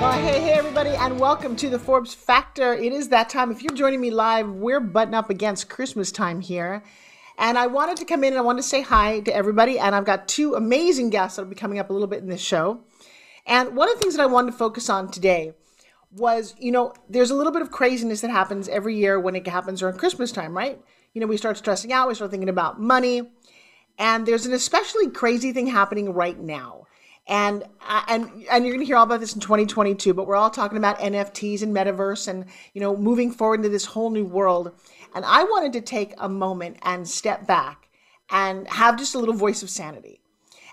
Well, 0.00 0.12
hey, 0.12 0.40
hey, 0.40 0.52
everybody, 0.52 0.90
and 0.90 1.18
welcome 1.18 1.54
to 1.56 1.70
the 1.70 1.78
Forbes 1.78 2.12
Factor. 2.12 2.74
It 2.74 2.92
is 2.92 3.08
that 3.08 3.30
time. 3.30 3.50
If 3.50 3.62
you're 3.62 3.74
joining 3.74 4.00
me 4.00 4.10
live, 4.10 4.50
we're 4.50 4.80
butting 4.80 5.14
up 5.14 5.30
against 5.30 5.68
Christmas 5.70 6.10
time 6.12 6.40
here. 6.40 6.82
And 7.38 7.56
I 7.56 7.68
wanted 7.68 7.96
to 7.98 8.04
come 8.04 8.24
in 8.24 8.32
and 8.32 8.38
I 8.38 8.42
wanted 8.42 8.62
to 8.62 8.68
say 8.68 8.82
hi 8.82 9.20
to 9.20 9.34
everybody. 9.34 9.78
And 9.78 9.94
I've 9.94 10.04
got 10.04 10.26
two 10.28 10.54
amazing 10.54 11.10
guests 11.10 11.36
that'll 11.36 11.48
be 11.48 11.54
coming 11.54 11.78
up 11.78 11.90
a 11.90 11.92
little 11.92 12.08
bit 12.08 12.18
in 12.18 12.28
this 12.28 12.42
show. 12.42 12.80
And 13.46 13.76
one 13.76 13.88
of 13.88 13.94
the 13.94 14.00
things 14.00 14.16
that 14.16 14.22
I 14.22 14.26
wanted 14.26 14.50
to 14.50 14.58
focus 14.58 14.90
on 14.90 15.10
today 15.10 15.54
was, 16.10 16.54
you 16.58 16.72
know, 16.72 16.92
there's 17.08 17.30
a 17.30 17.34
little 17.34 17.52
bit 17.52 17.62
of 17.62 17.70
craziness 17.70 18.20
that 18.22 18.30
happens 18.30 18.68
every 18.68 18.96
year 18.96 19.18
when 19.18 19.36
it 19.36 19.46
happens 19.46 19.80
around 19.80 19.98
Christmas 19.98 20.32
time, 20.32 20.56
right? 20.56 20.78
You 21.14 21.20
know, 21.20 21.26
we 21.28 21.36
start 21.36 21.56
stressing 21.56 21.92
out, 21.92 22.08
we 22.08 22.14
start 22.14 22.30
thinking 22.30 22.48
about 22.48 22.80
money. 22.80 23.30
And 23.98 24.26
there's 24.26 24.44
an 24.44 24.52
especially 24.52 25.08
crazy 25.10 25.52
thing 25.52 25.68
happening 25.68 26.12
right 26.12 26.38
now 26.38 26.83
and 27.26 27.64
uh, 27.86 28.02
and 28.08 28.24
and 28.50 28.64
you're 28.64 28.74
going 28.74 28.80
to 28.80 28.84
hear 28.84 28.96
all 28.96 29.04
about 29.04 29.20
this 29.20 29.34
in 29.34 29.40
2022 29.40 30.12
but 30.12 30.26
we're 30.26 30.36
all 30.36 30.50
talking 30.50 30.76
about 30.76 30.98
nfts 30.98 31.62
and 31.62 31.74
metaverse 31.74 32.28
and 32.28 32.44
you 32.74 32.80
know 32.80 32.96
moving 32.96 33.30
forward 33.30 33.60
into 33.60 33.68
this 33.68 33.84
whole 33.84 34.10
new 34.10 34.24
world. 34.24 34.72
And 35.14 35.24
i 35.24 35.44
wanted 35.44 35.72
to 35.74 35.80
take 35.80 36.12
a 36.18 36.28
moment 36.28 36.78
and 36.82 37.08
step 37.08 37.46
back 37.46 37.88
and 38.30 38.68
have 38.68 38.98
just 38.98 39.14
a 39.14 39.18
little 39.18 39.34
voice 39.34 39.62
of 39.62 39.70
sanity 39.70 40.20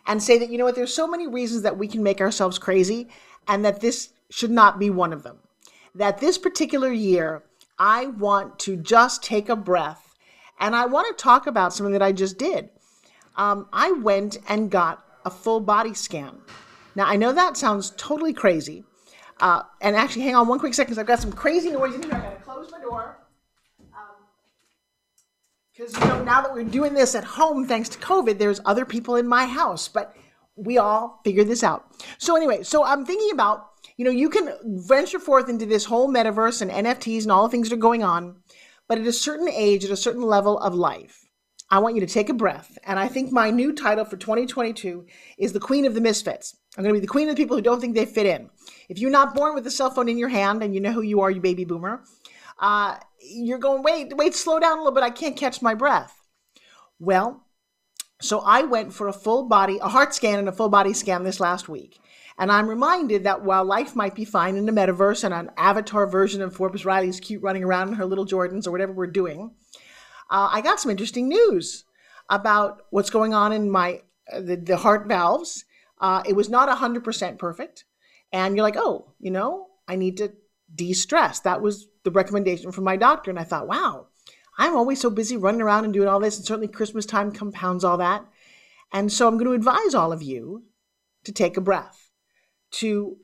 and 0.07 0.21
say 0.21 0.37
that 0.39 0.49
you 0.49 0.57
know 0.57 0.65
what 0.65 0.75
there's 0.75 0.93
so 0.93 1.07
many 1.07 1.27
reasons 1.27 1.61
that 1.61 1.77
we 1.77 1.87
can 1.87 2.03
make 2.03 2.19
ourselves 2.19 2.57
crazy 2.57 3.07
and 3.47 3.63
that 3.63 3.79
this 3.81 4.09
should 4.29 4.51
not 4.51 4.79
be 4.79 4.89
one 4.89 5.13
of 5.13 5.23
them. 5.23 5.37
That 5.95 6.19
this 6.19 6.37
particular 6.37 6.91
year 6.91 7.43
i 7.79 8.07
want 8.07 8.59
to 8.59 8.75
just 8.75 9.23
take 9.23 9.47
a 9.47 9.55
breath 9.55 10.15
and 10.59 10.75
i 10.75 10.85
want 10.85 11.15
to 11.15 11.23
talk 11.23 11.47
about 11.47 11.73
something 11.73 11.93
that 11.93 12.01
i 12.01 12.11
just 12.11 12.37
did. 12.37 12.69
Um, 13.37 13.67
i 13.71 13.91
went 13.91 14.37
and 14.49 14.69
got 14.69 15.05
a 15.25 15.29
full 15.29 15.59
body 15.59 15.93
scan. 15.93 16.41
Now, 16.95 17.05
I 17.05 17.15
know 17.15 17.31
that 17.31 17.57
sounds 17.57 17.93
totally 17.97 18.33
crazy. 18.33 18.83
Uh, 19.39 19.63
and 19.81 19.95
actually, 19.95 20.21
hang 20.23 20.35
on 20.35 20.47
one 20.47 20.59
quick 20.59 20.73
second. 20.73 20.99
I've 20.99 21.07
got 21.07 21.19
some 21.19 21.31
crazy 21.31 21.71
noise 21.71 21.95
in 21.95 22.03
here. 22.03 22.13
I 22.13 22.19
gotta 22.19 22.35
close 22.37 22.71
my 22.71 22.79
door. 22.79 23.17
Because, 25.75 25.95
um, 25.95 26.01
you 26.01 26.07
know, 26.09 26.23
now 26.23 26.41
that 26.41 26.53
we're 26.53 26.63
doing 26.63 26.93
this 26.93 27.15
at 27.15 27.23
home, 27.23 27.67
thanks 27.67 27.89
to 27.89 27.97
COVID, 27.97 28.37
there's 28.37 28.61
other 28.65 28.85
people 28.85 29.15
in 29.15 29.27
my 29.27 29.45
house, 29.45 29.87
but 29.87 30.15
we 30.55 30.77
all 30.77 31.19
figured 31.23 31.47
this 31.47 31.63
out. 31.63 31.85
So, 32.19 32.35
anyway, 32.35 32.61
so 32.61 32.83
I'm 32.83 33.05
thinking 33.05 33.31
about, 33.31 33.69
you 33.97 34.05
know, 34.05 34.11
you 34.11 34.29
can 34.29 34.53
venture 34.63 35.19
forth 35.19 35.49
into 35.49 35.65
this 35.65 35.85
whole 35.85 36.07
metaverse 36.07 36.61
and 36.61 36.69
NFTs 36.69 37.23
and 37.23 37.31
all 37.31 37.47
the 37.47 37.51
things 37.51 37.69
that 37.69 37.75
are 37.75 37.79
going 37.79 38.03
on, 38.03 38.35
but 38.87 38.99
at 38.99 39.07
a 39.07 39.13
certain 39.13 39.49
age, 39.49 39.85
at 39.85 39.91
a 39.91 39.97
certain 39.97 40.21
level 40.21 40.59
of 40.59 40.75
life, 40.75 41.20
I 41.71 41.79
want 41.79 41.95
you 41.95 42.01
to 42.01 42.07
take 42.07 42.27
a 42.27 42.33
breath. 42.33 42.77
And 42.83 42.99
I 42.99 43.07
think 43.07 43.31
my 43.31 43.49
new 43.49 43.73
title 43.73 44.03
for 44.03 44.17
2022 44.17 45.05
is 45.37 45.53
the 45.53 45.59
Queen 45.59 45.85
of 45.85 45.93
the 45.93 46.01
Misfits. 46.01 46.57
I'm 46.77 46.83
going 46.83 46.93
to 46.93 46.99
be 46.99 47.05
the 47.05 47.11
queen 47.11 47.29
of 47.29 47.35
the 47.35 47.41
people 47.41 47.55
who 47.55 47.61
don't 47.61 47.79
think 47.79 47.95
they 47.95 48.05
fit 48.05 48.25
in. 48.25 48.49
If 48.89 48.99
you're 48.99 49.09
not 49.09 49.33
born 49.33 49.55
with 49.55 49.65
a 49.67 49.71
cell 49.71 49.89
phone 49.89 50.09
in 50.09 50.17
your 50.17 50.29
hand 50.29 50.63
and 50.63 50.73
you 50.73 50.81
know 50.81 50.91
who 50.91 51.01
you 51.01 51.21
are, 51.21 51.31
you 51.31 51.41
baby 51.41 51.65
boomer, 51.65 52.03
uh, 52.59 52.97
you're 53.19 53.57
going, 53.57 53.83
wait, 53.83 54.15
wait, 54.15 54.35
slow 54.35 54.59
down 54.59 54.77
a 54.77 54.81
little 54.81 54.93
bit. 54.93 55.03
I 55.03 55.09
can't 55.09 55.35
catch 55.35 55.61
my 55.61 55.73
breath. 55.73 56.17
Well, 56.99 57.45
so 58.21 58.39
I 58.39 58.63
went 58.63 58.93
for 58.93 59.07
a 59.07 59.13
full 59.13 59.47
body, 59.47 59.79
a 59.81 59.89
heart 59.89 60.13
scan 60.13 60.39
and 60.39 60.47
a 60.47 60.53
full 60.53 60.69
body 60.69 60.93
scan 60.93 61.23
this 61.23 61.39
last 61.39 61.67
week. 61.67 61.99
And 62.37 62.51
I'm 62.51 62.69
reminded 62.69 63.23
that 63.23 63.43
while 63.43 63.65
life 63.65 63.95
might 63.95 64.15
be 64.15 64.25
fine 64.25 64.55
in 64.55 64.65
the 64.65 64.71
metaverse 64.71 65.23
and 65.23 65.33
an 65.33 65.51
avatar 65.57 66.07
version 66.07 66.41
of 66.41 66.55
Forbes 66.55 66.85
Riley's 66.85 67.19
cute 67.19 67.43
running 67.43 67.63
around 67.63 67.89
in 67.89 67.93
her 67.95 68.05
little 68.05 68.25
Jordans 68.25 68.67
or 68.67 68.71
whatever 68.71 68.93
we're 68.93 69.07
doing, 69.07 69.51
uh, 70.31 70.49
I 70.51 70.61
got 70.61 70.79
some 70.79 70.89
interesting 70.89 71.27
news 71.27 71.83
about 72.29 72.83
what's 72.89 73.09
going 73.09 73.33
on 73.33 73.51
in 73.51 73.69
my 73.69 74.01
uh, 74.31 74.39
the, 74.39 74.55
the 74.55 74.77
heart 74.77 75.07
valves. 75.07 75.65
Uh, 75.99 76.23
it 76.27 76.35
was 76.35 76.49
not 76.49 76.69
100% 76.69 77.37
perfect. 77.37 77.85
And 78.31 78.55
you're 78.55 78.63
like, 78.63 78.77
oh, 78.77 79.13
you 79.19 79.29
know, 79.29 79.67
I 79.87 79.97
need 79.97 80.17
to 80.17 80.31
de 80.73 80.93
stress. 80.93 81.41
That 81.41 81.61
was 81.61 81.87
the 82.03 82.11
recommendation 82.11 82.71
from 82.71 82.85
my 82.85 82.95
doctor. 82.95 83.29
And 83.29 83.37
I 83.37 83.43
thought, 83.43 83.67
wow, 83.67 84.07
I'm 84.57 84.75
always 84.75 85.01
so 85.01 85.09
busy 85.09 85.35
running 85.35 85.61
around 85.61 85.83
and 85.83 85.93
doing 85.93 86.07
all 86.07 86.19
this. 86.19 86.37
And 86.37 86.45
certainly 86.45 86.69
Christmas 86.69 87.05
time 87.05 87.31
compounds 87.31 87.83
all 87.83 87.97
that. 87.97 88.25
And 88.93 89.11
so 89.11 89.27
I'm 89.27 89.37
going 89.37 89.47
to 89.47 89.53
advise 89.53 89.93
all 89.93 90.13
of 90.13 90.23
you 90.23 90.63
to 91.25 91.31
take 91.31 91.57
a 91.57 91.61
breath, 91.61 92.09
to 92.71 93.17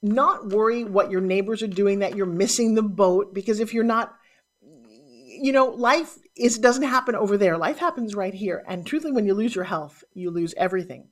not 0.00 0.48
worry 0.48 0.84
what 0.84 1.10
your 1.10 1.20
neighbors 1.20 1.62
are 1.62 1.68
doing, 1.68 1.98
that 1.98 2.16
you're 2.16 2.26
missing 2.26 2.74
the 2.74 2.82
boat. 2.82 3.34
Because 3.34 3.58
if 3.58 3.74
you're 3.74 3.84
not, 3.84 4.14
you 4.60 5.52
know, 5.52 5.66
life 5.66 6.18
is 6.36 6.58
doesn't 6.58 6.82
happen 6.82 7.14
over 7.14 7.36
there. 7.36 7.58
Life 7.58 7.78
happens 7.78 8.14
right 8.14 8.34
here. 8.34 8.64
And 8.66 8.86
truthfully, 8.86 9.12
when 9.12 9.26
you 9.26 9.34
lose 9.34 9.54
your 9.54 9.64
health, 9.64 10.04
you 10.14 10.30
lose 10.30 10.54
everything. 10.56 11.08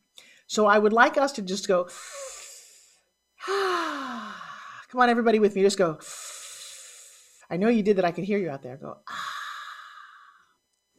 So 0.47 0.67
I 0.67 0.79
would 0.79 0.93
like 0.93 1.17
us 1.17 1.33
to 1.33 1.43
just 1.43 1.69
go, 1.69 1.85
come 3.47 5.01
on, 5.01 5.11
everybody 5.11 5.39
with 5.39 5.55
me. 5.55 5.63
Just 5.63 5.79
go. 5.79 5.99
I 7.51 7.57
know 7.57 7.69
you 7.69 7.83
did 7.83 7.97
that. 7.97 8.05
I 8.05 8.13
could 8.13 8.25
hear 8.25 8.39
you 8.39 8.51
out 8.51 8.63
there. 8.63 8.77
Go. 8.77 8.99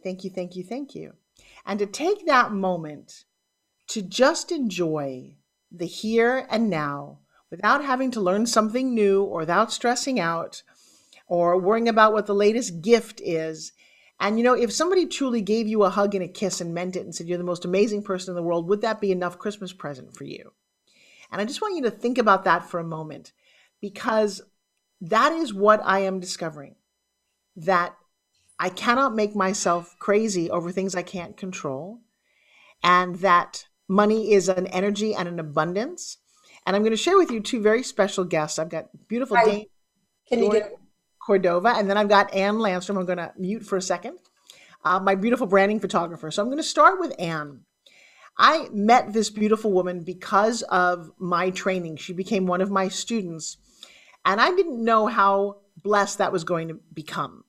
Thank 0.04 0.24
you, 0.24 0.32
thank 0.32 0.56
you, 0.56 0.64
thank 0.64 0.96
you. 0.96 1.14
And 1.64 1.78
to 1.78 1.86
take 1.86 2.26
that 2.26 2.52
moment 2.52 3.26
to 3.90 4.02
just 4.02 4.52
enjoy 4.52 5.36
the 5.72 5.86
here 5.86 6.48
and 6.50 6.72
now 6.72 7.20
without 7.52 7.84
having 7.84 8.09
to 8.12 8.22
learn 8.22 8.48
something 8.48 8.96
new 8.96 9.24
or 9.24 9.42
without 9.42 9.72
stressing 9.72 10.20
out 10.20 10.64
or 11.28 11.58
worrying 11.58 11.88
about 11.88 12.14
what 12.14 12.26
the 12.26 12.34
latest 12.34 12.82
gift 12.82 13.22
is 13.24 13.74
and 14.22 14.38
you 14.38 14.44
know, 14.44 14.54
if 14.54 14.72
somebody 14.72 15.08
truly 15.08 15.42
gave 15.42 15.68
you 15.68 15.84
a 15.84 15.90
hug 15.90 16.14
and 16.14 16.24
a 16.24 16.28
kiss 16.28 16.62
and 16.62 16.76
meant 16.76 16.96
it 16.96 17.04
and 17.04 17.14
said 17.14 17.28
you're 17.28 17.40
the 17.40 17.44
most 17.44 17.66
amazing 17.66 18.04
person 18.04 18.32
in 18.32 18.36
the 18.36 18.44
world, 18.44 18.68
would 18.70 18.82
that 18.82 19.02
be 19.02 19.12
enough 19.12 19.40
Christmas 19.40 19.74
present 19.74 20.16
for 20.16 20.26
you? 20.26 20.54
And 21.32 21.42
I 21.42 21.46
just 21.46 21.62
want 21.62 21.76
you 21.76 21.82
to 21.84 21.92
think 21.92 22.20
about 22.20 22.44
that 22.44 22.70
for 22.70 22.80
a 22.80 22.84
moment 22.84 23.34
because 23.82 24.40
that 25.02 25.32
is 25.34 25.56
what 25.56 25.82
I 25.84 26.02
am 26.02 26.20
discovering 26.20 26.76
that 27.56 27.96
I 28.59 28.70
cannot 28.70 29.16
make 29.16 29.36
myself 29.36 29.96
crazy 29.98 30.52
over 30.52 30.72
things 30.72 30.94
I 30.94 31.02
can't 31.02 31.36
control, 31.36 32.02
and 32.84 33.16
that 33.18 33.66
money 33.88 34.34
is 34.34 34.48
an 34.48 34.68
energy 34.68 35.16
and 35.16 35.28
an 35.28 35.40
abundance. 35.40 36.18
And 36.68 36.76
I'm 36.76 36.84
going 36.84 36.92
to 36.92 36.98
share 36.98 37.18
with 37.18 37.32
you 37.32 37.40
two 37.40 37.59
very 37.59 37.82
special 37.82 38.24
guests. 38.24 38.59
I've 38.59 38.70
got 38.70 38.90
beautiful 39.08 39.36
Dane. 39.44 39.66
Can 40.30 40.44
you 40.44 40.52
get 40.52 40.78
Cordova. 41.26 41.70
And 41.70 41.90
then 41.90 41.98
I've 41.98 42.09
got 42.09 42.34
Ann 42.34 42.56
Landstrom. 42.56 42.98
I'm 42.98 43.06
going 43.06 43.18
to 43.18 43.32
mute 43.38 43.66
for 43.66 43.78
a 43.78 43.82
second. 43.82 44.18
Uh, 44.84 45.00
my 45.00 45.16
beautiful 45.16 45.48
branding 45.48 45.80
photographer. 45.80 46.32
So 46.32 46.42
I'm 46.42 46.48
going 46.48 46.58
to 46.58 46.64
start 46.64 47.00
with 47.00 47.14
Ann. 47.20 47.62
I 48.38 48.70
met 48.72 49.14
this 49.14 49.30
beautiful 49.30 49.72
woman 49.72 50.04
because 50.04 50.64
of 50.64 51.12
my 51.20 51.52
training. 51.52 51.98
She 51.98 52.14
became 52.14 52.48
one 52.48 52.62
of 52.62 52.72
my 52.72 52.88
students. 52.88 53.58
And 54.26 54.42
I 54.42 54.50
didn't 54.56 54.84
know 54.84 55.08
how 55.08 55.58
blessed 55.84 56.18
that 56.18 56.32
was 56.32 56.44
going 56.44 56.70
to 56.70 56.80
become. 56.94 57.44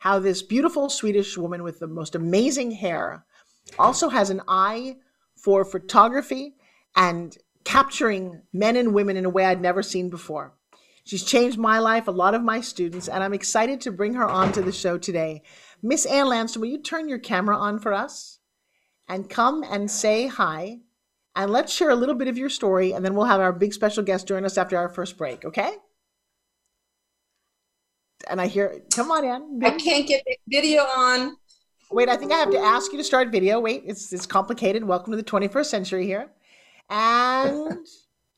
How 0.00 0.18
this 0.20 0.42
beautiful 0.42 0.88
Swedish 0.88 1.36
woman 1.36 1.62
with 1.62 1.80
the 1.80 1.88
most 1.88 2.14
amazing 2.14 2.70
hair 2.72 3.24
also 3.78 4.08
has 4.08 4.30
an 4.30 4.42
eye 4.46 4.96
for 5.34 5.64
photography 5.64 6.54
and 6.94 7.36
capturing 7.64 8.42
men 8.52 8.76
and 8.76 8.94
women 8.94 9.16
in 9.16 9.24
a 9.24 9.30
way 9.30 9.44
I'd 9.44 9.60
never 9.60 9.82
seen 9.82 10.08
before. 10.08 10.54
She's 11.08 11.24
changed 11.24 11.56
my 11.56 11.78
life, 11.78 12.06
a 12.06 12.10
lot 12.10 12.34
of 12.34 12.42
my 12.42 12.60
students, 12.60 13.08
and 13.08 13.24
I'm 13.24 13.32
excited 13.32 13.80
to 13.80 13.90
bring 13.90 14.12
her 14.12 14.28
on 14.28 14.52
to 14.52 14.60
the 14.60 14.70
show 14.70 14.98
today. 14.98 15.40
Miss 15.82 16.04
Ann 16.04 16.26
Landstrom, 16.26 16.58
will 16.58 16.66
you 16.66 16.82
turn 16.82 17.08
your 17.08 17.18
camera 17.18 17.56
on 17.56 17.78
for 17.78 17.94
us 17.94 18.40
and 19.08 19.30
come 19.30 19.64
and 19.70 19.90
say 19.90 20.26
hi? 20.26 20.80
And 21.34 21.50
let's 21.50 21.72
share 21.72 21.88
a 21.88 21.94
little 21.94 22.14
bit 22.14 22.28
of 22.28 22.36
your 22.36 22.50
story, 22.50 22.92
and 22.92 23.02
then 23.02 23.14
we'll 23.14 23.24
have 23.24 23.40
our 23.40 23.54
big 23.54 23.72
special 23.72 24.02
guest 24.02 24.28
join 24.28 24.44
us 24.44 24.58
after 24.58 24.76
our 24.76 24.90
first 24.90 25.16
break, 25.16 25.46
okay? 25.46 25.72
And 28.28 28.38
I 28.38 28.46
hear, 28.46 28.82
come 28.94 29.10
on, 29.10 29.24
Ann. 29.24 29.60
I 29.64 29.78
can't 29.78 30.06
get 30.06 30.22
the 30.26 30.36
video 30.46 30.82
on. 30.82 31.38
Wait, 31.90 32.10
I 32.10 32.18
think 32.18 32.32
I 32.32 32.36
have 32.36 32.50
to 32.50 32.58
ask 32.58 32.92
you 32.92 32.98
to 32.98 33.04
start 33.04 33.32
video. 33.32 33.60
Wait, 33.60 33.84
it's, 33.86 34.12
it's 34.12 34.26
complicated. 34.26 34.84
Welcome 34.84 35.12
to 35.12 35.16
the 35.16 35.24
21st 35.24 35.66
century 35.66 36.04
here. 36.04 36.28
And. 36.90 37.86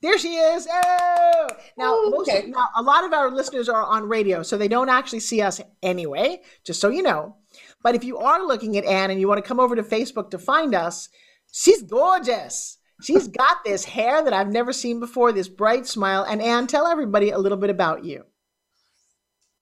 There 0.01 0.17
she 0.17 0.35
is. 0.35 0.67
Oh, 0.69 1.47
now, 1.77 1.93
oh, 1.93 2.09
most, 2.09 2.29
okay. 2.29 2.47
now 2.47 2.69
a 2.75 2.81
lot 2.81 3.03
of 3.03 3.13
our 3.13 3.29
listeners 3.29 3.69
are 3.69 3.83
on 3.83 4.09
radio, 4.09 4.41
so 4.41 4.57
they 4.57 4.67
don't 4.67 4.89
actually 4.89 5.19
see 5.19 5.41
us 5.41 5.61
anyway. 5.83 6.41
Just 6.63 6.81
so 6.81 6.89
you 6.89 7.03
know. 7.03 7.35
But 7.83 7.93
if 7.95 8.03
you 8.03 8.17
are 8.17 8.45
looking 8.45 8.77
at 8.77 8.85
Anne 8.85 9.11
and 9.11 9.19
you 9.19 9.27
want 9.27 9.43
to 9.43 9.47
come 9.47 9.59
over 9.59 9.75
to 9.75 9.83
Facebook 9.83 10.31
to 10.31 10.39
find 10.39 10.73
us, 10.73 11.09
she's 11.51 11.83
gorgeous. 11.83 12.79
She's 13.03 13.27
got 13.27 13.63
this 13.63 13.85
hair 13.85 14.23
that 14.23 14.33
I've 14.33 14.51
never 14.51 14.73
seen 14.73 14.99
before, 14.99 15.31
this 15.31 15.47
bright 15.47 15.85
smile. 15.85 16.23
And 16.23 16.41
Anne, 16.41 16.65
tell 16.65 16.87
everybody 16.87 17.29
a 17.29 17.37
little 17.37 17.59
bit 17.59 17.69
about 17.69 18.03
you. 18.03 18.25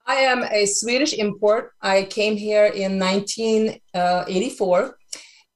I 0.05 0.15
am 0.15 0.43
a 0.43 0.65
Swedish 0.65 1.13
import. 1.13 1.73
I 1.81 2.03
came 2.03 2.37
here 2.37 2.65
in 2.65 2.97
1984, 2.97 4.97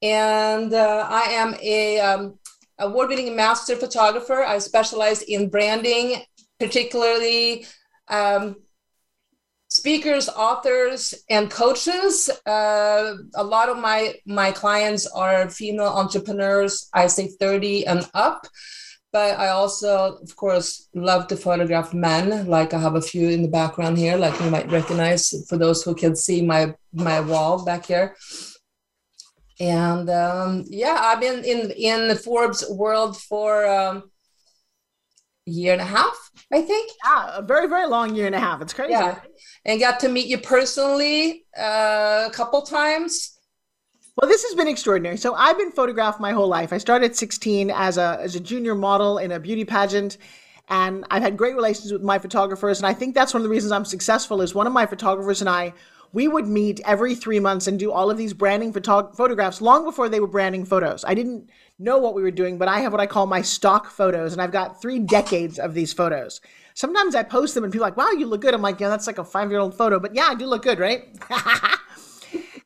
and 0.02 0.72
uh, 0.72 1.06
I 1.10 1.22
am 1.22 1.56
a 1.60 2.00
um, 2.00 2.38
award-winning 2.78 3.34
master 3.36 3.76
photographer. 3.76 4.42
I 4.42 4.58
specialize 4.58 5.22
in 5.22 5.48
branding, 5.48 6.22
particularly 6.58 7.66
um, 8.08 8.56
speakers, 9.68 10.28
authors, 10.28 11.14
and 11.30 11.50
coaches. 11.50 12.30
Uh, 12.46 13.14
a 13.34 13.44
lot 13.44 13.68
of 13.68 13.78
my 13.78 14.14
my 14.26 14.50
clients 14.52 15.06
are 15.06 15.50
female 15.50 15.86
entrepreneurs. 15.88 16.88
I 16.92 17.06
say 17.06 17.28
30 17.28 17.86
and 17.86 18.08
up 18.14 18.46
but 19.14 19.38
I 19.38 19.50
also, 19.50 20.18
of 20.20 20.34
course, 20.34 20.88
love 20.92 21.28
to 21.28 21.36
photograph 21.36 21.94
men. 21.94 22.48
Like 22.48 22.74
I 22.74 22.80
have 22.80 22.96
a 22.96 23.00
few 23.00 23.28
in 23.28 23.42
the 23.42 23.48
background 23.48 23.96
here, 23.96 24.16
like 24.16 24.38
you 24.40 24.50
might 24.50 24.68
recognize 24.72 25.32
for 25.48 25.56
those 25.56 25.84
who 25.84 25.94
can 25.94 26.16
see 26.16 26.42
my 26.42 26.74
my 26.92 27.20
wall 27.20 27.64
back 27.64 27.86
here. 27.86 28.16
And 29.60 30.10
um, 30.10 30.64
yeah, 30.68 30.98
I've 31.00 31.20
been 31.20 31.44
in 31.44 31.70
in 31.70 32.08
the 32.08 32.16
Forbes 32.16 32.64
world 32.68 33.20
for 33.20 33.66
um, 33.66 34.10
a 35.46 35.50
year 35.50 35.72
and 35.72 35.82
a 35.82 35.86
half, 35.86 36.30
I 36.52 36.62
think. 36.62 36.90
Yeah, 37.04 37.38
a 37.38 37.42
very 37.42 37.68
very 37.68 37.86
long 37.86 38.14
year 38.14 38.26
and 38.26 38.34
a 38.34 38.40
half. 38.40 38.60
It's 38.62 38.72
crazy. 38.72 38.92
Yeah, 38.92 39.20
and 39.64 39.80
got 39.80 40.00
to 40.00 40.08
meet 40.08 40.26
you 40.26 40.38
personally 40.38 41.46
uh, 41.56 42.24
a 42.26 42.30
couple 42.32 42.62
times 42.62 43.34
well, 44.16 44.30
this 44.30 44.44
has 44.44 44.54
been 44.54 44.68
extraordinary. 44.68 45.16
So 45.16 45.34
I've 45.34 45.58
been 45.58 45.72
photographed 45.72 46.20
my 46.20 46.32
whole 46.32 46.46
life. 46.46 46.72
I 46.72 46.78
started 46.78 47.10
at 47.10 47.16
16 47.16 47.70
as 47.70 47.98
a 47.98 48.18
as 48.20 48.36
a 48.36 48.40
junior 48.40 48.74
model 48.74 49.18
in 49.18 49.32
a 49.32 49.40
beauty 49.40 49.64
pageant, 49.64 50.18
and 50.68 51.04
I've 51.10 51.22
had 51.22 51.36
great 51.36 51.56
relations 51.56 51.92
with 51.92 52.02
my 52.02 52.18
photographers. 52.18 52.78
And 52.78 52.86
I 52.86 52.94
think 52.94 53.14
that's 53.14 53.34
one 53.34 53.40
of 53.40 53.44
the 53.44 53.50
reasons 53.50 53.72
I'm 53.72 53.84
successful. 53.84 54.40
Is 54.40 54.54
one 54.54 54.68
of 54.68 54.72
my 54.72 54.86
photographers 54.86 55.40
and 55.40 55.50
I, 55.50 55.72
we 56.14 56.28
would 56.28 56.46
meet 56.46 56.80
every 56.86 57.14
three 57.14 57.40
months 57.40 57.66
and 57.66 57.78
do 57.78 57.90
all 57.90 58.08
of 58.08 58.16
these 58.16 58.32
branding 58.32 58.72
photog- 58.72 59.16
photographs 59.16 59.60
long 59.60 59.84
before 59.84 60.08
they 60.08 60.20
were 60.20 60.28
branding 60.28 60.64
photos. 60.64 61.04
I 61.04 61.12
didn't 61.12 61.50
know 61.78 61.98
what 61.98 62.14
we 62.14 62.22
were 62.22 62.30
doing, 62.30 62.56
but 62.56 62.68
I 62.68 62.78
have 62.80 62.92
what 62.92 63.00
I 63.00 63.06
call 63.06 63.26
my 63.26 63.42
stock 63.42 63.90
photos, 63.90 64.32
and 64.32 64.40
I've 64.40 64.52
got 64.52 64.80
three 64.80 65.00
decades 65.00 65.58
of 65.58 65.74
these 65.74 65.92
photos. 65.92 66.40
Sometimes 66.72 67.16
I 67.16 67.24
post 67.24 67.54
them 67.54 67.64
and 67.64 67.72
people 67.72 67.84
are 67.84 67.90
like, 67.90 67.96
"Wow, 67.96 68.12
you 68.12 68.26
look 68.26 68.40
good." 68.40 68.54
I'm 68.54 68.62
like, 68.62 68.80
"Yeah, 68.80 68.88
that's 68.88 69.06
like 69.08 69.18
a 69.18 69.24
five 69.24 69.50
year 69.50 69.58
old 69.58 69.76
photo," 69.76 69.98
but 69.98 70.14
yeah, 70.14 70.28
I 70.28 70.34
do 70.34 70.46
look 70.46 70.62
good, 70.62 70.78
right? 70.78 71.04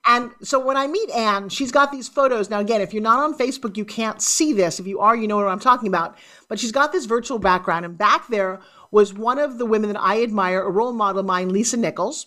And 0.08 0.30
so 0.40 0.58
when 0.58 0.78
I 0.78 0.86
meet 0.86 1.10
Anne, 1.10 1.50
she's 1.50 1.70
got 1.70 1.92
these 1.92 2.08
photos. 2.08 2.48
Now, 2.48 2.60
again, 2.60 2.80
if 2.80 2.94
you're 2.94 3.02
not 3.02 3.18
on 3.18 3.36
Facebook, 3.36 3.76
you 3.76 3.84
can't 3.84 4.22
see 4.22 4.54
this. 4.54 4.80
If 4.80 4.86
you 4.86 5.00
are, 5.00 5.14
you 5.14 5.28
know 5.28 5.36
what 5.36 5.48
I'm 5.48 5.60
talking 5.60 5.86
about. 5.86 6.16
But 6.48 6.58
she's 6.58 6.72
got 6.72 6.92
this 6.92 7.04
virtual 7.04 7.38
background. 7.38 7.84
And 7.84 7.98
back 7.98 8.26
there 8.28 8.60
was 8.90 9.12
one 9.12 9.38
of 9.38 9.58
the 9.58 9.66
women 9.66 9.92
that 9.92 10.00
I 10.00 10.22
admire, 10.22 10.62
a 10.62 10.70
role 10.70 10.94
model 10.94 11.20
of 11.20 11.26
mine, 11.26 11.50
Lisa 11.50 11.76
Nichols, 11.76 12.26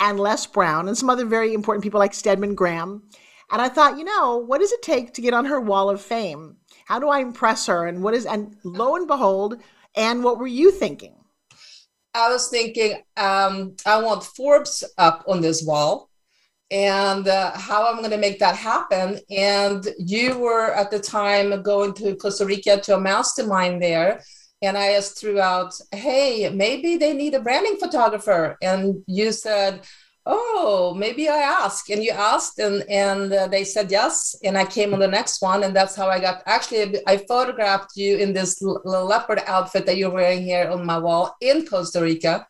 and 0.00 0.20
Les 0.20 0.46
Brown, 0.46 0.88
and 0.88 0.96
some 0.96 1.10
other 1.10 1.24
very 1.24 1.54
important 1.54 1.82
people 1.82 1.98
like 1.98 2.14
Stedman 2.14 2.54
Graham. 2.54 3.02
And 3.50 3.62
I 3.62 3.68
thought, 3.68 3.98
you 3.98 4.04
know, 4.04 4.38
what 4.38 4.60
does 4.60 4.72
it 4.72 4.82
take 4.82 5.14
to 5.14 5.22
get 5.22 5.34
on 5.34 5.46
her 5.46 5.60
wall 5.60 5.88
of 5.88 6.00
fame? 6.00 6.56
How 6.84 6.98
do 6.98 7.08
I 7.08 7.20
impress 7.20 7.66
her? 7.66 7.86
And 7.86 8.02
what 8.02 8.14
is, 8.14 8.26
and 8.26 8.56
lo 8.62 8.96
and 8.96 9.06
behold, 9.06 9.60
Anne, 9.94 10.22
what 10.22 10.38
were 10.38 10.46
you 10.46 10.70
thinking? 10.70 11.14
I 12.14 12.30
was 12.30 12.48
thinking, 12.48 13.02
um, 13.16 13.76
I 13.86 14.02
want 14.02 14.24
Forbes 14.24 14.84
up 14.98 15.24
on 15.26 15.40
this 15.40 15.62
wall 15.64 16.10
and 16.70 17.26
uh, 17.28 17.52
how 17.56 17.86
I'm 17.86 17.98
going 17.98 18.10
to 18.10 18.18
make 18.18 18.38
that 18.40 18.56
happen. 18.56 19.18
And 19.30 19.86
you 19.98 20.38
were 20.38 20.74
at 20.74 20.90
the 20.90 20.98
time 20.98 21.62
going 21.62 21.94
to 21.94 22.16
Costa 22.16 22.44
Rica 22.44 22.80
to 22.82 22.96
a 22.96 23.00
mastermind 23.00 23.82
there. 23.82 24.22
And 24.60 24.76
I 24.76 24.88
asked 24.88 25.18
throughout, 25.18 25.78
hey, 25.92 26.50
maybe 26.50 26.96
they 26.96 27.12
need 27.12 27.34
a 27.34 27.40
branding 27.40 27.76
photographer. 27.76 28.56
And 28.60 29.02
you 29.06 29.32
said, 29.32 29.82
oh, 30.26 30.94
maybe 30.96 31.28
I 31.28 31.38
ask. 31.38 31.88
And 31.90 32.02
you 32.02 32.10
asked, 32.10 32.58
and, 32.58 32.82
and 32.90 33.32
uh, 33.32 33.46
they 33.46 33.64
said 33.64 33.90
yes. 33.90 34.36
And 34.42 34.58
I 34.58 34.64
came 34.64 34.92
on 34.92 35.00
the 35.00 35.08
next 35.08 35.40
one. 35.40 35.62
And 35.62 35.74
that's 35.74 35.94
how 35.94 36.08
I 36.08 36.18
got 36.18 36.42
actually, 36.46 37.00
I 37.06 37.18
photographed 37.18 37.92
you 37.96 38.16
in 38.16 38.32
this 38.32 38.60
little 38.60 39.06
leopard 39.06 39.40
outfit 39.46 39.86
that 39.86 39.96
you're 39.96 40.10
wearing 40.10 40.42
here 40.42 40.68
on 40.68 40.84
my 40.84 40.98
wall 40.98 41.36
in 41.40 41.66
Costa 41.66 42.02
Rica 42.02 42.46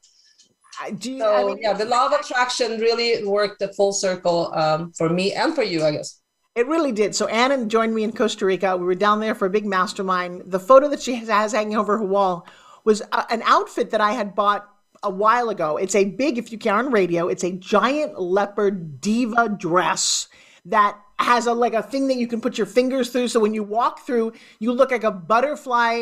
do 0.96 1.12
you, 1.12 1.18
so 1.18 1.34
I 1.34 1.44
mean, 1.44 1.58
yeah, 1.60 1.72
the 1.72 1.84
law 1.84 2.06
of 2.06 2.12
attraction 2.12 2.80
really 2.80 3.24
worked 3.24 3.62
a 3.62 3.68
full 3.68 3.92
circle 3.92 4.52
um, 4.54 4.92
for 4.92 5.08
me 5.08 5.32
and 5.32 5.54
for 5.54 5.62
you, 5.62 5.84
I 5.84 5.92
guess. 5.92 6.20
It 6.54 6.66
really 6.66 6.92
did. 6.92 7.14
So 7.14 7.26
Anna 7.28 7.64
joined 7.66 7.94
me 7.94 8.02
in 8.02 8.12
Costa 8.12 8.44
Rica. 8.44 8.76
We 8.76 8.84
were 8.84 8.94
down 8.94 9.20
there 9.20 9.34
for 9.34 9.46
a 9.46 9.50
big 9.50 9.64
mastermind. 9.64 10.42
The 10.46 10.58
photo 10.58 10.88
that 10.88 11.00
she 11.00 11.14
has 11.14 11.52
hanging 11.52 11.76
over 11.76 11.98
her 11.98 12.04
wall 12.04 12.46
was 12.84 13.00
a, 13.00 13.30
an 13.30 13.42
outfit 13.44 13.90
that 13.90 14.00
I 14.00 14.12
had 14.12 14.34
bought 14.34 14.68
a 15.02 15.10
while 15.10 15.50
ago. 15.50 15.76
It's 15.76 15.94
a 15.94 16.04
big, 16.04 16.38
if 16.38 16.50
you 16.50 16.58
can 16.58 16.74
on 16.74 16.92
radio, 16.92 17.28
it's 17.28 17.44
a 17.44 17.52
giant 17.52 18.20
leopard 18.20 19.00
diva 19.00 19.48
dress 19.48 20.28
that 20.64 20.98
has 21.20 21.46
a 21.46 21.52
like 21.52 21.74
a 21.74 21.82
thing 21.82 22.08
that 22.08 22.16
you 22.16 22.26
can 22.26 22.40
put 22.40 22.58
your 22.58 22.66
fingers 22.66 23.10
through. 23.10 23.28
So 23.28 23.40
when 23.40 23.54
you 23.54 23.62
walk 23.62 24.06
through, 24.06 24.32
you 24.58 24.72
look 24.72 24.90
like 24.90 25.04
a 25.04 25.10
butterfly 25.10 25.96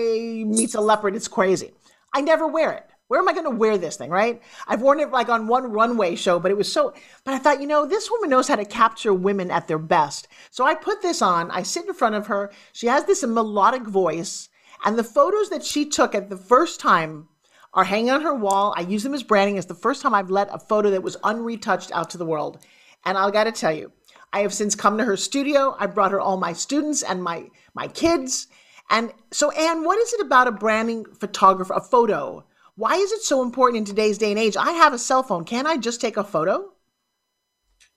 meets 0.47 0.75
a 0.75 0.81
leopard. 0.81 1.17
It's 1.17 1.29
crazy. 1.29 1.73
I 2.15 2.21
never 2.23 2.47
wear 2.47 2.73
it 2.73 2.91
where 3.09 3.21
am 3.21 3.29
I 3.29 3.33
going 3.33 3.45
to 3.45 3.51
wear 3.51 3.79
this 3.79 3.97
thing, 3.97 4.11
right? 4.11 4.43
I've 4.67 4.83
worn 4.83 5.01
it 5.01 5.11
like 5.11 5.29
on 5.29 5.47
one 5.47 5.71
runway 5.71 6.17
show, 6.17 6.41
but 6.41 6.51
it 6.51 6.57
was 6.57 6.73
so, 6.73 6.93
but 7.25 7.35
I 7.35 7.39
thought, 7.39 7.61
you 7.61 7.67
know, 7.67 7.87
this 7.87 8.11
woman 8.11 8.31
knows 8.31 8.49
how 8.49 8.57
to 8.57 8.65
capture 8.65 9.15
women 9.15 9.51
at 9.51 9.69
their 9.69 9.79
best. 9.79 10.29
So 10.51 10.65
I 10.65 10.75
put 10.75 11.03
this 11.03 11.23
on, 11.23 11.51
I 11.51 11.63
sit 11.63 11.87
in 11.87 11.95
front 11.95 12.17
of 12.17 12.27
her. 12.27 12.53
She 12.73 12.89
has 12.89 13.05
this 13.05 13.25
melodic 13.25 13.87
voice, 13.87 14.49
and 14.85 14.99
the 14.99 15.05
photos 15.05 15.51
that 15.51 15.65
she 15.65 15.87
took 15.87 16.15
at 16.15 16.31
the 16.31 16.37
first 16.37 16.81
time 16.81 17.29
are 17.75 17.85
hanging 17.85 18.11
on 18.11 18.23
her 18.23 18.35
wall. 18.35 18.75
I 18.77 18.81
use 18.81 19.03
them 19.03 19.15
as 19.15 19.23
branding. 19.23 19.57
It's 19.57 19.67
the 19.67 19.75
first 19.75 20.03
time 20.03 20.15
I've 20.15 20.31
let 20.31 20.49
a 20.53 20.59
photo 20.59 20.91
that 20.91 21.03
was 21.03 21.17
unretouched 21.19 21.93
out 21.93 22.11
to 22.11 22.19
the 22.19 22.27
world. 22.27 22.59
And 23.05 23.17
I 23.17 23.31
got 23.31 23.45
to 23.45 23.53
tell 23.53 23.73
you, 23.73 23.93
I 24.33 24.41
have 24.41 24.55
since 24.55 24.75
come 24.75 24.99
to 24.99 25.05
her 25.05 25.17
studio. 25.17 25.77
I 25.79 25.87
brought 25.87 26.13
her 26.13 26.21
all 26.21 26.39
my 26.39 26.55
students 26.55 27.03
and 27.03 27.23
my 27.23 27.51
my 27.75 27.87
kids. 27.89 28.49
And 28.89 29.13
so, 29.31 29.51
Anne, 29.51 29.85
what 29.85 29.99
is 29.99 30.13
it 30.15 30.21
about 30.21 30.49
a 30.49 30.53
branding 30.53 31.05
photographer, 31.05 31.75
a 31.75 31.81
photo? 31.81 32.46
Why 32.77 32.97
is 32.97 33.11
it 33.11 33.23
so 33.23 33.43
important 33.43 33.79
in 33.79 33.85
today's 33.87 34.19
day 34.19 34.31
and 34.31 34.39
age? 34.39 34.55
I 34.55 34.73
have 34.73 34.93
a 34.93 34.99
cell 34.99 35.23
phone. 35.23 35.45
Can 35.47 35.67
I 35.67 35.79
just 35.79 35.99
take 35.99 36.19
a 36.19 36.25
photo? 36.25 36.73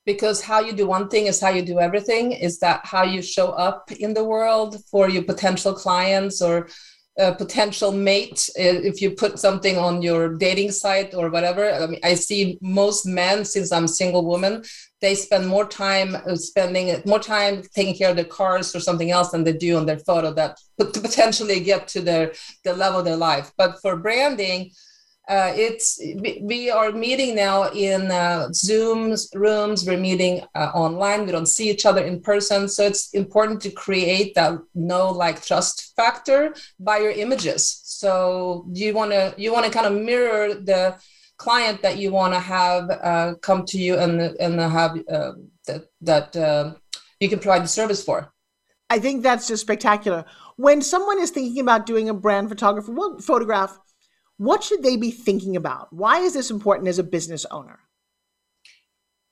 Because 0.05 0.41
how 0.41 0.61
you 0.61 0.71
do 0.71 0.87
one 0.87 1.09
thing 1.09 1.27
is 1.27 1.41
how 1.41 1.49
you 1.49 1.61
do 1.61 1.79
everything. 1.79 2.31
Is 2.31 2.59
that 2.59 2.85
how 2.85 3.03
you 3.03 3.21
show 3.21 3.49
up 3.49 3.91
in 3.91 4.13
the 4.13 4.23
world 4.23 4.77
for 4.89 5.09
your 5.09 5.23
potential 5.23 5.73
clients 5.73 6.41
or 6.41 6.69
a 7.19 7.35
potential 7.35 7.91
mate? 7.91 8.49
If 8.55 9.01
you 9.01 9.11
put 9.11 9.38
something 9.38 9.77
on 9.77 10.01
your 10.01 10.35
dating 10.35 10.71
site 10.71 11.13
or 11.13 11.29
whatever, 11.29 11.71
I 11.71 11.85
mean, 11.85 11.99
I 12.03 12.15
see 12.15 12.57
most 12.61 13.05
men, 13.05 13.45
since 13.45 13.71
I'm 13.71 13.88
single 13.88 14.25
woman, 14.25 14.63
they 15.01 15.15
spend 15.15 15.47
more 15.47 15.67
time 15.67 16.15
uh, 16.15 16.35
spending 16.35 17.01
more 17.05 17.19
time 17.19 17.63
taking 17.73 17.95
care 17.95 18.09
of 18.09 18.15
their 18.15 18.25
cars 18.25 18.75
or 18.75 18.79
something 18.79 19.11
else 19.11 19.31
than 19.31 19.43
they 19.43 19.53
do 19.53 19.77
on 19.77 19.85
their 19.85 19.99
photo 19.99 20.33
that 20.33 20.57
to 20.79 20.85
potentially 20.85 21.59
get 21.59 21.88
to 21.89 22.01
their 22.01 22.33
the 22.63 22.73
level 22.73 22.99
of 22.99 23.05
their 23.05 23.15
life 23.15 23.51
but 23.57 23.79
for 23.81 23.95
branding 23.95 24.71
uh, 25.29 25.53
it's 25.55 26.01
we 26.43 26.71
are 26.71 26.91
meeting 26.91 27.36
now 27.36 27.69
in 27.71 28.09
uh, 28.12 28.48
zooms 28.51 29.27
rooms 29.36 29.86
we're 29.86 29.98
meeting 29.98 30.41
uh, 30.55 30.71
online 30.74 31.25
we 31.25 31.31
don't 31.31 31.45
see 31.45 31.69
each 31.69 31.86
other 31.86 32.03
in 32.03 32.19
person 32.19 32.67
so 32.67 32.83
it's 32.83 33.13
important 33.13 33.62
to 33.62 33.69
create 33.69 34.33
that 34.36 34.59
no 34.74 35.09
like 35.09 35.41
trust 35.45 35.93
factor 35.95 36.53
by 36.79 36.98
your 36.98 37.12
images 37.12 37.81
so 37.86 38.65
you 38.74 38.93
want 38.93 39.12
to 39.12 39.33
you 39.38 39.53
want 39.53 39.65
to 39.65 39.71
kind 39.71 39.86
of 39.86 39.93
mirror 39.93 40.55
the 40.55 40.95
client 41.39 41.81
that 41.81 41.98
you 41.98 42.12
want 42.12 42.33
to 42.33 42.39
have 42.39 42.89
uh, 42.89 43.33
come 43.41 43.65
to 43.65 43.79
you 43.79 43.98
and 43.98 44.21
and 44.21 44.59
have 44.59 44.98
uh, 45.09 45.31
that 45.65 45.86
that 46.01 46.36
uh, 46.36 46.74
you 47.19 47.29
can 47.29 47.39
provide 47.39 47.63
the 47.63 47.67
service 47.67 48.03
for. 48.03 48.31
I 48.91 49.00
think 49.00 49.24
that's 49.24 49.48
just 49.48 49.62
spectacular. 49.62 50.25
When 50.57 50.81
someone 50.81 51.19
is 51.19 51.31
thinking 51.31 51.62
about 51.62 51.86
doing 51.86 52.09
a 52.09 52.13
brand 52.13 52.50
photographer 52.50 52.91
well, 52.91 53.19
photograph, 53.19 53.79
what 54.39 54.63
should 54.63 54.84
they 54.84 54.96
be 54.96 55.12
thinking 55.12 55.58
about? 55.58 55.91
Why 55.91 56.19
is 56.19 56.34
this 56.34 56.50
important 56.50 56.88
as 56.88 56.98
a 56.98 57.03
business 57.03 57.46
owner? 57.51 57.79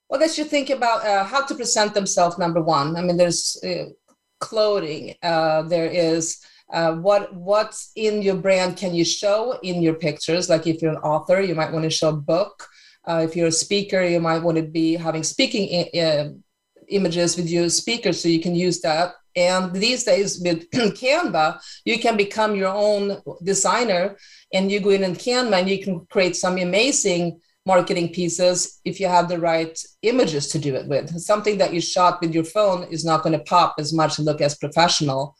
Well, 0.10 0.20
they 0.20 0.28
should 0.28 0.48
think 0.48 0.70
about 0.70 1.06
uh, 1.06 1.24
how 1.24 1.46
to 1.46 1.56
present 1.56 1.94
themselves. 1.94 2.38
Number 2.38 2.62
one, 2.62 2.98
I 2.98 3.02
mean, 3.02 3.16
there's 3.16 3.58
uh, 3.64 3.86
clothing. 4.42 5.16
Uh, 5.24 5.62
there 5.64 5.88
is 5.88 6.46
uh, 6.74 6.96
what 6.96 7.34
what's 7.34 7.92
in 7.96 8.22
your 8.22 8.36
brand 8.36 8.76
can 8.76 8.94
you 8.94 9.06
show 9.06 9.58
in 9.64 9.82
your 9.82 9.94
pictures 9.94 10.50
like 10.50 10.68
if 10.68 10.82
you're 10.82 10.92
an 10.92 10.98
author 10.98 11.40
you 11.40 11.56
might 11.56 11.72
want 11.72 11.84
to 11.84 11.90
show 11.90 12.10
a 12.10 12.24
book 12.34 12.68
uh, 13.08 13.22
if 13.24 13.38
you're 13.38 13.48
a 13.48 13.62
speaker 13.66 14.04
you 14.04 14.20
might 14.20 14.44
want 14.44 14.58
to 14.58 14.64
be 14.64 14.98
having 14.98 15.24
speaking 15.24 15.88
I- 15.96 16.00
uh, 16.00 16.30
images 16.90 17.38
with 17.38 17.50
your 17.50 17.70
speaker 17.70 18.12
so 18.12 18.28
you 18.28 18.42
can 18.42 18.54
use 18.54 18.82
that 18.82 19.14
and 19.38 19.72
these 19.72 20.04
days 20.04 20.42
with 20.44 20.70
canva 20.72 21.60
you 21.86 22.00
can 22.00 22.18
become 22.18 22.56
your 22.56 22.74
own 22.74 23.22
designer 23.44 24.18
and 24.54 24.72
you 24.72 24.80
go 24.80 24.90
in 24.90 25.04
in 25.04 25.14
canva 25.14 25.60
and 25.60 25.70
you 25.70 25.82
can 25.82 26.06
create 26.08 26.36
some 26.36 26.58
amazing 26.58 27.40
marketing 27.66 28.10
pieces 28.10 28.82
if 28.84 29.00
you 29.00 29.08
have 29.08 29.30
the 29.30 29.40
right 29.40 29.80
images 30.02 30.48
to 30.48 30.58
do 30.58 30.74
it 30.76 30.88
with 30.88 31.18
something 31.20 31.58
that 31.58 31.74
you 31.74 31.80
shot 31.80 32.20
with 32.22 32.34
your 32.34 32.44
phone 32.44 32.84
is 32.92 33.06
not 33.06 33.24
going 33.24 33.38
to 33.38 33.44
pop 33.46 33.76
as 33.78 33.94
much 33.94 34.18
and 34.18 34.26
look 34.26 34.42
as 34.42 34.58
professional 34.58 35.38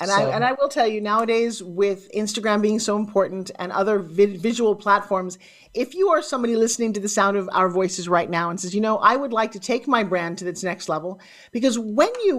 And 0.00 0.10
so. 0.10 0.16
I 0.16 0.34
and 0.34 0.44
I 0.44 0.52
will 0.52 0.68
tell 0.68 0.88
you 0.88 1.00
nowadays 1.00 1.62
with 1.62 2.10
Instagram 2.12 2.60
being 2.60 2.80
so 2.80 2.96
important 2.96 3.52
and 3.60 3.70
other 3.70 4.00
vi- 4.00 4.36
visual 4.48 4.74
platforms, 4.74 5.38
if 5.72 5.94
you 5.94 6.08
are 6.08 6.20
somebody 6.20 6.56
listening 6.56 6.92
to 6.94 7.00
the 7.00 7.08
sound 7.08 7.36
of 7.36 7.48
our 7.52 7.68
voices 7.68 8.08
right 8.08 8.28
now 8.28 8.50
and 8.50 8.58
says, 8.58 8.74
you 8.74 8.80
know, 8.80 8.96
I 8.98 9.14
would 9.14 9.32
like 9.32 9.52
to 9.52 9.60
take 9.60 9.86
my 9.86 10.02
brand 10.02 10.38
to 10.38 10.48
its 10.48 10.64
next 10.64 10.88
level, 10.88 11.20
because 11.52 11.78
when 11.78 12.10
you 12.24 12.34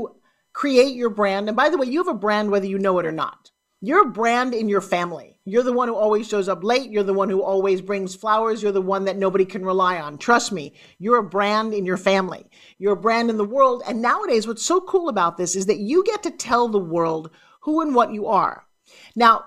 create 0.56 0.96
your 0.96 1.10
brand, 1.10 1.50
and 1.50 1.56
by 1.56 1.68
the 1.68 1.78
way, 1.78 1.86
you 1.86 2.00
have 2.00 2.08
a 2.08 2.18
brand 2.18 2.50
whether 2.50 2.66
you 2.66 2.80
know 2.80 2.98
it 2.98 3.06
or 3.06 3.12
not. 3.12 3.52
You're 3.82 4.08
a 4.08 4.12
brand 4.12 4.54
in 4.54 4.70
your 4.70 4.82
family. 4.82 5.38
You're 5.44 5.64
the 5.64 5.74
one 5.74 5.90
who 5.90 5.96
always 5.96 6.30
shows 6.30 6.48
up 6.48 6.64
late. 6.64 6.90
You're 6.90 7.04
the 7.04 7.14
one 7.14 7.30
who 7.30 7.44
always 7.44 7.82
brings 7.82 8.16
flowers. 8.16 8.64
You're 8.64 8.72
the 8.72 8.82
one 8.82 9.04
that 9.06 9.18
nobody 9.18 9.44
can 9.46 9.66
rely 9.66 10.00
on. 10.00 10.18
Trust 10.18 10.54
me, 10.54 10.74
you're 10.98 11.18
a 11.18 11.30
brand 11.30 11.74
in 11.74 11.86
your 11.86 11.98
family. 11.98 12.46
You're 12.80 12.94
a 12.94 12.98
brand 12.98 13.30
in 13.30 13.38
the 13.38 13.44
world. 13.44 13.84
And 13.86 14.02
nowadays, 14.02 14.48
what's 14.48 14.66
so 14.66 14.80
cool 14.80 15.10
about 15.10 15.38
this 15.38 15.58
is 15.58 15.66
that 15.66 15.78
you 15.78 16.04
get 16.06 16.24
to 16.24 16.32
tell 16.32 16.70
the 16.70 16.80
world 16.80 17.32
who 17.60 17.82
and 17.82 17.94
what 17.94 18.14
you 18.14 18.26
are. 18.26 18.66
Now, 19.14 19.46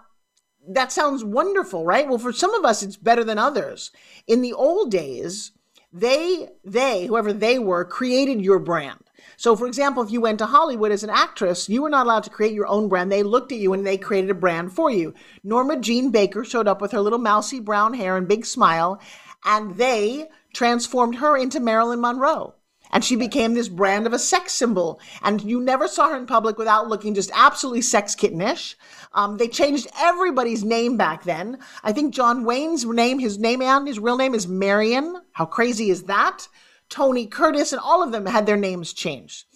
that 0.69 0.93
sounds 0.93 1.25
wonderful, 1.25 1.87
right? 1.87 2.07
Well, 2.07 2.19
for 2.19 2.35
some 2.35 2.55
of 2.55 2.67
us, 2.67 2.83
it's 2.83 2.99
better 2.99 3.25
than 3.25 3.39
others. 3.39 3.91
In 4.27 4.43
the 4.43 4.53
old 4.53 4.91
days, 4.91 5.53
they, 5.91 6.51
they, 6.65 7.07
whoever 7.07 7.33
they 7.33 7.59
were, 7.59 7.87
created 7.87 8.45
your 8.45 8.59
brand. 8.59 9.08
So, 9.37 9.55
for 9.55 9.67
example, 9.67 10.03
if 10.03 10.11
you 10.11 10.21
went 10.21 10.39
to 10.39 10.47
Hollywood 10.47 10.93
as 10.93 11.05
an 11.05 11.11
actress, 11.11 11.69
you 11.69 11.83
were 11.83 11.91
not 11.91 12.07
allowed 12.07 12.25
to 12.25 12.31
create 12.31 12.53
your 12.53 12.67
own 12.67 12.89
brand. 12.89 13.13
They 13.13 13.23
looked 13.23 13.53
at 13.53 13.59
you 13.59 13.73
and 13.73 13.87
they 13.87 13.97
created 13.97 14.31
a 14.31 14.35
brand 14.35 14.73
for 14.73 14.91
you. 14.91 15.15
Norma 15.45 15.79
Jean 15.79 16.11
Baker 16.11 16.45
showed 16.45 16.69
up 16.69 16.81
with 16.81 16.93
her 16.93 17.01
little 17.01 17.19
mousy 17.19 17.61
brown 17.61 17.95
hair 17.95 18.17
and 18.17 18.27
big 18.27 18.45
smile, 18.45 19.01
and 19.45 19.77
they 19.77 20.29
transformed 20.53 21.17
her 21.17 21.37
into 21.37 21.61
Marilyn 21.61 22.01
Monroe. 22.01 22.55
And 22.91 23.05
she 23.05 23.17
became 23.17 23.55
this 23.55 23.69
brand 23.69 24.07
of 24.07 24.13
a 24.13 24.19
sex 24.19 24.53
symbol. 24.53 25.01
And 25.23 25.43
you 25.43 25.61
never 25.61 25.89
saw 25.89 26.09
her 26.09 26.17
in 26.17 26.27
public 26.27 26.57
without 26.57 26.89
looking 26.89 27.15
just 27.15 27.31
absolutely 27.35 27.83
sex 27.83 28.15
kittenish. 28.15 28.77
Um, 29.13 29.37
they 29.37 29.49
changed 29.49 29.89
everybody's 29.99 30.65
name 30.65 30.97
back 30.97 31.25
then. 31.25 31.59
I 31.83 31.93
think 31.93 32.15
John 32.15 32.45
Wayne's 32.45 32.85
name, 32.87 33.19
his 33.19 33.39
name 33.39 33.61
and 33.61 33.87
his 33.87 33.99
real 33.99 34.17
name 34.17 34.35
is 34.35 34.49
Marion. 34.49 35.21
How 35.33 35.45
crazy 35.45 35.91
is 35.91 36.05
that? 36.05 36.49
Tony 36.89 37.27
Curtis, 37.27 37.73
and 37.73 37.81
all 37.81 38.03
of 38.03 38.13
them 38.13 38.27
had 38.27 38.47
their 38.47 38.57
names 38.57 38.93
changed 38.93 39.47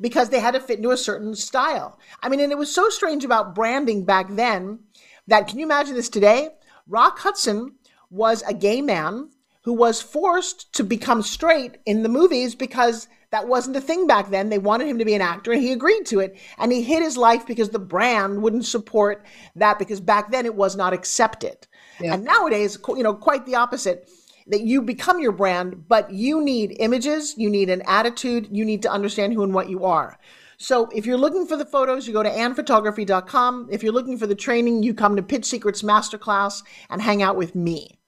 because 0.00 0.28
they 0.28 0.40
had 0.40 0.54
to 0.54 0.60
fit 0.60 0.78
into 0.78 0.90
a 0.90 0.96
certain 0.96 1.34
style. 1.34 1.98
I 2.22 2.28
mean, 2.28 2.40
and 2.40 2.52
it 2.52 2.58
was 2.58 2.74
so 2.74 2.88
strange 2.88 3.24
about 3.24 3.54
branding 3.54 4.04
back 4.04 4.26
then 4.30 4.80
that 5.26 5.48
can 5.48 5.58
you 5.58 5.64
imagine 5.64 5.94
this 5.94 6.08
today? 6.08 6.50
Rock 6.86 7.18
Hudson 7.18 7.74
was 8.10 8.42
a 8.42 8.54
gay 8.54 8.82
man 8.82 9.30
who 9.62 9.72
was 9.72 10.00
forced 10.00 10.72
to 10.74 10.84
become 10.84 11.22
straight 11.22 11.78
in 11.86 12.02
the 12.02 12.08
movies 12.08 12.54
because 12.54 13.08
that 13.30 13.48
wasn't 13.48 13.76
a 13.76 13.80
thing 13.80 14.06
back 14.06 14.30
then. 14.30 14.48
They 14.48 14.58
wanted 14.58 14.86
him 14.86 14.98
to 14.98 15.04
be 15.04 15.14
an 15.14 15.20
actor 15.20 15.52
and 15.52 15.60
he 15.60 15.72
agreed 15.72 16.06
to 16.06 16.20
it. 16.20 16.38
And 16.58 16.70
he 16.70 16.82
hid 16.82 17.02
his 17.02 17.16
life 17.16 17.46
because 17.46 17.70
the 17.70 17.80
brand 17.80 18.40
wouldn't 18.40 18.64
support 18.64 19.26
that 19.56 19.78
because 19.78 20.00
back 20.00 20.30
then 20.30 20.46
it 20.46 20.54
was 20.54 20.76
not 20.76 20.92
accepted. 20.92 21.66
Yeah. 22.00 22.14
And 22.14 22.24
nowadays, 22.24 22.78
you 22.88 23.02
know, 23.02 23.14
quite 23.14 23.44
the 23.44 23.56
opposite 23.56 24.08
that 24.46 24.62
you 24.62 24.80
become 24.82 25.20
your 25.20 25.32
brand, 25.32 25.88
but 25.88 26.10
you 26.10 26.42
need 26.42 26.76
images, 26.78 27.34
you 27.36 27.50
need 27.50 27.68
an 27.68 27.82
attitude, 27.86 28.48
you 28.50 28.64
need 28.64 28.82
to 28.82 28.90
understand 28.90 29.32
who 29.32 29.42
and 29.42 29.52
what 29.52 29.68
you 29.68 29.84
are. 29.84 30.18
So 30.58 30.88
if 30.94 31.04
you're 31.04 31.18
looking 31.18 31.46
for 31.46 31.56
the 31.56 31.66
photos, 31.66 32.06
you 32.06 32.12
go 32.12 32.22
to 32.22 32.30
annphotography.com. 32.30 33.68
If 33.70 33.82
you're 33.82 33.92
looking 33.92 34.18
for 34.18 34.26
the 34.26 34.34
training, 34.34 34.82
you 34.82 34.94
come 34.94 35.16
to 35.16 35.22
Pitch 35.22 35.44
Secrets 35.44 35.82
Masterclass 35.82 36.62
and 36.88 37.02
hang 37.02 37.22
out 37.22 37.36
with 37.36 37.54
me. 37.54 37.98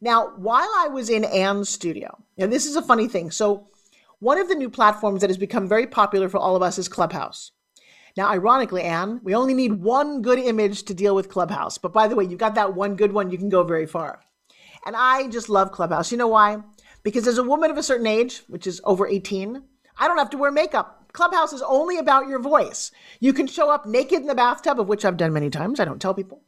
Now, 0.00 0.32
while 0.36 0.70
I 0.76 0.88
was 0.88 1.10
in 1.10 1.24
Anne's 1.24 1.68
studio, 1.68 2.22
now 2.36 2.46
this 2.46 2.66
is 2.66 2.76
a 2.76 2.82
funny 2.82 3.08
thing. 3.08 3.30
So 3.30 3.68
one 4.20 4.38
of 4.38 4.48
the 4.48 4.54
new 4.54 4.70
platforms 4.70 5.20
that 5.20 5.30
has 5.30 5.38
become 5.38 5.68
very 5.68 5.86
popular 5.86 6.28
for 6.28 6.38
all 6.38 6.54
of 6.54 6.62
us 6.62 6.78
is 6.78 6.88
Clubhouse. 6.88 7.52
Now, 8.16 8.28
ironically, 8.28 8.82
Anne, 8.82 9.20
we 9.22 9.34
only 9.34 9.54
need 9.54 9.74
one 9.74 10.22
good 10.22 10.38
image 10.38 10.84
to 10.84 10.94
deal 10.94 11.14
with 11.14 11.28
Clubhouse. 11.28 11.78
But 11.78 11.92
by 11.92 12.08
the 12.08 12.16
way, 12.16 12.24
you've 12.24 12.38
got 12.38 12.54
that 12.56 12.74
one 12.74 12.96
good 12.96 13.12
one, 13.12 13.30
you 13.30 13.38
can 13.38 13.48
go 13.48 13.62
very 13.62 13.86
far. 13.86 14.20
And 14.88 14.96
I 14.96 15.28
just 15.28 15.50
love 15.50 15.70
Clubhouse. 15.70 16.10
You 16.10 16.16
know 16.16 16.28
why? 16.28 16.62
Because 17.02 17.26
as 17.28 17.36
a 17.36 17.42
woman 17.42 17.70
of 17.70 17.76
a 17.76 17.82
certain 17.82 18.06
age, 18.06 18.38
which 18.48 18.66
is 18.66 18.80
over 18.84 19.06
18, 19.06 19.62
I 19.98 20.08
don't 20.08 20.16
have 20.16 20.30
to 20.30 20.38
wear 20.38 20.50
makeup. 20.50 21.12
Clubhouse 21.12 21.52
is 21.52 21.60
only 21.60 21.98
about 21.98 22.26
your 22.26 22.38
voice. 22.38 22.90
You 23.20 23.34
can 23.34 23.46
show 23.46 23.68
up 23.68 23.84
naked 23.84 24.22
in 24.22 24.28
the 24.28 24.34
bathtub, 24.34 24.80
of 24.80 24.88
which 24.88 25.04
I've 25.04 25.18
done 25.18 25.34
many 25.34 25.50
times. 25.50 25.78
I 25.78 25.84
don't 25.84 26.00
tell 26.00 26.14
people. 26.14 26.40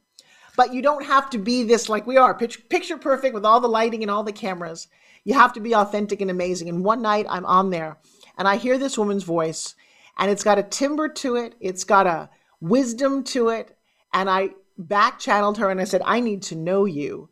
But 0.57 0.73
you 0.73 0.81
don't 0.81 1.05
have 1.05 1.29
to 1.31 1.39
be 1.39 1.65
this 1.65 1.91
like 1.91 2.07
we 2.07 2.17
are, 2.17 2.33
picture 2.33 2.97
perfect 2.97 3.35
with 3.35 3.45
all 3.45 3.61
the 3.61 3.69
lighting 3.69 4.01
and 4.01 4.11
all 4.11 4.25
the 4.25 4.33
cameras. 4.33 4.89
You 5.23 5.35
have 5.35 5.53
to 5.53 5.61
be 5.61 5.75
authentic 5.75 6.23
and 6.23 6.31
amazing. 6.31 6.71
And 6.71 6.83
one 6.83 7.03
night 7.03 7.27
I'm 7.29 7.45
on 7.45 7.69
there 7.69 7.99
and 8.39 8.49
I 8.49 8.57
hear 8.57 8.79
this 8.79 8.97
woman's 8.97 9.25
voice 9.25 9.75
and 10.17 10.31
it's 10.31 10.45
got 10.45 10.59
a 10.59 10.63
timbre 10.63 11.11
to 11.11 11.37
it, 11.37 11.57
it's 11.61 11.85
got 11.85 12.07
a 12.07 12.31
wisdom 12.59 13.23
to 13.25 13.51
it. 13.51 13.77
And 14.15 14.31
I 14.31 14.53
back 14.79 15.19
channeled 15.19 15.59
her 15.59 15.69
and 15.69 15.79
I 15.79 15.85
said, 15.85 16.01
I 16.07 16.21
need 16.21 16.41
to 16.45 16.57
know 16.57 16.87
you. 16.87 17.29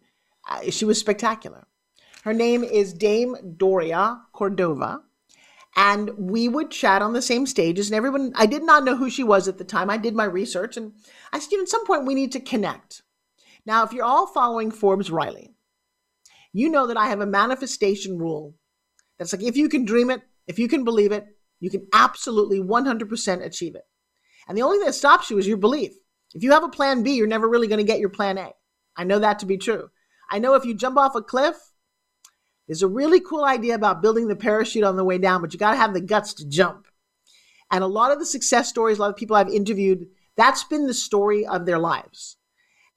Uh, 0.49 0.71
she 0.71 0.85
was 0.85 0.99
spectacular. 0.99 1.67
Her 2.25 2.33
name 2.33 2.65
is 2.65 2.93
Dame 2.93 3.37
Doria 3.57 4.23
Cordova. 4.33 5.03
And 5.77 6.11
we 6.19 6.49
would 6.49 6.71
chat 6.71 7.03
on 7.03 7.13
the 7.13 7.23
same 7.23 7.47
stages, 7.47 7.89
and 7.89 7.95
everyone, 7.95 8.33
I 8.35 8.47
did 8.47 8.65
not 8.65 8.83
know 8.83 8.97
who 8.97 9.09
she 9.09 9.23
was 9.23 9.47
at 9.47 9.59
the 9.59 9.65
time. 9.65 9.91
I 9.91 9.97
did 9.97 10.15
my 10.15 10.25
research, 10.25 10.77
and 10.77 10.95
I 11.33 11.39
said, 11.39 11.53
you 11.53 11.59
know, 11.59 11.63
at 11.63 11.69
some 11.69 11.87
point 11.87 12.07
we 12.07 12.15
need 12.15 12.33
to 12.33 12.41
connect. 12.41 13.03
Now, 13.65 13.85
if 13.85 13.93
you're 13.93 14.05
all 14.05 14.27
following 14.27 14.73
Forbes 14.73 15.11
Riley, 15.11 15.55
you 16.53 16.69
know 16.69 16.87
that 16.87 16.97
I 16.97 17.09
have 17.09 17.21
a 17.21 17.27
manifestation 17.27 18.19
rule 18.19 18.55
that's 19.19 19.33
like 19.33 19.43
if 19.43 19.57
you 19.57 19.69
can 19.69 19.85
dream 19.85 20.11
it, 20.11 20.23
if 20.47 20.59
you 20.59 20.69
can 20.69 20.85
believe 20.85 21.13
it, 21.13 21.27
you 21.61 21.71
can 21.71 21.87
absolutely 21.93 22.61
100% 22.61 23.45
achieve 23.45 23.75
it. 23.75 23.83
And 24.49 24.57
the 24.57 24.63
only 24.63 24.79
thing 24.79 24.87
that 24.87 24.95
stops 24.95 25.31
you 25.31 25.39
is 25.39 25.47
your 25.47 25.59
belief. 25.59 25.93
If 26.35 26.43
you 26.43 26.53
have 26.53 26.65
a 26.65 26.69
plan 26.69 27.03
B, 27.03 27.15
you're 27.15 27.27
never 27.27 27.49
really 27.49 27.69
going 27.69 27.79
to 27.79 27.85
get 27.85 28.01
your 28.01 28.09
plan 28.09 28.39
A. 28.39 28.53
I 28.97 29.05
know 29.05 29.19
that 29.19 29.41
to 29.41 29.47
be 29.47 29.59
true. 29.59 29.91
I 30.31 30.39
know 30.39 30.55
if 30.55 30.65
you 30.65 30.75
jump 30.75 30.97
off 30.97 31.15
a 31.15 31.23
cliff, 31.23 31.57
there's 32.67 32.83
a 32.83 32.89
really 32.89 33.21
cool 33.21 33.45
idea 33.45 33.75
about 33.75 34.03
building 34.03 34.29
the 34.29 34.37
parachute 34.37 34.85
on 34.85 34.97
the 34.97 35.05
way 35.05 35.19
down, 35.19 35.41
but 35.41 35.53
you 35.53 35.59
got 35.59 35.71
to 35.73 35.79
have 35.79 35.95
the 35.95 36.01
guts 36.01 36.35
to 36.35 36.49
jump. 36.49 36.87
And 37.71 37.83
a 37.83 37.87
lot 37.89 38.13
of 38.13 38.19
the 38.19 38.27
success 38.27 38.69
stories, 38.69 38.99
a 38.99 39.01
lot 39.01 39.11
of 39.11 39.17
people 39.17 39.37
I've 39.37 39.49
interviewed, 39.49 40.07
that's 40.37 40.65
been 40.65 40.87
the 40.87 40.95
story 40.95 41.47
of 41.47 41.67
their 41.67 41.79
lives. 41.79 42.37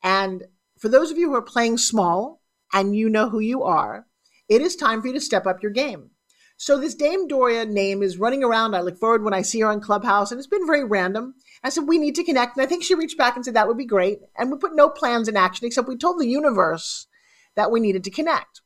And 0.04 0.44
for 0.78 0.90
those 0.90 1.12
of 1.12 1.18
you 1.18 1.30
who 1.30 1.36
are 1.36 1.42
playing 1.42 1.78
small 1.78 2.42
and 2.74 2.96
you 2.96 3.10
know 3.10 3.30
who 3.30 3.40
you 3.40 3.64
are, 3.64 4.08
it 4.50 4.62
is 4.62 4.76
time 4.76 5.02
for 5.02 5.08
you 5.08 5.14
to 5.14 5.22
step 5.22 5.46
up 5.46 5.64
your 5.64 5.72
game. 5.72 6.12
So 6.58 6.78
this 6.78 6.94
Dame 6.94 7.28
Doria 7.28 7.66
name 7.66 8.04
is 8.04 8.20
running 8.20 8.44
around. 8.44 8.76
I 8.76 8.82
look 8.82 8.98
forward 8.98 9.24
when 9.24 9.34
I 9.34 9.42
see 9.42 9.62
her 9.62 9.68
on 9.68 9.82
Clubhouse, 9.82 10.32
and 10.32 10.38
it's 10.38 10.48
been 10.48 10.68
very 10.68 10.84
random. 10.84 11.34
I 11.64 11.70
said, 11.70 11.88
we 11.88 11.98
need 11.98 12.14
to 12.16 12.24
connect. 12.24 12.56
And 12.56 12.64
I 12.64 12.68
think 12.68 12.84
she 12.84 12.94
reached 12.94 13.18
back 13.18 13.36
and 13.36 13.44
said 13.44 13.56
that 13.56 13.68
would 13.68 13.78
be 13.78 13.86
great. 13.86 14.20
And 14.38 14.52
we 14.52 14.58
put 14.58 14.76
no 14.76 14.90
plans 14.90 15.28
in 15.28 15.36
action, 15.36 15.66
except 15.66 15.88
we 15.88 15.98
told 15.98 16.20
the 16.20 16.28
universe 16.28 17.08
that 17.56 17.72
we 17.72 17.80
needed 17.80 18.04
to 18.06 18.12
connect. 18.12 18.62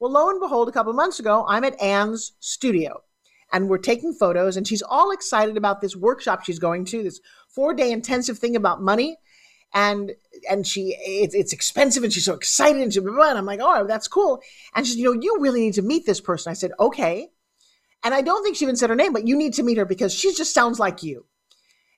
Well, 0.00 0.12
lo 0.12 0.28
and 0.28 0.40
behold, 0.40 0.68
a 0.68 0.72
couple 0.72 0.90
of 0.90 0.96
months 0.96 1.20
ago, 1.20 1.44
I'm 1.48 1.64
at 1.64 1.80
Anne's 1.80 2.32
studio 2.40 3.02
and 3.52 3.68
we're 3.68 3.78
taking 3.78 4.12
photos, 4.12 4.56
and 4.56 4.66
she's 4.66 4.82
all 4.82 5.12
excited 5.12 5.56
about 5.56 5.80
this 5.80 5.94
workshop 5.94 6.44
she's 6.44 6.58
going 6.58 6.84
to, 6.86 7.02
this 7.02 7.20
four 7.48 7.74
day 7.74 7.92
intensive 7.92 8.38
thing 8.38 8.56
about 8.56 8.82
money. 8.82 9.16
And 9.74 10.12
and 10.48 10.66
she 10.66 10.96
it's, 10.98 11.34
it's 11.34 11.52
expensive 11.52 12.02
and 12.04 12.12
she's 12.12 12.24
so 12.24 12.34
excited 12.34 12.80
and, 12.80 12.92
she, 12.92 13.00
blah, 13.00 13.12
blah, 13.12 13.30
and 13.30 13.38
I'm 13.38 13.46
like, 13.46 13.60
oh, 13.62 13.86
that's 13.86 14.08
cool. 14.08 14.40
And 14.74 14.86
she's, 14.86 14.96
you 14.96 15.04
know, 15.04 15.20
you 15.20 15.38
really 15.40 15.60
need 15.60 15.74
to 15.74 15.82
meet 15.82 16.06
this 16.06 16.20
person. 16.20 16.50
I 16.50 16.54
said, 16.54 16.72
okay. 16.78 17.28
And 18.04 18.14
I 18.14 18.22
don't 18.22 18.42
think 18.44 18.56
she 18.56 18.64
even 18.64 18.76
said 18.76 18.90
her 18.90 18.96
name, 18.96 19.12
but 19.12 19.26
you 19.26 19.36
need 19.36 19.54
to 19.54 19.62
meet 19.62 19.78
her 19.78 19.84
because 19.84 20.14
she 20.14 20.32
just 20.34 20.54
sounds 20.54 20.78
like 20.78 21.02
you. 21.02 21.26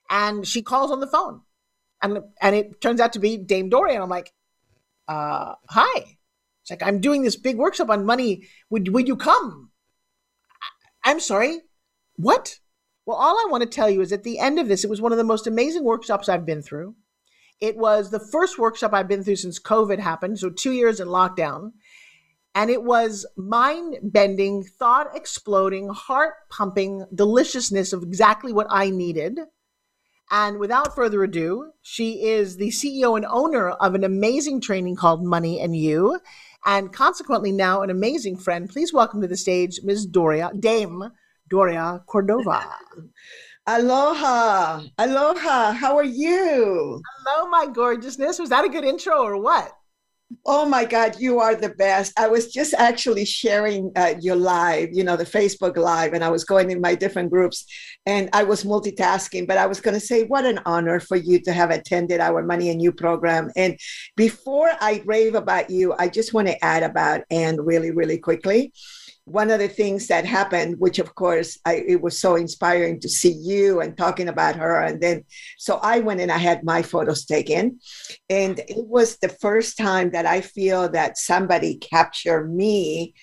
And 0.09 0.47
she 0.47 0.61
calls 0.61 0.91
on 0.91 0.99
the 0.99 1.07
phone. 1.07 1.41
And 2.01 2.19
and 2.41 2.55
it 2.55 2.81
turns 2.81 2.99
out 2.99 3.13
to 3.13 3.19
be 3.19 3.37
Dame 3.37 3.69
Doria. 3.69 3.93
And 3.95 4.03
I'm 4.03 4.09
like, 4.09 4.33
uh, 5.07 5.53
hi. 5.69 6.17
It's 6.69 6.81
like, 6.81 6.87
I'm 6.87 7.01
doing 7.01 7.23
this 7.23 7.35
big 7.35 7.57
workshop 7.57 7.89
on 7.89 8.05
money. 8.05 8.47
Would, 8.69 8.89
would 8.89 9.07
you 9.07 9.15
come? 9.15 9.71
I'm 11.03 11.19
sorry. 11.19 11.61
What? 12.15 12.59
Well, 13.05 13.17
all 13.17 13.37
I 13.39 13.47
want 13.49 13.63
to 13.63 13.69
tell 13.69 13.89
you 13.89 14.01
is 14.01 14.11
at 14.11 14.23
the 14.23 14.37
end 14.37 14.59
of 14.59 14.67
this, 14.67 14.83
it 14.83 14.89
was 14.89 15.01
one 15.01 15.11
of 15.11 15.17
the 15.17 15.23
most 15.23 15.47
amazing 15.47 15.83
workshops 15.83 16.29
I've 16.29 16.45
been 16.45 16.61
through. 16.61 16.95
It 17.59 17.75
was 17.75 18.11
the 18.11 18.19
first 18.19 18.59
workshop 18.59 18.93
I've 18.93 19.07
been 19.07 19.23
through 19.23 19.37
since 19.37 19.59
COVID 19.59 19.97
happened, 19.99 20.37
so 20.37 20.51
two 20.51 20.71
years 20.71 20.99
in 20.99 21.07
lockdown. 21.07 21.71
And 22.53 22.69
it 22.69 22.83
was 22.83 23.25
mind 23.35 23.97
bending, 24.03 24.63
thought 24.63 25.15
exploding, 25.15 25.89
heart 25.89 26.33
pumping 26.51 27.05
deliciousness 27.13 27.93
of 27.93 28.03
exactly 28.03 28.53
what 28.53 28.67
I 28.69 28.91
needed. 28.91 29.39
And 30.31 30.59
without 30.59 30.93
further 30.93 31.23
ado, 31.23 31.71
she 31.81 32.23
is 32.23 32.57
the 32.57 32.69
CEO 32.69 33.17
and 33.17 33.25
owner 33.25 33.69
of 33.69 33.95
an 33.95 34.03
amazing 34.03 34.61
training 34.61 34.95
called 34.95 35.23
Money 35.23 35.59
and 35.59 35.75
You 35.75 36.19
and 36.65 36.91
consequently 36.91 37.51
now 37.51 37.81
an 37.81 37.89
amazing 37.89 38.37
friend. 38.37 38.69
Please 38.69 38.93
welcome 38.93 39.21
to 39.21 39.27
the 39.27 39.37
stage 39.37 39.79
Ms. 39.83 40.05
Doria, 40.05 40.51
Dame 40.59 41.11
Doria 41.49 42.03
Cordova. 42.07 42.65
Aloha. 43.67 44.81
Aloha. 44.97 45.71
How 45.73 45.95
are 45.95 46.03
you? 46.03 47.01
Hello, 47.05 47.49
my 47.49 47.67
gorgeousness. 47.67 48.39
Was 48.39 48.49
that 48.49 48.65
a 48.65 48.69
good 48.69 48.83
intro 48.83 49.21
or 49.21 49.39
what? 49.39 49.71
Oh 50.45 50.65
my 50.65 50.85
God, 50.85 51.19
you 51.19 51.39
are 51.39 51.55
the 51.55 51.69
best. 51.69 52.13
I 52.17 52.27
was 52.27 52.51
just 52.51 52.75
actually 52.75 53.25
sharing 53.25 53.91
uh, 53.95 54.13
your 54.21 54.35
live, 54.35 54.89
you 54.91 55.03
know, 55.03 55.17
the 55.17 55.25
Facebook 55.25 55.75
live, 55.75 56.13
and 56.13 56.23
I 56.23 56.29
was 56.29 56.43
going 56.43 56.69
in 56.69 56.81
my 56.81 56.93
different 56.93 57.31
groups 57.31 57.65
and 58.05 58.29
I 58.33 58.43
was 58.43 58.63
multitasking, 58.63 59.47
but 59.47 59.57
I 59.57 59.65
was 59.65 59.81
going 59.81 59.95
to 59.95 59.99
say, 59.99 60.25
what 60.25 60.45
an 60.45 60.59
honor 60.65 60.99
for 60.99 61.17
you 61.17 61.39
to 61.41 61.51
have 61.51 61.71
attended 61.71 62.19
our 62.19 62.43
Money 62.43 62.69
and 62.69 62.81
You 62.81 62.91
program. 62.91 63.49
And 63.55 63.77
before 64.15 64.69
I 64.79 65.01
rave 65.05 65.33
about 65.33 65.71
you, 65.71 65.95
I 65.97 66.09
just 66.09 66.33
want 66.33 66.47
to 66.47 66.63
add 66.63 66.83
about 66.83 67.21
Anne 67.31 67.59
really, 67.59 67.91
really 67.91 68.19
quickly 68.19 68.71
one 69.29 69.51
of 69.51 69.59
the 69.59 69.67
things 69.67 70.07
that 70.07 70.25
happened, 70.25 70.79
which 70.79 70.99
of 70.99 71.13
course 71.15 71.59
I, 71.65 71.75
it 71.87 72.01
was 72.01 72.19
so 72.19 72.35
inspiring 72.35 72.99
to 73.01 73.09
see 73.09 73.31
you 73.31 73.79
and 73.81 73.97
talking 73.97 74.27
about 74.27 74.55
her. 74.55 74.81
And 74.81 74.99
then, 74.99 75.23
so 75.57 75.79
I 75.83 75.99
went 75.99 76.21
and 76.21 76.31
I 76.31 76.37
had 76.37 76.63
my 76.63 76.81
photos 76.81 77.25
taken. 77.25 77.79
And 78.29 78.59
it 78.59 78.85
was 78.85 79.17
the 79.17 79.29
first 79.29 79.77
time 79.77 80.11
that 80.11 80.25
I 80.25 80.41
feel 80.41 80.89
that 80.89 81.17
somebody 81.17 81.75
captured 81.77 82.53
me, 82.53 83.13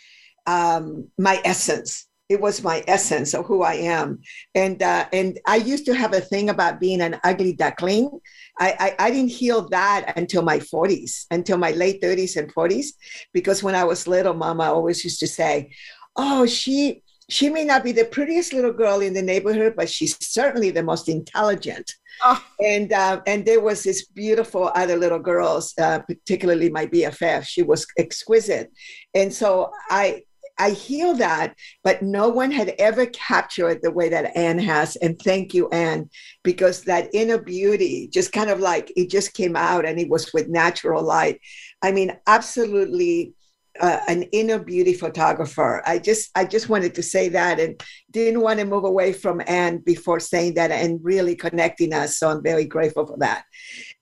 um, 0.46 1.08
my 1.18 1.40
essence. 1.44 2.06
It 2.28 2.40
was 2.40 2.62
my 2.62 2.82
essence 2.88 3.34
of 3.34 3.46
who 3.46 3.62
I 3.62 3.74
am. 3.74 4.20
And, 4.54 4.82
uh, 4.82 5.06
and 5.12 5.38
I 5.46 5.56
used 5.56 5.86
to 5.86 5.94
have 5.94 6.12
a 6.12 6.20
thing 6.20 6.50
about 6.50 6.80
being 6.80 7.00
an 7.00 7.20
ugly 7.22 7.52
duckling. 7.52 8.10
I, 8.58 8.94
I, 8.98 9.06
I, 9.06 9.10
didn't 9.10 9.30
heal 9.30 9.68
that 9.68 10.14
until 10.16 10.42
my 10.42 10.58
40s, 10.58 11.26
until 11.30 11.58
my 11.58 11.70
late 11.72 12.02
30s 12.02 12.36
and 12.36 12.52
40s, 12.52 12.86
because 13.32 13.62
when 13.62 13.74
I 13.74 13.84
was 13.84 14.08
little, 14.08 14.34
mama 14.34 14.64
always 14.64 15.04
used 15.04 15.20
to 15.20 15.28
say, 15.28 15.70
oh, 16.16 16.46
she 16.46 17.02
she 17.28 17.48
may 17.48 17.64
not 17.64 17.82
be 17.82 17.92
the 17.92 18.04
prettiest 18.04 18.52
little 18.52 18.72
girl 18.72 19.00
in 19.00 19.12
the 19.12 19.22
neighborhood, 19.22 19.74
but 19.76 19.90
she's 19.90 20.16
certainly 20.24 20.70
the 20.70 20.82
most 20.82 21.08
intelligent. 21.08 21.92
Oh. 22.24 22.42
And 22.60 22.92
uh, 22.92 23.20
and 23.26 23.44
there 23.44 23.60
was 23.60 23.82
this 23.82 24.06
beautiful 24.06 24.70
other 24.74 24.96
little 24.96 25.18
girls, 25.18 25.74
uh, 25.78 26.00
particularly 26.00 26.70
my 26.70 26.86
BFF. 26.86 27.44
She 27.46 27.62
was 27.62 27.86
exquisite, 27.98 28.72
and 29.14 29.32
so 29.32 29.70
I 29.90 30.22
I 30.58 30.70
heal 30.70 31.14
that, 31.14 31.54
but 31.84 32.02
no 32.02 32.28
one 32.28 32.50
had 32.50 32.74
ever 32.78 33.06
captured 33.06 33.82
the 33.82 33.90
way 33.90 34.08
that 34.08 34.36
Anne 34.36 34.58
has. 34.58 34.96
And 34.96 35.18
thank 35.18 35.52
you, 35.52 35.68
Anne, 35.68 36.08
because 36.42 36.82
that 36.84 37.10
inner 37.12 37.38
beauty 37.38 38.08
just 38.08 38.32
kind 38.32 38.48
of 38.48 38.60
like 38.60 38.90
it 38.96 39.10
just 39.10 39.34
came 39.34 39.56
out, 39.56 39.84
and 39.84 39.98
it 39.98 40.08
was 40.08 40.32
with 40.32 40.48
natural 40.48 41.02
light. 41.02 41.40
I 41.82 41.92
mean, 41.92 42.16
absolutely 42.26 43.34
uh, 43.80 44.00
an 44.08 44.22
inner 44.32 44.58
beauty 44.58 44.94
photographer. 44.94 45.82
I 45.86 45.98
just 45.98 46.30
I 46.34 46.44
just 46.44 46.68
wanted 46.68 46.94
to 46.94 47.02
say 47.02 47.28
that 47.30 47.60
and 47.60 47.82
didn't 48.10 48.40
want 48.40 48.58
to 48.60 48.64
move 48.64 48.84
away 48.84 49.12
from 49.12 49.42
Anne 49.46 49.78
before 49.78 50.20
saying 50.20 50.54
that 50.54 50.70
and 50.70 51.00
really 51.02 51.34
connecting 51.34 51.92
us. 51.92 52.18
So 52.18 52.28
I'm 52.28 52.42
very 52.42 52.64
grateful 52.64 53.06
for 53.06 53.16
that. 53.18 53.44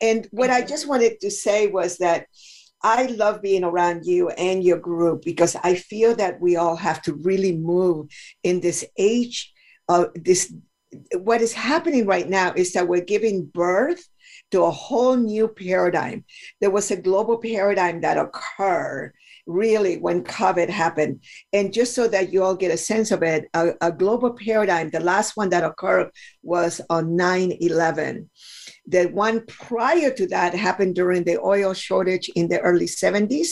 And 0.00 0.28
what 0.30 0.50
I 0.50 0.62
just 0.62 0.88
wanted 0.88 1.20
to 1.20 1.30
say 1.30 1.66
was 1.66 1.98
that 1.98 2.26
I 2.82 3.06
love 3.06 3.40
being 3.40 3.64
around 3.64 4.04
you 4.04 4.28
and 4.30 4.62
your 4.62 4.78
group 4.78 5.22
because 5.24 5.56
I 5.62 5.74
feel 5.74 6.14
that 6.16 6.40
we 6.40 6.56
all 6.56 6.76
have 6.76 7.00
to 7.02 7.14
really 7.14 7.56
move 7.56 8.08
in 8.42 8.60
this 8.60 8.84
age 8.98 9.52
of 9.88 10.08
this. 10.14 10.52
What 11.16 11.40
is 11.40 11.52
happening 11.52 12.06
right 12.06 12.28
now 12.28 12.52
is 12.54 12.72
that 12.74 12.86
we're 12.86 13.00
giving 13.00 13.46
birth 13.46 14.06
to 14.50 14.62
a 14.64 14.70
whole 14.70 15.16
new 15.16 15.48
paradigm. 15.48 16.24
There 16.60 16.70
was 16.70 16.90
a 16.90 17.00
global 17.00 17.38
paradigm 17.38 18.02
that 18.02 18.18
occurred 18.18 19.14
really 19.46 19.96
when 19.98 20.24
COVID 20.24 20.68
happened. 20.68 21.20
And 21.52 21.72
just 21.72 21.94
so 21.94 22.08
that 22.08 22.32
you 22.32 22.42
all 22.42 22.56
get 22.56 22.72
a 22.72 22.76
sense 22.76 23.10
of 23.10 23.22
it, 23.22 23.48
a, 23.54 23.72
a 23.80 23.92
global 23.92 24.32
paradigm, 24.32 24.90
the 24.90 25.00
last 25.00 25.36
one 25.36 25.50
that 25.50 25.64
occurred 25.64 26.10
was 26.42 26.80
on 26.90 27.16
9 27.16 27.56
11. 27.60 28.30
The 28.86 29.06
one 29.06 29.44
prior 29.46 30.10
to 30.12 30.26
that 30.28 30.54
happened 30.54 30.94
during 30.94 31.24
the 31.24 31.38
oil 31.38 31.74
shortage 31.74 32.28
in 32.34 32.48
the 32.48 32.60
early 32.60 32.86
70s. 32.86 33.48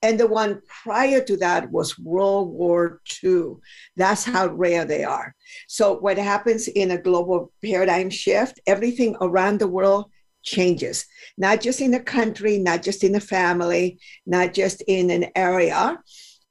And 0.00 0.18
the 0.18 0.28
one 0.28 0.62
prior 0.84 1.20
to 1.24 1.36
that 1.38 1.72
was 1.72 1.98
World 1.98 2.52
War 2.52 3.00
II. 3.24 3.54
That's 3.96 4.24
how 4.24 4.46
rare 4.46 4.84
they 4.84 5.02
are. 5.02 5.34
So, 5.66 5.94
what 5.98 6.18
happens 6.18 6.68
in 6.68 6.92
a 6.92 7.02
global 7.02 7.52
paradigm 7.64 8.08
shift, 8.08 8.60
everything 8.68 9.16
around 9.20 9.58
the 9.58 9.66
world 9.66 10.12
changes, 10.42 11.06
not 11.36 11.60
just 11.60 11.80
in 11.80 11.90
the 11.90 12.00
country, 12.00 12.58
not 12.58 12.82
just 12.82 13.04
in 13.04 13.12
the 13.12 13.20
family, 13.20 13.98
not 14.26 14.54
just 14.54 14.82
in 14.86 15.10
an 15.10 15.26
area, 15.34 15.98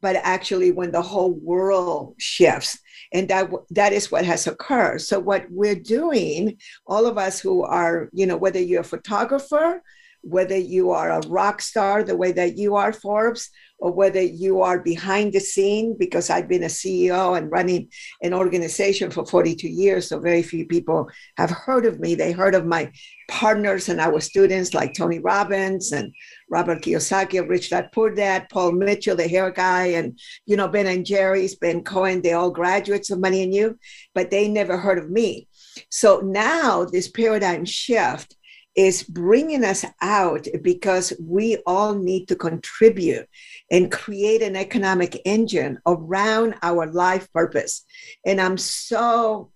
but 0.02 0.16
actually 0.18 0.72
when 0.72 0.92
the 0.92 1.02
whole 1.02 1.34
world 1.34 2.16
shifts. 2.18 2.80
And 3.14 3.28
that, 3.30 3.50
that 3.72 3.94
is 3.94 4.12
what 4.12 4.26
has 4.26 4.48
occurred. 4.48 5.02
So, 5.02 5.20
what 5.20 5.46
we're 5.50 5.76
doing, 5.76 6.58
all 6.86 7.06
of 7.06 7.18
us 7.18 7.40
who 7.40 7.64
are, 7.64 8.10
you 8.12 8.26
know, 8.26 8.36
whether 8.36 8.60
you're 8.60 8.82
a 8.82 8.86
photographer, 8.86 9.82
whether 10.28 10.58
you 10.58 10.92
are 10.92 11.10
a 11.10 11.28
rock 11.28 11.62
star 11.62 12.04
the 12.04 12.18
way 12.18 12.32
that 12.34 12.58
you 12.58 12.76
are, 12.76 12.92
Forbes, 12.92 13.50
or 13.80 13.92
whether 13.92 14.22
you 14.22 14.62
are 14.62 14.80
behind 14.80 15.32
the 15.32 15.40
scene, 15.40 15.96
because 15.98 16.30
I've 16.30 16.48
been 16.48 16.64
a 16.64 16.68
CEO 16.68 17.38
and 17.38 17.52
running 17.52 17.90
an 18.24 18.34
organization 18.34 19.12
for 19.12 19.26
42 19.26 19.68
years. 19.70 20.10
So 20.10 20.20
very 20.20 20.42
few 20.42 20.66
people 20.66 21.10
have 21.38 21.52
heard 21.52 21.86
of 21.86 22.00
me. 22.00 22.16
They 22.16 22.32
heard 22.32 22.56
of 22.56 22.66
my 22.66 22.92
partners 23.30 23.88
and 23.88 24.00
our 24.00 24.20
students 24.20 24.74
like 24.74 24.94
Tony 24.94 25.20
Robbins 25.20 25.92
and 25.92 26.12
Robert 26.50 26.82
Kiyosaki 26.82 27.48
Rich 27.48 27.70
Dad 27.70 27.92
Poor 27.94 28.10
Dad, 28.10 28.48
Paul 28.50 28.72
Mitchell, 28.72 29.16
the 29.16 29.28
hair 29.28 29.52
guy, 29.52 29.88
and 29.88 30.20
you 30.46 30.58
know, 30.58 30.68
Ben 30.68 30.88
and 30.88 31.06
Jerry's, 31.06 31.56
Ben 31.56 31.84
Cohen, 31.84 32.22
they 32.22 32.34
all 32.34 32.50
graduates 32.50 33.12
of 33.12 33.20
Money 33.20 33.44
and 33.44 33.54
You, 33.54 33.78
but 34.16 34.32
they 34.32 34.48
never 34.48 34.78
heard 34.78 34.98
of 34.98 35.10
me. 35.10 35.48
So 35.90 36.20
now 36.20 36.86
this 36.86 37.10
paradigm 37.10 37.66
shift 37.66 38.37
is 38.78 39.02
bringing 39.02 39.66
us 39.66 39.84
out 40.02 40.48
because 40.62 41.12
we 41.20 41.58
all 41.66 41.96
need 41.96 42.28
to 42.28 42.36
contribute 42.36 43.28
and 43.72 43.92
create 43.92 44.44
an 44.44 44.56
economic 44.56 45.20
engine 45.26 45.80
around 45.88 46.54
our 46.62 46.86
life 46.86 47.28
purpose. 47.34 47.84
And 48.24 48.40
I'm 48.40 48.58
so 48.58 49.52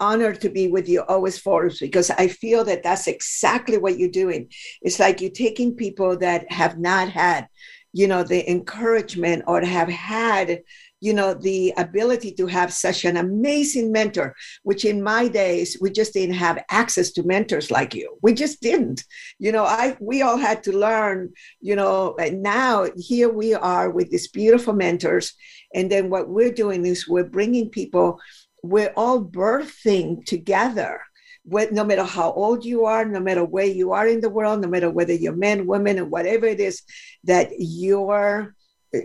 honored 0.00 0.40
to 0.40 0.50
be 0.50 0.66
with 0.66 0.88
you 0.88 1.02
always 1.02 1.38
Forbes 1.38 1.78
because 1.78 2.10
I 2.10 2.26
feel 2.26 2.64
that 2.64 2.82
that's 2.82 3.06
exactly 3.06 3.78
what 3.78 3.96
you're 3.96 4.10
doing. 4.10 4.48
It's 4.82 4.98
like 4.98 5.20
you're 5.20 5.30
taking 5.30 5.76
people 5.76 6.18
that 6.18 6.50
have 6.50 6.76
not 6.76 7.08
had, 7.08 7.46
you 7.92 8.08
know, 8.08 8.24
the 8.24 8.50
encouragement 8.50 9.44
or 9.46 9.62
have 9.62 9.88
had 9.88 10.62
you 11.04 11.12
know, 11.12 11.34
the 11.34 11.70
ability 11.76 12.32
to 12.32 12.46
have 12.46 12.72
such 12.72 13.04
an 13.04 13.18
amazing 13.18 13.92
mentor, 13.92 14.34
which 14.62 14.86
in 14.86 15.02
my 15.02 15.28
days, 15.28 15.76
we 15.78 15.90
just 15.90 16.14
didn't 16.14 16.34
have 16.36 16.64
access 16.70 17.10
to 17.12 17.22
mentors 17.24 17.70
like 17.70 17.94
you. 17.94 18.16
We 18.22 18.32
just 18.32 18.62
didn't. 18.62 19.04
You 19.38 19.52
know, 19.52 19.64
I 19.64 19.98
we 20.00 20.22
all 20.22 20.38
had 20.38 20.62
to 20.62 20.72
learn, 20.72 21.34
you 21.60 21.76
know, 21.76 22.14
and 22.18 22.42
now 22.42 22.86
here 22.96 23.28
we 23.28 23.52
are 23.52 23.90
with 23.90 24.08
these 24.10 24.28
beautiful 24.28 24.72
mentors. 24.72 25.34
And 25.74 25.92
then 25.92 26.08
what 26.08 26.30
we're 26.30 26.52
doing 26.54 26.86
is 26.86 27.06
we're 27.06 27.24
bringing 27.38 27.68
people, 27.68 28.18
we're 28.62 28.94
all 28.96 29.22
birthing 29.22 30.24
together 30.24 31.02
with, 31.44 31.70
no 31.70 31.84
matter 31.84 32.04
how 32.04 32.32
old 32.32 32.64
you 32.64 32.86
are, 32.86 33.04
no 33.04 33.20
matter 33.20 33.44
where 33.44 33.66
you 33.66 33.92
are 33.92 34.08
in 34.08 34.22
the 34.22 34.30
world, 34.30 34.62
no 34.62 34.68
matter 34.68 34.88
whether 34.88 35.12
you're 35.12 35.36
men, 35.36 35.66
women, 35.66 35.98
and 35.98 36.10
whatever 36.10 36.46
it 36.46 36.60
is 36.60 36.80
that 37.24 37.50
you're 37.58 38.54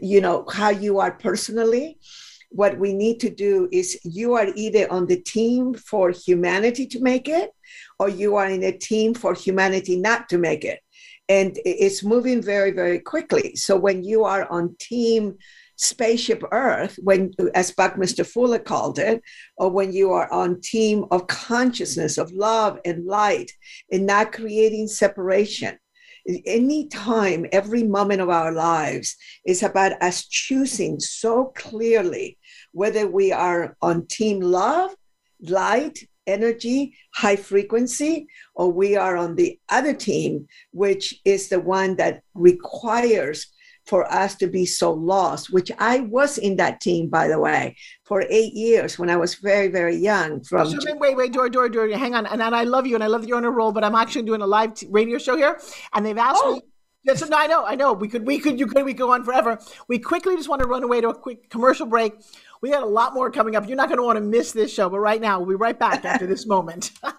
you 0.01 0.21
know 0.21 0.45
how 0.51 0.69
you 0.69 0.99
are 0.99 1.11
personally. 1.11 1.97
What 2.51 2.79
we 2.79 2.93
need 2.93 3.19
to 3.19 3.29
do 3.29 3.69
is 3.71 3.99
you 4.03 4.33
are 4.33 4.47
either 4.55 4.91
on 4.91 5.05
the 5.05 5.21
team 5.21 5.75
for 5.75 6.09
humanity 6.09 6.87
to 6.87 6.99
make 6.99 7.27
it 7.27 7.51
or 7.99 8.09
you 8.09 8.35
are 8.37 8.47
in 8.47 8.63
a 8.63 8.71
team 8.71 9.13
for 9.13 9.33
humanity 9.33 9.95
not 9.97 10.29
to 10.29 10.37
make 10.37 10.65
it. 10.65 10.79
And 11.27 11.59
it's 11.63 12.03
moving 12.03 12.41
very 12.41 12.71
very 12.71 12.99
quickly. 12.99 13.55
So 13.55 13.77
when 13.77 14.03
you 14.03 14.23
are 14.23 14.49
on 14.51 14.75
team 14.79 15.37
spaceship 15.75 16.43
earth 16.51 16.99
when 17.01 17.31
as 17.55 17.71
buckminster 17.71 18.25
fuller 18.25 18.59
called 18.59 18.99
it 18.99 19.21
or 19.55 19.69
when 19.69 19.93
you 19.93 20.11
are 20.11 20.29
on 20.29 20.59
team 20.59 21.05
of 21.09 21.25
consciousness 21.27 22.17
of 22.17 22.29
love 22.33 22.77
and 22.83 23.05
light 23.05 23.53
and 23.89 24.05
not 24.05 24.33
creating 24.33 24.87
separation 24.89 25.77
any 26.45 26.87
time, 26.87 27.45
every 27.51 27.83
moment 27.83 28.21
of 28.21 28.29
our 28.29 28.51
lives 28.51 29.15
is 29.45 29.63
about 29.63 30.01
us 30.01 30.25
choosing 30.25 30.99
so 30.99 31.45
clearly 31.55 32.37
whether 32.71 33.07
we 33.07 33.31
are 33.31 33.75
on 33.81 34.05
team 34.07 34.39
love, 34.39 34.91
light, 35.41 35.99
energy, 36.27 36.95
high 37.15 37.35
frequency, 37.35 38.27
or 38.53 38.71
we 38.71 38.95
are 38.95 39.17
on 39.17 39.35
the 39.35 39.59
other 39.69 39.93
team, 39.93 40.47
which 40.71 41.19
is 41.25 41.49
the 41.49 41.59
one 41.59 41.95
that 41.95 42.21
requires 42.35 43.47
for 43.89 44.09
us 44.13 44.35
to 44.35 44.47
be 44.47 44.67
so 44.67 44.93
lost, 44.93 45.51
which 45.51 45.71
I 45.79 46.01
was 46.01 46.37
in 46.37 46.57
that 46.57 46.79
team, 46.79 47.09
by 47.09 47.27
the 47.27 47.39
way, 47.39 47.75
for 48.05 48.23
eight 48.29 48.53
years 48.53 48.99
when 48.99 49.09
I 49.09 49.17
was 49.17 49.33
very, 49.35 49.67
very 49.67 49.95
young. 49.95 50.43
From 50.43 50.69
so, 50.69 50.95
wait, 50.97 51.17
wait, 51.17 51.33
Dory, 51.33 51.49
Dory, 51.49 51.71
Dory, 51.71 51.91
hang 51.93 52.13
on. 52.13 52.27
And, 52.27 52.39
and 52.39 52.55
I 52.55 52.63
love 52.65 52.85
you, 52.85 52.93
and 52.93 53.03
I 53.03 53.07
love 53.07 53.21
that 53.21 53.27
you're 53.27 53.37
on 53.37 53.45
a 53.45 53.49
roll, 53.49 53.71
but 53.71 53.83
I'm 53.83 53.95
actually 53.95 54.21
doing 54.23 54.41
a 54.41 54.47
live 54.47 54.75
t- 54.75 54.87
radio 54.91 55.17
show 55.17 55.35
here, 55.35 55.59
and 55.93 56.05
they've 56.05 56.17
asked 56.17 56.41
oh. 56.45 56.55
me. 56.55 56.61
Yes, 57.05 57.27
no, 57.27 57.37
I 57.37 57.47
know, 57.47 57.63
I 57.63 57.75
know. 57.75 57.93
We 57.93 58.09
could, 58.09 58.27
we 58.27 58.39
could, 58.39 58.59
you 58.59 58.67
could, 58.67 58.83
we 58.83 58.91
could 58.91 58.99
go 58.99 59.13
on 59.13 59.23
forever. 59.23 59.57
We 59.87 59.99
quickly 59.99 60.35
just 60.35 60.49
want 60.49 60.61
to 60.61 60.67
run 60.67 60.83
away 60.83 60.99
to 60.99 61.07
a 61.07 61.15
quick 61.15 61.49
commercial 61.49 61.85
break. 61.85 62.13
We 62.61 62.71
got 62.71 62.83
a 62.83 62.85
lot 62.85 63.13
more 63.13 63.31
coming 63.31 63.55
up. 63.55 63.69
You're 63.69 63.77
not 63.77 63.87
going 63.87 63.99
to 63.99 64.03
want 64.03 64.17
to 64.17 64.21
miss 64.21 64.51
this 64.51 64.71
show, 64.71 64.89
but 64.89 64.99
right 64.99 65.21
now 65.21 65.39
we'll 65.39 65.47
be 65.47 65.55
right 65.55 65.79
back 65.79 66.03
after 66.03 66.27
this 66.27 66.45
moment. 66.45 66.91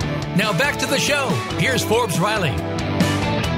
Now 0.37 0.57
back 0.57 0.79
to 0.79 0.85
the 0.85 0.97
show. 0.97 1.27
Here's 1.59 1.83
Forbes 1.83 2.17
Riley. 2.17 2.51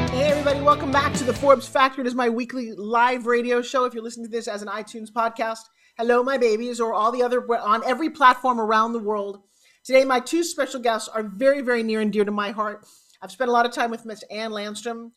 Hey, 0.09 0.31
everybody, 0.31 0.59
welcome 0.59 0.91
back 0.91 1.13
to 1.13 1.23
the 1.23 1.33
Forbes 1.33 1.67
Factor. 1.67 2.01
It 2.01 2.07
is 2.07 2.15
my 2.15 2.29
weekly 2.29 2.71
live 2.73 3.27
radio 3.27 3.61
show. 3.61 3.85
If 3.85 3.93
you're 3.93 4.03
listening 4.03 4.25
to 4.25 4.31
this 4.31 4.47
as 4.47 4.63
an 4.63 4.67
iTunes 4.69 5.11
podcast, 5.11 5.59
hello, 5.99 6.23
my 6.23 6.39
babies, 6.39 6.81
or 6.81 6.91
all 6.91 7.11
the 7.11 7.21
other 7.21 7.45
on 7.61 7.83
every 7.85 8.09
platform 8.09 8.59
around 8.59 8.93
the 8.93 8.99
world. 8.99 9.43
Today, 9.83 10.03
my 10.03 10.19
two 10.19 10.43
special 10.43 10.79
guests 10.79 11.07
are 11.07 11.21
very, 11.21 11.61
very 11.61 11.83
near 11.83 12.01
and 12.01 12.11
dear 12.11 12.25
to 12.25 12.31
my 12.31 12.49
heart. 12.49 12.87
I've 13.21 13.31
spent 13.31 13.49
a 13.49 13.53
lot 13.53 13.67
of 13.67 13.71
time 13.71 13.91
with 13.91 14.03
Miss 14.03 14.23
Ann 14.31 14.49
Landstrom 14.49 15.11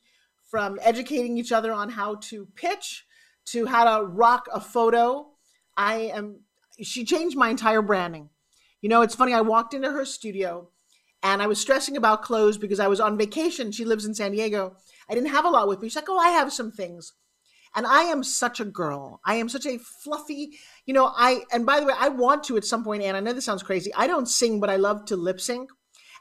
from 0.50 0.78
educating 0.82 1.38
each 1.38 1.52
other 1.52 1.72
on 1.72 1.88
how 1.88 2.16
to 2.24 2.46
pitch 2.54 3.06
to 3.46 3.64
how 3.64 3.98
to 3.98 4.04
rock 4.04 4.46
a 4.52 4.60
photo. 4.60 5.30
I 5.74 6.12
am, 6.14 6.40
she 6.82 7.06
changed 7.06 7.34
my 7.34 7.48
entire 7.48 7.80
branding. 7.80 8.28
You 8.82 8.90
know, 8.90 9.00
it's 9.00 9.14
funny, 9.14 9.32
I 9.32 9.40
walked 9.40 9.72
into 9.72 9.90
her 9.90 10.04
studio 10.04 10.68
and 11.26 11.42
I 11.42 11.48
was 11.48 11.60
stressing 11.60 11.96
about 11.96 12.22
clothes 12.22 12.56
because 12.56 12.78
I 12.78 12.86
was 12.86 13.00
on 13.00 13.18
vacation. 13.18 13.72
She 13.72 13.84
lives 13.84 14.04
in 14.04 14.14
San 14.14 14.30
Diego. 14.30 14.76
I 15.10 15.14
didn't 15.14 15.30
have 15.30 15.44
a 15.44 15.50
lot 15.50 15.66
with 15.66 15.82
me. 15.82 15.88
She's 15.88 15.96
like, 15.96 16.08
Oh, 16.08 16.18
I 16.18 16.28
have 16.28 16.52
some 16.52 16.70
things. 16.70 17.14
And 17.74 17.84
I 17.84 18.02
am 18.02 18.22
such 18.22 18.60
a 18.60 18.64
girl. 18.64 19.20
I 19.24 19.34
am 19.34 19.48
such 19.48 19.66
a 19.66 19.78
fluffy, 19.78 20.52
you 20.86 20.94
know, 20.94 21.12
I, 21.14 21.40
and 21.52 21.66
by 21.66 21.80
the 21.80 21.86
way, 21.86 21.94
I 21.98 22.08
want 22.08 22.44
to 22.44 22.56
at 22.56 22.64
some 22.64 22.84
point, 22.84 23.02
and 23.02 23.16
I 23.16 23.20
know 23.20 23.32
this 23.32 23.44
sounds 23.44 23.64
crazy. 23.64 23.92
I 23.94 24.06
don't 24.06 24.28
sing, 24.28 24.60
but 24.60 24.70
I 24.70 24.76
love 24.76 25.04
to 25.06 25.16
lip 25.16 25.40
sync. 25.40 25.68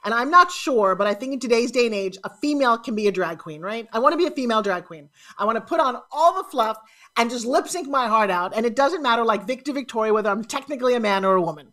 And 0.04 0.12
I'm 0.12 0.30
not 0.30 0.52
sure, 0.52 0.94
but 0.96 1.06
I 1.06 1.14
think 1.14 1.32
in 1.32 1.40
today's 1.40 1.70
day 1.70 1.86
and 1.86 1.94
age, 1.94 2.18
a 2.24 2.30
female 2.42 2.76
can 2.76 2.94
be 2.94 3.06
a 3.06 3.12
drag 3.12 3.38
queen, 3.38 3.62
right? 3.62 3.88
I 3.92 4.00
want 4.00 4.12
to 4.12 4.18
be 4.18 4.26
a 4.26 4.30
female 4.30 4.60
drag 4.60 4.84
queen. 4.84 5.08
I 5.38 5.44
want 5.44 5.56
to 5.56 5.62
put 5.62 5.80
on 5.80 5.96
all 6.12 6.34
the 6.34 6.48
fluff 6.50 6.76
and 7.16 7.30
just 7.30 7.46
lip 7.46 7.68
sync 7.68 7.88
my 7.88 8.06
heart 8.08 8.30
out. 8.30 8.54
And 8.54 8.66
it 8.66 8.76
doesn't 8.76 9.02
matter, 9.02 9.24
like 9.24 9.46
Victor 9.46 9.72
Victoria, 9.72 10.12
whether 10.12 10.30
I'm 10.30 10.44
technically 10.44 10.94
a 10.94 11.00
man 11.00 11.24
or 11.24 11.36
a 11.36 11.42
woman. 11.42 11.72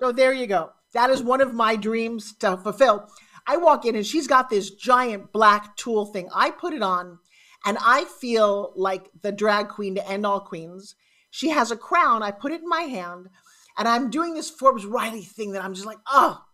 So 0.00 0.12
there 0.12 0.32
you 0.32 0.46
go. 0.46 0.72
That 0.92 1.10
is 1.10 1.22
one 1.22 1.40
of 1.40 1.54
my 1.54 1.76
dreams 1.76 2.34
to 2.38 2.56
fulfill. 2.56 3.08
I 3.46 3.56
walk 3.56 3.84
in 3.84 3.94
and 3.94 4.06
she's 4.06 4.26
got 4.26 4.50
this 4.50 4.70
giant 4.70 5.32
black 5.32 5.76
tulle 5.76 6.06
thing. 6.06 6.28
I 6.34 6.50
put 6.50 6.74
it 6.74 6.82
on 6.82 7.18
and 7.64 7.78
I 7.80 8.04
feel 8.04 8.72
like 8.76 9.10
the 9.22 9.32
drag 9.32 9.68
queen 9.68 9.94
to 9.94 10.08
end 10.08 10.26
all 10.26 10.40
queens. 10.40 10.94
She 11.30 11.50
has 11.50 11.70
a 11.70 11.76
crown. 11.76 12.22
I 12.22 12.32
put 12.32 12.52
it 12.52 12.62
in 12.62 12.68
my 12.68 12.82
hand 12.82 13.28
and 13.78 13.88
I'm 13.88 14.10
doing 14.10 14.34
this 14.34 14.50
Forbes 14.50 14.84
Riley 14.84 15.22
thing 15.22 15.52
that 15.52 15.64
I'm 15.64 15.74
just 15.74 15.86
like, 15.86 15.98
oh, 16.06 16.44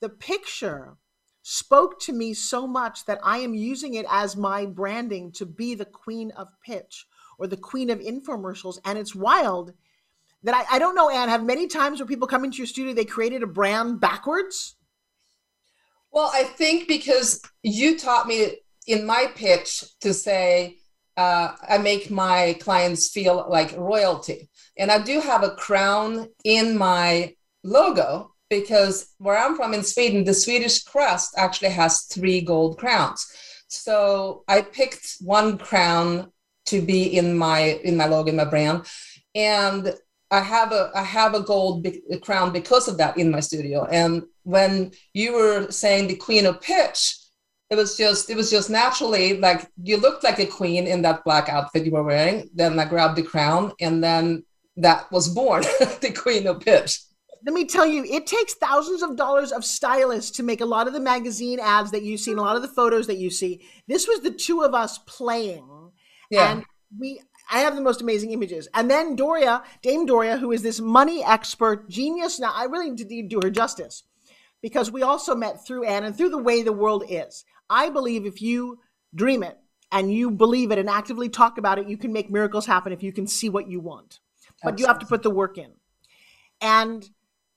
the 0.00 0.08
picture 0.08 0.96
spoke 1.42 1.98
to 2.00 2.12
me 2.12 2.34
so 2.34 2.66
much 2.66 3.06
that 3.06 3.20
I 3.22 3.38
am 3.38 3.54
using 3.54 3.94
it 3.94 4.06
as 4.10 4.36
my 4.36 4.66
branding 4.66 5.32
to 5.32 5.46
be 5.46 5.74
the 5.74 5.84
queen 5.84 6.30
of 6.32 6.48
pitch 6.64 7.06
or 7.38 7.46
the 7.46 7.56
queen 7.56 7.90
of 7.90 8.00
infomercials. 8.00 8.78
And 8.84 8.98
it's 8.98 9.14
wild 9.14 9.72
that 10.42 10.54
I, 10.54 10.76
I 10.76 10.78
don't 10.78 10.94
know, 10.94 11.10
Anne, 11.10 11.28
have 11.28 11.44
many 11.44 11.66
times 11.66 11.98
where 11.98 12.06
people 12.06 12.28
come 12.28 12.44
into 12.44 12.58
your 12.58 12.66
studio, 12.66 12.94
they 12.94 13.04
created 13.04 13.42
a 13.42 13.46
brand 13.46 14.00
backwards? 14.00 14.76
Well, 16.10 16.30
I 16.32 16.44
think 16.44 16.88
because 16.88 17.42
you 17.62 17.98
taught 17.98 18.26
me 18.26 18.56
in 18.86 19.04
my 19.04 19.26
pitch 19.34 19.84
to 20.00 20.14
say, 20.14 20.78
uh, 21.16 21.54
I 21.68 21.78
make 21.78 22.10
my 22.10 22.56
clients 22.60 23.10
feel 23.10 23.46
like 23.48 23.76
royalty. 23.76 24.48
And 24.76 24.90
I 24.90 25.02
do 25.02 25.20
have 25.20 25.42
a 25.42 25.50
crown 25.50 26.28
in 26.44 26.78
my 26.78 27.34
logo 27.64 28.32
because 28.48 29.14
where 29.18 29.36
I'm 29.36 29.56
from 29.56 29.74
in 29.74 29.82
Sweden, 29.82 30.24
the 30.24 30.32
Swedish 30.32 30.84
crest 30.84 31.34
actually 31.36 31.70
has 31.70 32.02
three 32.02 32.40
gold 32.40 32.78
crowns. 32.78 33.26
So 33.66 34.44
I 34.48 34.62
picked 34.62 35.16
one 35.20 35.58
crown 35.58 36.32
to 36.66 36.80
be 36.80 37.16
in 37.18 37.36
my 37.36 37.80
in 37.82 37.96
my 37.96 38.06
logo, 38.06 38.30
in 38.30 38.36
my 38.36 38.44
brand, 38.44 38.86
and 39.34 39.94
I 40.30 40.40
have 40.40 40.72
a 40.72 40.90
I 40.94 41.02
have 41.02 41.34
a 41.34 41.40
gold 41.40 41.82
be- 41.82 42.02
crown 42.22 42.52
because 42.52 42.88
of 42.88 42.98
that 42.98 43.16
in 43.16 43.30
my 43.30 43.40
studio. 43.40 43.86
And 43.86 44.24
when 44.42 44.92
you 45.14 45.32
were 45.32 45.70
saying 45.70 46.08
the 46.08 46.16
queen 46.16 46.46
of 46.46 46.60
pitch, 46.60 47.16
it 47.70 47.76
was 47.76 47.96
just 47.96 48.30
it 48.30 48.36
was 48.36 48.50
just 48.50 48.70
naturally 48.70 49.38
like 49.38 49.70
you 49.82 49.96
looked 49.96 50.24
like 50.24 50.38
a 50.38 50.46
queen 50.46 50.86
in 50.86 51.02
that 51.02 51.24
black 51.24 51.48
outfit 51.48 51.84
you 51.84 51.92
were 51.92 52.02
wearing. 52.02 52.50
Then 52.54 52.78
I 52.78 52.84
grabbed 52.84 53.16
the 53.16 53.22
crown, 53.22 53.72
and 53.80 54.02
then 54.02 54.44
that 54.76 55.10
was 55.10 55.28
born, 55.28 55.62
the 56.00 56.14
queen 56.16 56.46
of 56.46 56.60
pitch. 56.60 57.00
let 57.44 57.54
me 57.54 57.64
tell 57.64 57.86
you, 57.86 58.04
it 58.04 58.26
takes 58.26 58.54
thousands 58.54 59.02
of 59.02 59.16
dollars 59.16 59.52
of 59.52 59.64
stylists 59.64 60.30
to 60.36 60.42
make 60.42 60.60
a 60.60 60.66
lot 60.66 60.86
of 60.86 60.92
the 60.92 61.00
magazine 61.00 61.58
ads 61.60 61.90
that 61.90 62.02
you 62.02 62.16
see 62.16 62.30
and 62.30 62.40
a 62.40 62.42
lot 62.42 62.56
of 62.56 62.62
the 62.62 62.68
photos 62.68 63.06
that 63.06 63.18
you 63.18 63.30
see. 63.30 63.62
This 63.86 64.06
was 64.06 64.20
the 64.20 64.30
two 64.30 64.62
of 64.62 64.74
us 64.74 64.98
playing. 65.06 65.90
Yeah. 66.30 66.52
And 66.52 66.64
we 66.98 67.20
I 67.50 67.60
have 67.60 67.74
the 67.74 67.80
most 67.80 68.02
amazing 68.02 68.32
images. 68.32 68.68
And 68.74 68.90
then 68.90 69.16
Doria, 69.16 69.62
Dame 69.82 70.06
Doria, 70.06 70.36
who 70.36 70.52
is 70.52 70.62
this 70.62 70.80
money 70.80 71.24
expert 71.24 71.88
genius. 71.88 72.38
Now, 72.38 72.52
I 72.54 72.64
really 72.64 72.90
need 72.90 73.08
to 73.08 73.22
do 73.22 73.40
her 73.42 73.50
justice 73.50 74.02
because 74.60 74.90
we 74.90 75.02
also 75.02 75.34
met 75.34 75.64
through 75.66 75.84
Anne 75.84 76.04
and 76.04 76.16
through 76.16 76.30
the 76.30 76.38
way 76.38 76.62
the 76.62 76.72
world 76.72 77.04
is. 77.08 77.44
I 77.70 77.90
believe 77.90 78.26
if 78.26 78.42
you 78.42 78.80
dream 79.14 79.42
it 79.42 79.58
and 79.90 80.12
you 80.12 80.30
believe 80.30 80.70
it 80.70 80.78
and 80.78 80.90
actively 80.90 81.28
talk 81.28 81.58
about 81.58 81.78
it, 81.78 81.88
you 81.88 81.96
can 81.96 82.12
make 82.12 82.30
miracles 82.30 82.66
happen 82.66 82.92
if 82.92 83.02
you 83.02 83.12
can 83.12 83.26
see 83.26 83.48
what 83.48 83.68
you 83.68 83.80
want. 83.80 84.20
But 84.62 84.78
you 84.78 84.86
have 84.86 84.98
to 84.98 85.06
put 85.06 85.22
the 85.22 85.30
work 85.30 85.56
in. 85.56 85.72
And 86.60 87.08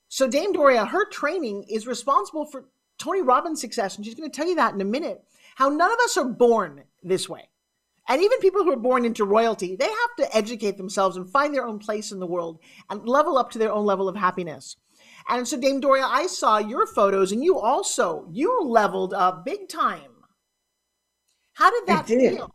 so 0.08 0.28
Dame 0.28 0.54
Doria, 0.54 0.86
her 0.86 1.10
training 1.10 1.66
is 1.70 1.88
responsible 1.88 2.46
for 2.46 2.66
Tony 3.00 3.22
Robbins' 3.22 3.60
success. 3.60 3.96
And 3.96 4.06
she's 4.06 4.16
going 4.16 4.30
to 4.30 4.36
tell 4.36 4.48
you 4.48 4.56
that 4.56 4.74
in 4.74 4.82
a 4.82 4.86
minute. 4.86 5.24
How 5.56 5.70
none 5.70 5.92
of 5.92 5.98
us 6.04 6.16
are 6.18 6.26
born 6.26 6.84
this 7.02 7.28
way. 7.28 7.50
And 8.10 8.22
even 8.22 8.40
people 8.40 8.64
who 8.64 8.72
are 8.72 8.78
born 8.78 9.06
into 9.06 9.26
royalty, 9.26 9.76
they 9.76 9.86
have 9.86 10.16
to 10.18 10.36
educate 10.36 10.78
themselves 10.78 11.18
and 11.18 11.30
find 11.30 11.54
their 11.54 11.68
own 11.68 11.80
place 11.80 12.12
in 12.12 12.20
the 12.20 12.28
world 12.28 12.60
and 12.90 13.08
level 13.08 13.38
up 13.38 13.52
to 13.52 13.60
their 13.60 13.72
own 13.72 13.86
level 13.86 14.10
of 14.10 14.16
happiness. 14.16 14.76
And 15.30 15.48
so, 15.48 15.58
Dame 15.58 15.80
Doria, 15.80 16.06
I 16.06 16.28
saw 16.28 16.58
your 16.58 16.88
photos, 16.88 17.32
and 17.32 17.44
you 17.44 17.60
also 17.60 18.28
you 18.32 18.64
leveled 18.64 19.14
up 19.14 19.46
big 19.46 19.70
time. 19.70 20.12
How 21.54 21.70
did 21.70 21.88
that 21.88 22.06
I 22.06 22.08
did. 22.08 22.34
feel? 22.34 22.52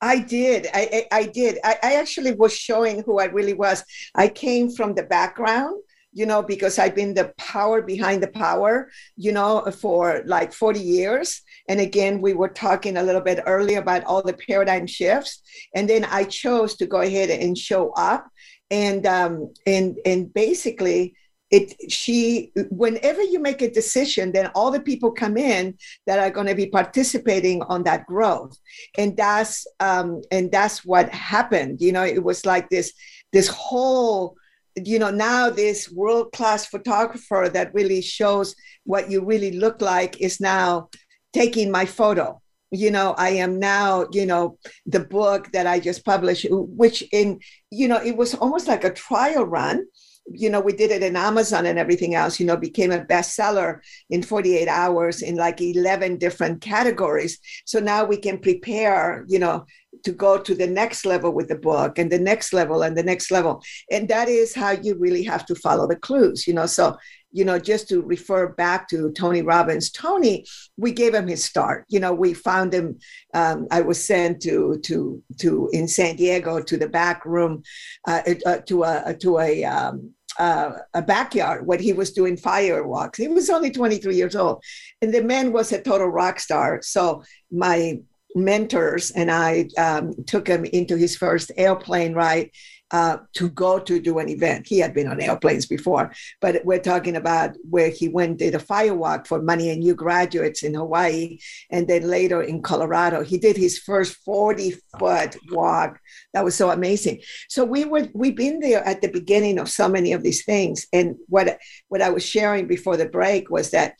I 0.00 0.18
did. 0.18 0.66
I, 0.72 1.06
I, 1.12 1.18
I 1.18 1.26
did. 1.26 1.58
I, 1.64 1.76
I 1.82 1.94
actually 1.94 2.32
was 2.32 2.54
showing 2.54 3.02
who 3.02 3.18
I 3.18 3.24
really 3.24 3.54
was. 3.54 3.82
I 4.14 4.28
came 4.28 4.70
from 4.70 4.94
the 4.94 5.02
background, 5.02 5.82
you 6.14 6.24
know, 6.26 6.42
because 6.42 6.78
I've 6.78 6.94
been 6.94 7.12
the 7.12 7.34
power 7.36 7.82
behind 7.82 8.22
the 8.22 8.28
power, 8.28 8.88
you 9.16 9.32
know, 9.32 9.68
for 9.80 10.22
like 10.26 10.52
40 10.52 10.80
years. 10.80 11.42
And 11.68 11.80
again, 11.80 12.22
we 12.22 12.32
were 12.32 12.48
talking 12.48 12.96
a 12.96 13.02
little 13.02 13.20
bit 13.20 13.42
earlier 13.46 13.80
about 13.80 14.04
all 14.04 14.22
the 14.22 14.32
paradigm 14.32 14.86
shifts. 14.86 15.42
And 15.74 15.90
then 15.90 16.04
I 16.04 16.24
chose 16.24 16.76
to 16.76 16.86
go 16.86 17.00
ahead 17.00 17.30
and 17.30 17.58
show 17.58 17.90
up. 17.92 18.28
And 18.70 19.06
um, 19.06 19.52
and 19.66 19.98
and 20.06 20.32
basically 20.32 21.14
it 21.50 21.92
she 21.92 22.50
whenever 22.70 23.22
you 23.22 23.38
make 23.38 23.60
a 23.60 23.70
decision 23.70 24.32
then 24.32 24.50
all 24.54 24.70
the 24.70 24.80
people 24.80 25.12
come 25.12 25.36
in 25.36 25.76
that 26.06 26.18
are 26.18 26.30
going 26.30 26.46
to 26.46 26.54
be 26.54 26.66
participating 26.66 27.62
on 27.64 27.84
that 27.84 28.06
growth 28.06 28.58
and 28.96 29.14
that's 29.16 29.66
um 29.78 30.22
and 30.32 30.50
that's 30.50 30.86
what 30.86 31.10
happened 31.10 31.82
you 31.82 31.92
know 31.92 32.02
it 32.02 32.24
was 32.24 32.46
like 32.46 32.70
this 32.70 32.94
this 33.32 33.46
whole 33.48 34.34
you 34.76 34.98
know 34.98 35.10
now 35.10 35.50
this 35.50 35.90
world 35.90 36.32
class 36.32 36.66
photographer 36.66 37.48
that 37.52 37.74
really 37.74 38.00
shows 38.00 38.54
what 38.84 39.10
you 39.10 39.24
really 39.24 39.52
look 39.52 39.80
like 39.80 40.20
is 40.20 40.40
now 40.40 40.88
taking 41.32 41.70
my 41.70 41.84
photo 41.84 42.40
you 42.70 42.90
know 42.90 43.14
i 43.18 43.30
am 43.30 43.58
now 43.58 44.06
you 44.12 44.26
know 44.26 44.58
the 44.86 45.00
book 45.00 45.50
that 45.52 45.66
i 45.66 45.78
just 45.78 46.04
published 46.04 46.46
which 46.50 47.04
in 47.12 47.38
you 47.70 47.86
know 47.86 48.02
it 48.02 48.16
was 48.16 48.34
almost 48.34 48.66
like 48.66 48.84
a 48.84 48.92
trial 48.92 49.44
run 49.44 49.84
you 50.26 50.48
know, 50.48 50.60
we 50.60 50.72
did 50.72 50.90
it 50.90 51.02
in 51.02 51.16
Amazon 51.16 51.66
and 51.66 51.78
everything 51.78 52.14
else, 52.14 52.40
you 52.40 52.46
know, 52.46 52.56
became 52.56 52.90
a 52.90 53.04
bestseller 53.04 53.80
in 54.08 54.22
48 54.22 54.68
hours 54.68 55.22
in 55.22 55.36
like 55.36 55.60
11 55.60 56.16
different 56.16 56.60
categories. 56.60 57.38
So 57.66 57.78
now 57.78 58.04
we 58.04 58.16
can 58.16 58.38
prepare, 58.38 59.24
you 59.28 59.38
know, 59.38 59.66
to 60.02 60.12
go 60.12 60.38
to 60.38 60.54
the 60.54 60.66
next 60.66 61.04
level 61.06 61.32
with 61.32 61.48
the 61.48 61.56
book 61.56 61.98
and 61.98 62.10
the 62.10 62.18
next 62.18 62.52
level 62.52 62.82
and 62.82 62.96
the 62.96 63.02
next 63.02 63.30
level. 63.30 63.62
And 63.90 64.08
that 64.08 64.28
is 64.28 64.54
how 64.54 64.72
you 64.72 64.96
really 64.96 65.22
have 65.24 65.46
to 65.46 65.54
follow 65.54 65.86
the 65.86 65.96
clues, 65.96 66.46
you 66.46 66.54
know. 66.54 66.66
So, 66.66 66.96
you 67.32 67.44
know, 67.44 67.58
just 67.58 67.88
to 67.88 68.00
refer 68.02 68.48
back 68.48 68.88
to 68.88 69.10
Tony 69.12 69.42
Robbins, 69.42 69.90
Tony, 69.90 70.46
we 70.76 70.92
gave 70.92 71.14
him 71.14 71.26
his 71.26 71.44
start. 71.44 71.84
You 71.88 72.00
know, 72.00 72.12
we 72.12 72.32
found 72.32 72.72
him. 72.72 72.98
Um, 73.34 73.66
I 73.70 73.80
was 73.80 74.04
sent 74.04 74.42
to 74.42 74.78
to 74.84 75.22
to 75.40 75.68
in 75.72 75.88
San 75.88 76.16
Diego 76.16 76.60
to 76.60 76.76
the 76.76 76.88
back 76.88 77.24
room, 77.24 77.62
uh, 78.06 78.22
uh, 78.46 78.58
to 78.58 78.84
a 78.84 79.16
to 79.20 79.38
a 79.40 79.64
um, 79.64 80.14
uh, 80.38 80.72
a 80.94 81.02
backyard 81.02 81.66
when 81.66 81.80
he 81.80 81.92
was 81.92 82.12
doing 82.12 82.36
firewalks. 82.36 83.16
He 83.16 83.28
was 83.28 83.50
only 83.50 83.70
23 83.70 84.14
years 84.14 84.36
old, 84.36 84.62
and 85.00 85.12
the 85.12 85.22
man 85.22 85.52
was 85.52 85.72
a 85.72 85.80
total 85.80 86.08
rock 86.08 86.40
star. 86.40 86.80
So 86.82 87.22
my 87.50 88.00
mentors 88.34 89.10
and 89.10 89.30
I 89.30 89.68
um, 89.78 90.12
took 90.26 90.48
him 90.48 90.64
into 90.64 90.96
his 90.96 91.16
first 91.16 91.52
airplane 91.56 92.14
ride 92.14 92.50
uh, 92.90 93.18
to 93.32 93.48
go 93.48 93.78
to 93.80 93.98
do 94.00 94.18
an 94.18 94.28
event. 94.28 94.66
He 94.68 94.78
had 94.78 94.94
been 94.94 95.08
on 95.08 95.20
airplanes 95.20 95.66
before, 95.66 96.12
but 96.40 96.64
we're 96.64 96.78
talking 96.78 97.16
about 97.16 97.56
where 97.68 97.88
he 97.88 98.08
went 98.08 98.38
did 98.38 98.54
a 98.54 98.58
firewalk 98.58 99.26
for 99.26 99.42
Money 99.42 99.70
and 99.70 99.82
You 99.82 99.94
graduates 99.94 100.62
in 100.62 100.74
Hawaii, 100.74 101.38
and 101.70 101.88
then 101.88 102.08
later 102.08 102.42
in 102.42 102.62
Colorado, 102.62 103.24
he 103.24 103.38
did 103.38 103.56
his 103.56 103.78
first 103.78 104.16
40 104.24 104.76
foot 104.98 105.36
walk. 105.50 105.98
That 106.34 106.44
was 106.44 106.54
so 106.54 106.70
amazing. 106.70 107.20
So 107.48 107.64
we 107.64 107.84
were 107.84 108.08
we've 108.14 108.36
been 108.36 108.60
there 108.60 108.84
at 108.86 109.00
the 109.00 109.08
beginning 109.08 109.58
of 109.58 109.68
so 109.68 109.88
many 109.88 110.12
of 110.12 110.22
these 110.22 110.44
things, 110.44 110.86
and 110.92 111.16
what 111.28 111.58
what 111.88 112.02
I 112.02 112.10
was 112.10 112.24
sharing 112.24 112.68
before 112.68 112.96
the 112.96 113.08
break 113.08 113.50
was 113.50 113.70
that. 113.70 113.94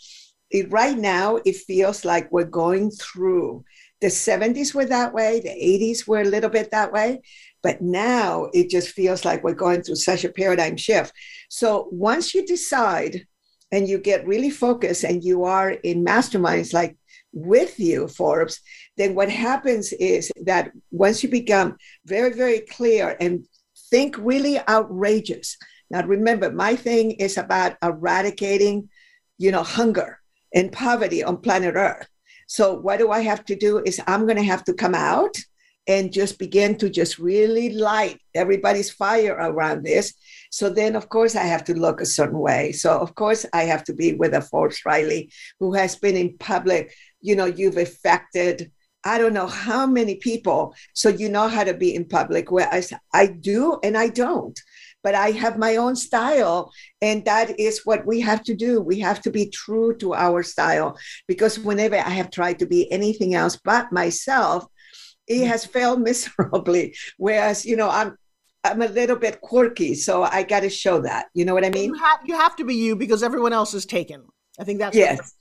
It, 0.51 0.71
right 0.71 0.97
now, 0.97 1.41
it 1.45 1.57
feels 1.57 2.05
like 2.05 2.31
we're 2.31 2.45
going 2.45 2.93
through 2.93 3.65
the 4.05 4.11
70s 4.11 4.75
were 4.75 4.85
that 4.85 5.15
way, 5.15 5.41
the 5.41 5.49
80s 5.49 6.07
were 6.07 6.21
a 6.21 6.27
little 6.27 6.51
bit 6.51 6.71
that 6.73 6.93
way, 6.93 7.23
but 7.63 7.81
now 7.81 8.51
it 8.53 8.69
just 8.69 8.91
feels 8.91 9.25
like 9.25 9.43
we're 9.43 9.55
going 9.55 9.81
through 9.81 9.95
such 9.95 10.25
a 10.25 10.29
paradigm 10.29 10.77
shift. 10.77 11.11
So 11.49 11.89
once 11.91 12.35
you 12.35 12.45
decide 12.45 13.27
and 13.73 13.89
you 13.89 13.97
get 13.97 14.27
really 14.27 14.51
focused 14.51 15.05
and 15.05 15.25
you 15.25 15.45
are 15.45 15.71
in 15.71 16.05
masterminds 16.05 16.75
like 16.75 16.99
with 17.33 17.81
you, 17.81 18.07
Forbes, 18.07 18.61
then 18.99 19.15
what 19.15 19.31
happens 19.31 19.95
is 19.95 20.31
that 20.45 20.71
once 20.91 21.23
you 21.23 21.31
become 21.31 21.79
very, 22.05 22.35
very 22.35 22.61
clear 22.61 23.17
and 23.19 23.47
think 23.89 24.17
really 24.19 24.59
outrageous. 24.69 25.57
Now 25.89 26.05
remember, 26.05 26.53
my 26.53 26.77
thing 26.77 27.13
is 27.13 27.39
about 27.39 27.79
eradicating, 27.83 28.91
you 29.39 29.51
know, 29.51 29.63
hunger 29.63 30.21
and 30.55 30.71
poverty 30.71 31.25
on 31.25 31.39
planet 31.39 31.75
Earth. 31.75 32.07
So 32.47 32.75
what 32.75 32.99
do 32.99 33.11
I 33.11 33.21
have 33.21 33.45
to 33.47 33.57
do 33.57 33.83
is 33.85 34.01
I'm 34.07 34.25
going 34.25 34.37
to 34.37 34.43
have 34.43 34.65
to 34.65 34.75
come 34.75 34.95
out 34.95 35.37
and 35.87 36.13
just 36.13 36.39
begin 36.39 36.77
to 36.79 36.89
just 36.89 37.19
really 37.19 37.75
light 37.75 38.19
everybody's 38.35 38.91
fire 38.91 39.37
around 39.39 39.85
this. 39.85 40.15
So 40.51 40.71
then, 40.71 40.97
of 40.97 41.09
course, 41.09 41.37
I 41.37 41.45
have 41.45 41.65
to 41.65 41.75
look 41.75 42.01
a 42.01 42.07
certain 42.07 42.39
way. 42.39 42.73
So, 42.73 42.99
of 42.99 43.15
course, 43.15 43.45
I 43.53 43.65
have 43.65 43.85
to 43.85 43.93
be 43.93 44.15
with 44.15 44.35
a 44.35 44.41
Forbes 44.41 44.81
Riley 44.87 45.31
who 45.61 45.75
has 45.75 45.97
been 45.97 46.17
in 46.17 46.39
public. 46.39 46.95
You 47.21 47.37
know, 47.37 47.45
you've 47.45 47.77
affected, 47.77 48.71
I 49.05 49.19
don't 49.19 49.35
know 49.35 49.47
how 49.47 49.87
many 49.87 50.17
people. 50.17 50.75
So 50.95 51.11
you 51.11 51.29
know 51.29 51.49
how 51.49 51.65
to 51.65 51.75
be 51.75 51.95
in 51.95 52.07
public. 52.07 52.51
Whereas 52.51 52.93
I 53.13 53.27
do 53.27 53.79
and 53.83 53.97
I 53.97 54.09
don't. 54.09 54.59
But 55.05 55.15
I 55.15 55.31
have 55.31 55.59
my 55.59 55.77
own 55.77 55.95
style. 55.95 56.73
And 57.01 57.25
that 57.27 57.61
is 57.61 57.83
what 57.85 58.05
we 58.05 58.21
have 58.23 58.43
to 58.45 58.55
do. 58.55 58.81
We 58.81 58.99
have 59.01 59.21
to 59.23 59.31
be 59.31 59.51
true 59.51 59.97
to 59.99 60.15
our 60.15 60.43
style. 60.43 60.99
Because 61.29 61.59
whenever 61.59 61.97
I 61.97 62.11
have 62.11 62.31
tried 62.31 62.59
to 62.59 62.67
be 62.67 62.91
anything 62.91 63.35
else 63.35 63.57
but 63.63 63.93
myself, 63.93 64.67
it 65.29 65.43
mm. 65.43 65.47
has 65.47 65.65
failed 65.65 66.01
miserably. 66.11 66.97
Whereas, 67.19 67.65
you 67.65 67.77
know, 67.77 67.89
I'm 67.89 68.17
I'm 68.65 68.81
a 68.81 68.89
little 68.89 69.17
bit 69.17 69.43
quirky, 69.43 69.95
so 69.95 70.23
I 70.23 70.43
got 70.43 70.61
to 70.61 70.71
show 70.71 71.03
that. 71.03 71.27
You 71.35 71.45
know 71.45 71.53
what 71.53 71.67
I 71.67 71.71
mean? 71.71 71.91
You 71.91 72.03
have, 72.03 72.21
you 72.25 72.35
have 72.35 72.57
to 72.57 72.65
be 72.65 72.75
you 72.75 72.97
because 72.97 73.23
everyone 73.23 73.53
else 73.53 73.75
is 73.75 73.85
taken. 73.85 74.25
I 74.59 74.65
think 74.65 74.79
that's 74.79 74.97
yes. 74.97 75.35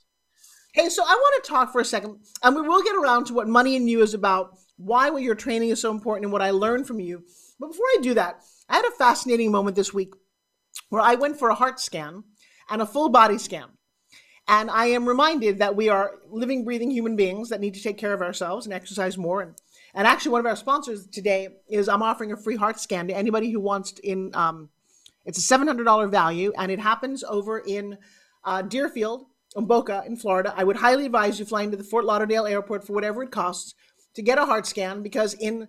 Hey, 0.74 0.90
so 0.90 1.04
I 1.04 1.14
want 1.14 1.44
to 1.44 1.50
talk 1.50 1.72
for 1.72 1.80
a 1.80 1.86
second, 1.86 2.18
and 2.44 2.56
we 2.56 2.62
will 2.62 2.84
get 2.84 2.96
around 2.96 3.26
to 3.28 3.34
what 3.34 3.48
money 3.48 3.78
and 3.78 3.90
you 3.90 4.02
is 4.02 4.14
about, 4.14 4.58
why 4.76 5.10
what 5.10 5.22
your 5.22 5.36
training 5.36 5.70
is 5.70 5.80
so 5.80 5.92
important, 5.92 6.26
and 6.26 6.34
what 6.34 6.42
I 6.42 6.50
learned 6.50 6.86
from 6.86 7.00
you. 7.00 7.24
But 7.60 7.68
before 7.68 7.86
I 7.94 7.98
do 8.02 8.14
that, 8.16 8.42
I 8.70 8.78
had 8.78 8.86
a 8.86 8.92
fascinating 8.92 9.52
moment 9.52 9.76
this 9.76 9.94
week 9.94 10.14
where 10.90 11.02
I 11.02 11.16
went 11.16 11.38
for 11.38 11.50
a 11.50 11.56
heart 11.56 11.80
scan 11.80 12.24
and 12.70 12.82
a 12.82 12.86
full 12.86 13.10
body 13.10 13.38
scan. 13.38 13.70
And 14.48 14.70
I 14.70 14.88
am 14.88 15.08
reminded 15.08 15.60
that 15.60 15.76
we 15.76 15.88
are 15.88 16.20
living, 16.30 16.66
breathing 16.66 16.92
human 16.92 17.16
beings 17.16 17.50
that 17.50 17.62
need 17.62 17.76
to 17.76 17.84
take 17.84 17.98
care 17.98 18.14
of 18.14 18.22
ourselves 18.22 18.66
and 18.66 18.74
exercise 18.74 19.18
more 19.18 19.42
and 19.42 19.56
and 19.94 20.08
actually, 20.08 20.32
one 20.32 20.40
of 20.40 20.48
our 20.48 20.56
sponsors 20.56 21.06
today 21.06 21.50
is 21.70 21.88
I'm 21.88 22.02
offering 22.02 22.32
a 22.32 22.38
free 22.38 22.56
heart 22.56 22.80
scan 22.80 23.08
to 23.10 23.16
anybody 23.16 23.52
who 23.52 23.60
wants 23.60 23.94
in 24.04 24.32
um, 24.34 24.70
it's 25.26 25.38
a 25.38 25.42
seven 25.42 25.68
hundred 25.68 25.84
dollar 25.84 26.08
value, 26.08 26.52
and 26.58 26.72
it 26.72 26.80
happens 26.80 27.24
over 27.24 27.60
in 27.60 27.98
uh, 28.44 28.64
Deerfield, 28.64 29.26
in 29.56 29.66
Boca, 29.66 30.04
in 30.06 30.18
Florida. 30.18 30.54
I 30.58 30.64
would 30.64 30.78
highly 30.78 31.06
advise 31.06 31.40
you 31.40 31.46
flying 31.46 31.70
to 31.72 31.78
the 31.78 31.84
Fort 31.84 32.06
Lauderdale 32.06 32.48
airport 32.48 32.86
for 32.86 32.94
whatever 32.94 33.22
it 33.24 33.32
costs 33.32 33.76
to 34.16 34.22
get 34.22 34.40
a 34.40 34.46
heart 34.46 34.66
scan 34.66 35.04
because 35.04 35.36
in 35.36 35.68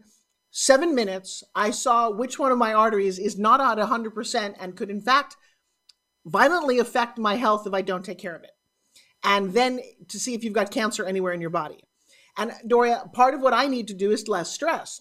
seven 0.57 0.95
minutes 0.95 1.43
I 1.57 1.73
saw 1.73 2.09
which 2.11 2.39
one 2.39 2.53
of 2.53 2.59
my 2.59 2.73
arteries 2.73 3.19
is 3.19 3.37
not 3.37 3.61
at 3.61 3.85
hundred 3.85 4.15
percent 4.15 4.57
and 4.61 4.77
could 4.77 4.89
in 4.89 5.01
fact 5.01 5.37
violently 6.25 6.79
affect 6.79 7.19
my 7.19 7.35
health 7.35 7.67
if 7.67 7.75
I 7.75 7.83
don't 7.83 8.05
take 8.05 8.19
care 8.19 8.37
of 8.37 8.45
it, 8.45 8.53
and 9.25 9.53
then 9.53 9.81
to 10.09 10.19
see 10.19 10.33
if 10.33 10.45
you've 10.45 10.55
got 10.55 10.71
cancer 10.71 11.05
anywhere 11.05 11.33
in 11.33 11.41
your 11.41 11.51
body. 11.51 11.83
And 12.37 12.53
Doria, 12.69 13.03
part 13.13 13.35
of 13.35 13.41
what 13.41 13.53
I 13.53 13.67
need 13.67 13.89
to 13.89 13.95
do 13.95 14.13
is 14.13 14.29
less 14.29 14.53
stress. 14.53 15.01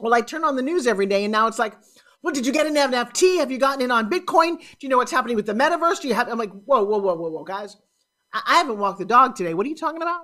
Well, 0.00 0.14
I 0.14 0.20
turn 0.20 0.44
on 0.44 0.56
the 0.56 0.62
news 0.62 0.88
every 0.88 1.06
day, 1.06 1.24
and 1.24 1.32
now 1.32 1.46
it's 1.46 1.60
like 1.60 1.74
Well, 2.20 2.34
did 2.34 2.44
you 2.44 2.52
get 2.52 2.66
an 2.66 2.74
NFT? 2.74 3.38
Have 3.38 3.52
you 3.52 3.58
gotten 3.58 3.82
in 3.82 3.92
on 3.92 4.10
Bitcoin? 4.10 4.58
Do 4.58 4.78
you 4.80 4.88
know 4.88 4.96
what's 4.96 5.12
happening 5.12 5.36
with 5.36 5.46
the 5.46 5.54
metaverse? 5.54 6.00
Do 6.00 6.08
you 6.08 6.14
have? 6.14 6.28
I'm 6.28 6.38
like, 6.38 6.50
whoa, 6.50 6.82
whoa, 6.82 6.98
whoa, 6.98 7.14
whoa, 7.14 7.30
whoa, 7.30 7.44
guys. 7.44 7.76
I 8.32 8.56
haven't 8.56 8.78
walked 8.78 8.98
the 8.98 9.04
dog 9.04 9.36
today. 9.36 9.54
What 9.54 9.64
are 9.64 9.68
you 9.68 9.76
talking 9.76 10.02
about? 10.02 10.22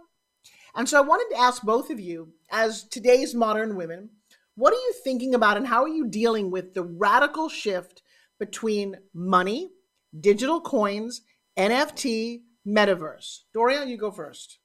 And 0.75 0.89
so 0.89 0.99
I 0.99 1.03
wanted 1.03 1.33
to 1.35 1.41
ask 1.41 1.63
both 1.63 1.91
of 1.91 2.01
you, 2.01 2.33
as 2.51 2.85
today's 2.85 3.35
modern 3.35 3.77
women, 3.77 4.11
what 4.59 4.73
are 4.73 4.77
you 4.77 4.93
thinking 5.05 5.37
about 5.37 5.57
and 5.57 5.65
how 5.65 5.85
are 5.85 5.89
you 5.89 6.09
dealing 6.09 6.51
with 6.51 6.75
the 6.75 6.83
radical 6.83 7.49
shift 7.49 8.03
between 8.41 8.97
money, 9.15 9.71
digital 10.19 10.61
coins, 10.61 11.23
NFT, 11.57 12.41
metaverse? 12.67 13.43
Dorian, 13.55 13.89
you 13.89 13.97
go 13.97 14.11
first. 14.11 14.59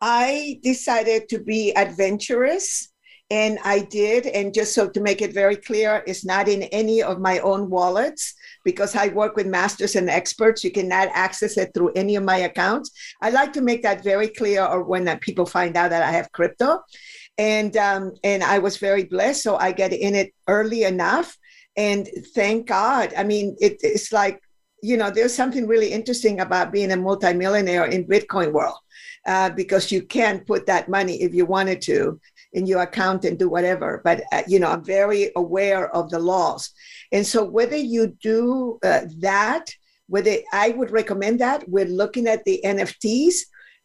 I 0.00 0.58
decided 0.62 1.28
to 1.28 1.38
be 1.38 1.76
adventurous 1.76 2.88
and 3.30 3.58
I 3.62 3.80
did. 3.80 4.26
And 4.26 4.54
just 4.54 4.74
so 4.74 4.88
to 4.88 5.00
make 5.00 5.20
it 5.20 5.34
very 5.34 5.56
clear, 5.56 6.02
it's 6.06 6.24
not 6.24 6.48
in 6.48 6.62
any 6.64 7.02
of 7.02 7.20
my 7.20 7.40
own 7.40 7.68
wallets 7.68 8.34
because 8.64 8.96
I 8.96 9.08
work 9.08 9.36
with 9.36 9.46
masters 9.46 9.96
and 9.96 10.08
experts. 10.08 10.64
You 10.64 10.72
cannot 10.72 11.08
access 11.12 11.58
it 11.58 11.72
through 11.74 11.92
any 11.92 12.16
of 12.16 12.24
my 12.24 12.38
accounts. 12.38 12.90
I 13.20 13.28
like 13.28 13.52
to 13.52 13.60
make 13.60 13.82
that 13.82 14.02
very 14.02 14.28
clear 14.28 14.64
or 14.64 14.82
when 14.82 15.16
people 15.18 15.44
find 15.44 15.76
out 15.76 15.90
that 15.90 16.02
I 16.02 16.10
have 16.10 16.32
crypto. 16.32 16.80
And 17.38 17.76
um, 17.76 18.12
and 18.22 18.42
I 18.42 18.58
was 18.58 18.76
very 18.76 19.04
blessed. 19.04 19.42
So 19.42 19.56
I 19.56 19.72
get 19.72 19.92
in 19.92 20.14
it 20.14 20.32
early 20.46 20.84
enough. 20.84 21.36
And 21.76 22.08
thank 22.34 22.66
God. 22.66 23.14
I 23.16 23.24
mean, 23.24 23.56
it, 23.60 23.78
it's 23.82 24.12
like, 24.12 24.42
you 24.82 24.96
know, 24.96 25.10
there's 25.10 25.34
something 25.34 25.66
really 25.66 25.92
interesting 25.92 26.40
about 26.40 26.72
being 26.72 26.90
a 26.92 26.96
multimillionaire 26.96 27.86
in 27.86 28.06
Bitcoin 28.06 28.52
world. 28.52 28.78
Uh, 29.26 29.50
because 29.50 29.92
you 29.92 30.00
can 30.00 30.40
put 30.46 30.64
that 30.64 30.88
money 30.88 31.20
if 31.20 31.34
you 31.34 31.44
wanted 31.44 31.82
to 31.82 32.18
in 32.54 32.66
your 32.66 32.80
account 32.80 33.26
and 33.26 33.38
do 33.38 33.50
whatever. 33.50 34.00
But 34.02 34.22
uh, 34.32 34.42
you 34.48 34.58
know, 34.58 34.68
I'm 34.70 34.82
very 34.82 35.30
aware 35.36 35.94
of 35.94 36.08
the 36.08 36.18
laws, 36.18 36.70
and 37.12 37.26
so 37.26 37.44
whether 37.44 37.76
you 37.76 38.16
do 38.22 38.78
uh, 38.82 39.02
that, 39.18 39.66
whether 40.08 40.36
I 40.54 40.70
would 40.70 40.90
recommend 40.90 41.38
that, 41.40 41.68
we're 41.68 41.84
looking 41.84 42.26
at 42.26 42.44
the 42.44 42.62
NFTs 42.64 43.34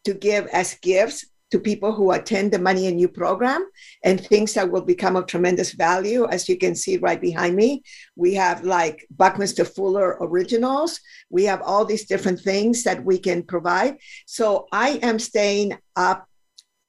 to 0.04 0.14
give 0.14 0.46
as 0.46 0.74
gifts 0.80 1.26
to 1.50 1.60
people 1.60 1.92
who 1.92 2.12
attend 2.12 2.52
the 2.52 2.58
Money 2.58 2.86
and 2.86 3.00
You 3.00 3.08
program 3.08 3.66
and 4.04 4.20
things 4.20 4.54
that 4.54 4.70
will 4.70 4.82
become 4.82 5.16
of 5.16 5.26
tremendous 5.26 5.72
value. 5.72 6.26
As 6.26 6.48
you 6.48 6.58
can 6.58 6.74
see 6.74 6.96
right 6.96 7.20
behind 7.20 7.54
me, 7.54 7.82
we 8.16 8.34
have 8.34 8.64
like 8.64 9.06
Buckminster 9.10 9.64
Fuller 9.64 10.16
originals. 10.20 11.00
We 11.30 11.44
have 11.44 11.62
all 11.62 11.84
these 11.84 12.06
different 12.06 12.40
things 12.40 12.82
that 12.84 13.04
we 13.04 13.18
can 13.18 13.42
provide. 13.42 13.98
So 14.26 14.66
I 14.72 14.98
am 15.02 15.18
staying 15.18 15.78
up 15.94 16.26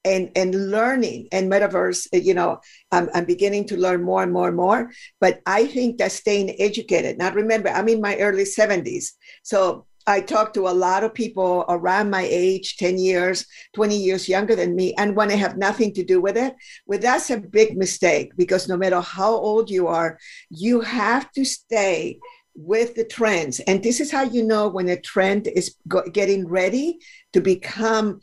and 0.05 0.31
and 0.35 0.71
learning 0.71 1.27
and 1.31 1.51
metaverse 1.51 2.07
you 2.13 2.33
know 2.33 2.59
I'm, 2.91 3.09
I'm 3.13 3.25
beginning 3.25 3.65
to 3.67 3.77
learn 3.77 4.03
more 4.03 4.23
and 4.23 4.31
more 4.31 4.47
and 4.47 4.55
more 4.55 4.91
but 5.19 5.41
i 5.45 5.65
think 5.65 5.97
that 5.97 6.11
staying 6.11 6.55
educated 6.61 7.17
now 7.17 7.31
remember 7.33 7.69
i'm 7.69 7.89
in 7.89 7.99
my 7.99 8.15
early 8.17 8.43
70s 8.43 9.13
so 9.43 9.85
i 10.07 10.19
talk 10.19 10.53
to 10.53 10.67
a 10.67 10.79
lot 10.85 11.03
of 11.03 11.13
people 11.13 11.65
around 11.69 12.09
my 12.09 12.25
age 12.29 12.77
10 12.77 12.97
years 12.97 13.45
20 13.73 13.95
years 13.95 14.27
younger 14.27 14.55
than 14.55 14.75
me 14.75 14.93
and 14.95 15.15
when 15.15 15.29
i 15.29 15.35
have 15.35 15.57
nothing 15.57 15.93
to 15.93 16.03
do 16.03 16.21
with 16.21 16.37
it. 16.37 16.55
Well 16.85 16.99
that's 16.99 17.29
a 17.29 17.37
big 17.37 17.77
mistake 17.77 18.31
because 18.35 18.67
no 18.67 18.77
matter 18.77 19.01
how 19.01 19.33
old 19.35 19.69
you 19.69 19.87
are 19.87 20.17
you 20.49 20.81
have 20.81 21.31
to 21.33 21.45
stay 21.45 22.19
with 22.57 22.95
the 22.95 23.05
trends. 23.05 23.59
And 23.61 23.83
this 23.83 23.99
is 23.99 24.11
how 24.11 24.23
you 24.23 24.43
know 24.43 24.67
when 24.67 24.89
a 24.89 24.99
trend 24.99 25.47
is 25.47 25.75
go- 25.87 26.09
getting 26.11 26.47
ready 26.47 26.97
to 27.33 27.39
become 27.39 28.19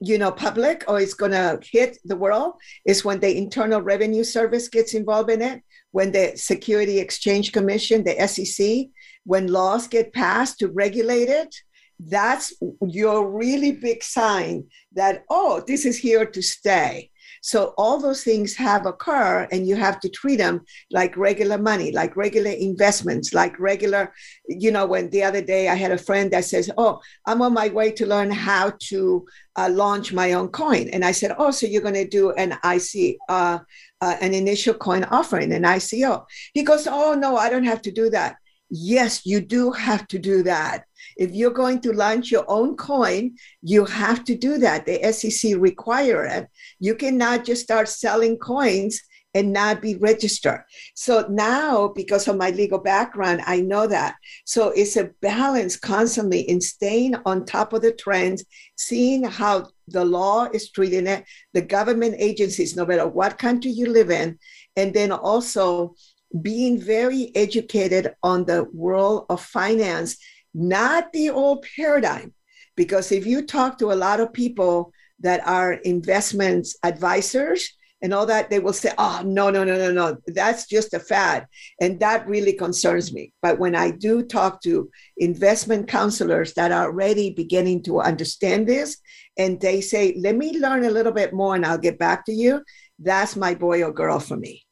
you 0.00 0.18
know 0.18 0.30
public 0.30 0.84
or 0.88 1.00
it's 1.00 1.14
going 1.14 1.32
to 1.32 1.58
hit 1.72 1.96
the 2.04 2.16
world 2.16 2.54
is 2.84 3.02
when 3.02 3.18
the 3.20 3.34
internal 3.34 3.80
revenue 3.80 4.24
service 4.24 4.68
gets 4.68 4.92
involved 4.92 5.30
in 5.30 5.40
it 5.40 5.62
when 5.92 6.12
the 6.12 6.36
security 6.36 6.98
exchange 6.98 7.50
commission 7.50 8.04
the 8.04 8.14
sec 8.28 8.88
when 9.26 9.46
laws 9.48 9.86
get 9.86 10.12
passed 10.12 10.58
to 10.58 10.68
regulate 10.68 11.28
it 11.28 11.54
that's 11.98 12.52
your 12.86 13.30
really 13.30 13.72
big 13.72 14.02
sign 14.02 14.64
that 14.92 15.24
oh 15.30 15.62
this 15.66 15.84
is 15.84 15.96
here 15.96 16.24
to 16.24 16.42
stay 16.42 17.10
so 17.46 17.74
all 17.78 18.00
those 18.00 18.24
things 18.24 18.56
have 18.56 18.86
occur 18.86 19.46
and 19.52 19.68
you 19.68 19.76
have 19.76 20.00
to 20.00 20.08
treat 20.08 20.38
them 20.38 20.62
like 20.90 21.16
regular 21.16 21.58
money, 21.58 21.92
like 21.92 22.16
regular 22.16 22.50
investments, 22.50 23.32
like 23.32 23.56
regular, 23.60 24.12
you 24.48 24.72
know, 24.72 24.84
when 24.84 25.10
the 25.10 25.22
other 25.22 25.40
day 25.40 25.68
I 25.68 25.76
had 25.76 25.92
a 25.92 25.98
friend 25.98 26.28
that 26.32 26.44
says, 26.44 26.68
oh, 26.76 27.00
I'm 27.24 27.42
on 27.42 27.54
my 27.54 27.68
way 27.68 27.92
to 27.92 28.04
learn 28.04 28.32
how 28.32 28.72
to 28.88 29.26
uh, 29.54 29.70
launch 29.70 30.12
my 30.12 30.32
own 30.32 30.48
coin. 30.48 30.88
And 30.88 31.04
I 31.04 31.12
said, 31.12 31.36
oh, 31.38 31.52
so 31.52 31.68
you're 31.68 31.82
going 31.82 31.94
to 31.94 32.08
do 32.08 32.32
an 32.32 32.58
IC, 32.64 33.18
uh, 33.28 33.60
uh, 34.00 34.16
an 34.20 34.34
initial 34.34 34.74
coin 34.74 35.04
offering, 35.04 35.52
an 35.52 35.62
ICO. 35.62 36.24
He 36.52 36.64
goes, 36.64 36.88
oh, 36.88 37.14
no, 37.14 37.36
I 37.36 37.48
don't 37.48 37.62
have 37.62 37.82
to 37.82 37.92
do 37.92 38.10
that. 38.10 38.38
Yes, 38.68 39.24
you 39.24 39.40
do 39.40 39.70
have 39.70 40.08
to 40.08 40.18
do 40.18 40.42
that. 40.42 40.84
If 41.16 41.30
you're 41.32 41.52
going 41.52 41.80
to 41.82 41.92
launch 41.92 42.30
your 42.30 42.44
own 42.48 42.76
coin, 42.76 43.36
you 43.62 43.84
have 43.84 44.24
to 44.24 44.36
do 44.36 44.58
that. 44.58 44.86
The 44.86 45.12
SEC 45.12 45.54
require 45.56 46.24
it. 46.24 46.48
You 46.80 46.96
cannot 46.96 47.44
just 47.44 47.62
start 47.62 47.88
selling 47.88 48.38
coins 48.38 49.00
and 49.34 49.52
not 49.52 49.82
be 49.82 49.96
registered. 49.96 50.62
So 50.94 51.26
now, 51.28 51.88
because 51.88 52.26
of 52.26 52.38
my 52.38 52.50
legal 52.50 52.78
background, 52.78 53.42
I 53.46 53.60
know 53.60 53.86
that. 53.86 54.16
So 54.46 54.70
it's 54.70 54.96
a 54.96 55.10
balance 55.20 55.76
constantly 55.76 56.40
in 56.40 56.60
staying 56.60 57.16
on 57.26 57.44
top 57.44 57.74
of 57.74 57.82
the 57.82 57.92
trends, 57.92 58.44
seeing 58.76 59.24
how 59.24 59.68
the 59.88 60.04
law 60.04 60.48
is 60.52 60.70
treating 60.70 61.06
it, 61.06 61.24
the 61.52 61.60
government 61.60 62.16
agencies, 62.18 62.76
no 62.76 62.86
matter 62.86 63.06
what 63.06 63.38
country 63.38 63.70
you 63.70 63.90
live 63.90 64.10
in, 64.10 64.38
and 64.74 64.94
then 64.94 65.12
also 65.12 65.94
being 66.42 66.80
very 66.80 67.30
educated 67.34 68.14
on 68.22 68.44
the 68.44 68.64
world 68.72 69.26
of 69.28 69.40
finance 69.40 70.16
not 70.56 71.12
the 71.12 71.30
old 71.30 71.66
paradigm. 71.76 72.32
Because 72.76 73.12
if 73.12 73.26
you 73.26 73.42
talk 73.42 73.78
to 73.78 73.92
a 73.92 73.94
lot 73.94 74.20
of 74.20 74.32
people 74.32 74.92
that 75.20 75.46
are 75.46 75.74
investments 75.74 76.76
advisors 76.82 77.72
and 78.02 78.12
all 78.12 78.26
that, 78.26 78.50
they 78.50 78.58
will 78.58 78.72
say, 78.72 78.92
oh, 78.98 79.22
no, 79.24 79.48
no, 79.50 79.64
no, 79.64 79.76
no, 79.76 79.92
no, 79.92 80.16
that's 80.26 80.66
just 80.66 80.92
a 80.92 81.00
fad. 81.00 81.46
And 81.80 82.00
that 82.00 82.26
really 82.26 82.52
concerns 82.52 83.12
me. 83.12 83.32
But 83.40 83.58
when 83.58 83.74
I 83.74 83.90
do 83.90 84.22
talk 84.22 84.62
to 84.62 84.90
investment 85.16 85.88
counselors 85.88 86.52
that 86.54 86.72
are 86.72 86.86
already 86.86 87.30
beginning 87.30 87.82
to 87.84 88.00
understand 88.00 88.66
this, 88.66 88.98
and 89.38 89.60
they 89.60 89.80
say, 89.80 90.14
let 90.18 90.36
me 90.36 90.58
learn 90.58 90.84
a 90.84 90.90
little 90.90 91.12
bit 91.12 91.32
more 91.32 91.54
and 91.54 91.64
I'll 91.64 91.78
get 91.78 91.98
back 91.98 92.26
to 92.26 92.32
you, 92.32 92.62
that's 92.98 93.36
my 93.36 93.54
boy 93.54 93.82
or 93.82 93.92
girl 93.92 94.20
for 94.20 94.36
me. 94.36 94.65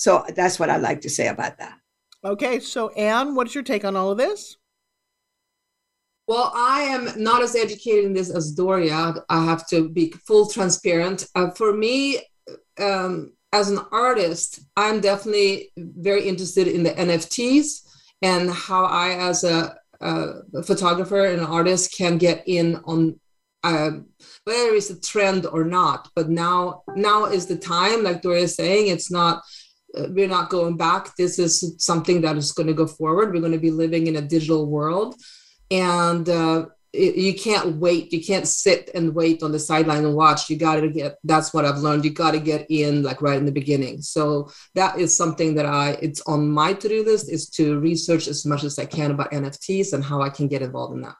So 0.00 0.24
that's 0.34 0.58
what 0.58 0.70
I 0.70 0.78
like 0.78 1.02
to 1.02 1.10
say 1.10 1.26
about 1.26 1.58
that. 1.58 1.78
Okay. 2.24 2.58
So, 2.58 2.88
Ann, 2.88 3.34
what's 3.34 3.54
your 3.54 3.62
take 3.62 3.84
on 3.84 3.96
all 3.96 4.10
of 4.10 4.16
this? 4.16 4.56
Well, 6.26 6.50
I 6.54 6.84
am 6.84 7.22
not 7.22 7.42
as 7.42 7.54
educated 7.54 8.06
in 8.06 8.14
this 8.14 8.30
as 8.30 8.52
Doria. 8.52 9.16
I 9.28 9.44
have 9.44 9.66
to 9.68 9.90
be 9.90 10.10
full 10.26 10.48
transparent. 10.48 11.26
Uh, 11.34 11.50
for 11.50 11.74
me, 11.74 12.20
um, 12.78 13.34
as 13.52 13.70
an 13.70 13.80
artist, 13.92 14.60
I'm 14.74 15.02
definitely 15.02 15.70
very 15.76 16.26
interested 16.26 16.66
in 16.66 16.82
the 16.82 16.92
NFTs 16.92 17.82
and 18.22 18.50
how 18.50 18.86
I, 18.86 19.28
as 19.28 19.44
a, 19.44 19.76
a 20.00 20.62
photographer 20.62 21.26
and 21.26 21.40
an 21.40 21.46
artist, 21.46 21.94
can 21.94 22.16
get 22.16 22.42
in 22.46 22.76
on 22.86 23.20
uh, 23.64 23.90
whether 24.44 24.74
it's 24.74 24.88
a 24.88 24.98
trend 24.98 25.44
or 25.44 25.64
not. 25.64 26.08
But 26.14 26.30
now, 26.30 26.84
now 26.96 27.26
is 27.26 27.44
the 27.44 27.58
time. 27.58 28.02
Like 28.02 28.22
Doria 28.22 28.44
is 28.44 28.54
saying, 28.54 28.86
it's 28.86 29.10
not. 29.10 29.42
We're 29.94 30.28
not 30.28 30.50
going 30.50 30.76
back. 30.76 31.16
This 31.16 31.38
is 31.38 31.74
something 31.78 32.20
that 32.22 32.36
is 32.36 32.52
going 32.52 32.68
to 32.68 32.74
go 32.74 32.86
forward. 32.86 33.32
We're 33.32 33.40
going 33.40 33.52
to 33.52 33.58
be 33.58 33.70
living 33.70 34.06
in 34.06 34.16
a 34.16 34.22
digital 34.22 34.66
world. 34.66 35.14
And 35.70 36.28
uh, 36.28 36.66
it, 36.92 37.16
you 37.16 37.34
can't 37.34 37.76
wait. 37.76 38.12
You 38.12 38.22
can't 38.24 38.46
sit 38.46 38.90
and 38.94 39.14
wait 39.14 39.42
on 39.42 39.52
the 39.52 39.58
sideline 39.58 40.04
and 40.04 40.14
watch. 40.14 40.50
You 40.50 40.56
got 40.56 40.80
to 40.80 40.88
get 40.88 41.18
that's 41.24 41.54
what 41.54 41.64
i've 41.64 41.78
learned. 41.78 42.04
You 42.04 42.10
got 42.10 42.32
to 42.32 42.40
get 42.40 42.66
in 42.68 43.02
like 43.02 43.22
right 43.22 43.38
in 43.38 43.46
the 43.46 43.52
beginning. 43.52 44.02
So 44.02 44.50
that 44.74 44.98
is 44.98 45.16
something 45.16 45.54
that 45.54 45.66
i 45.66 45.90
it's 46.02 46.20
on 46.22 46.50
my 46.50 46.72
to-do 46.72 47.04
list 47.04 47.30
is 47.30 47.48
to 47.50 47.78
research 47.78 48.26
as 48.26 48.44
much 48.44 48.64
as 48.64 48.78
i 48.78 48.84
can 48.84 49.12
about 49.12 49.30
nfts 49.30 49.92
and 49.92 50.02
how 50.02 50.20
i 50.20 50.28
can 50.28 50.48
get 50.48 50.62
involved 50.62 50.94
in 50.94 51.02
that. 51.02 51.14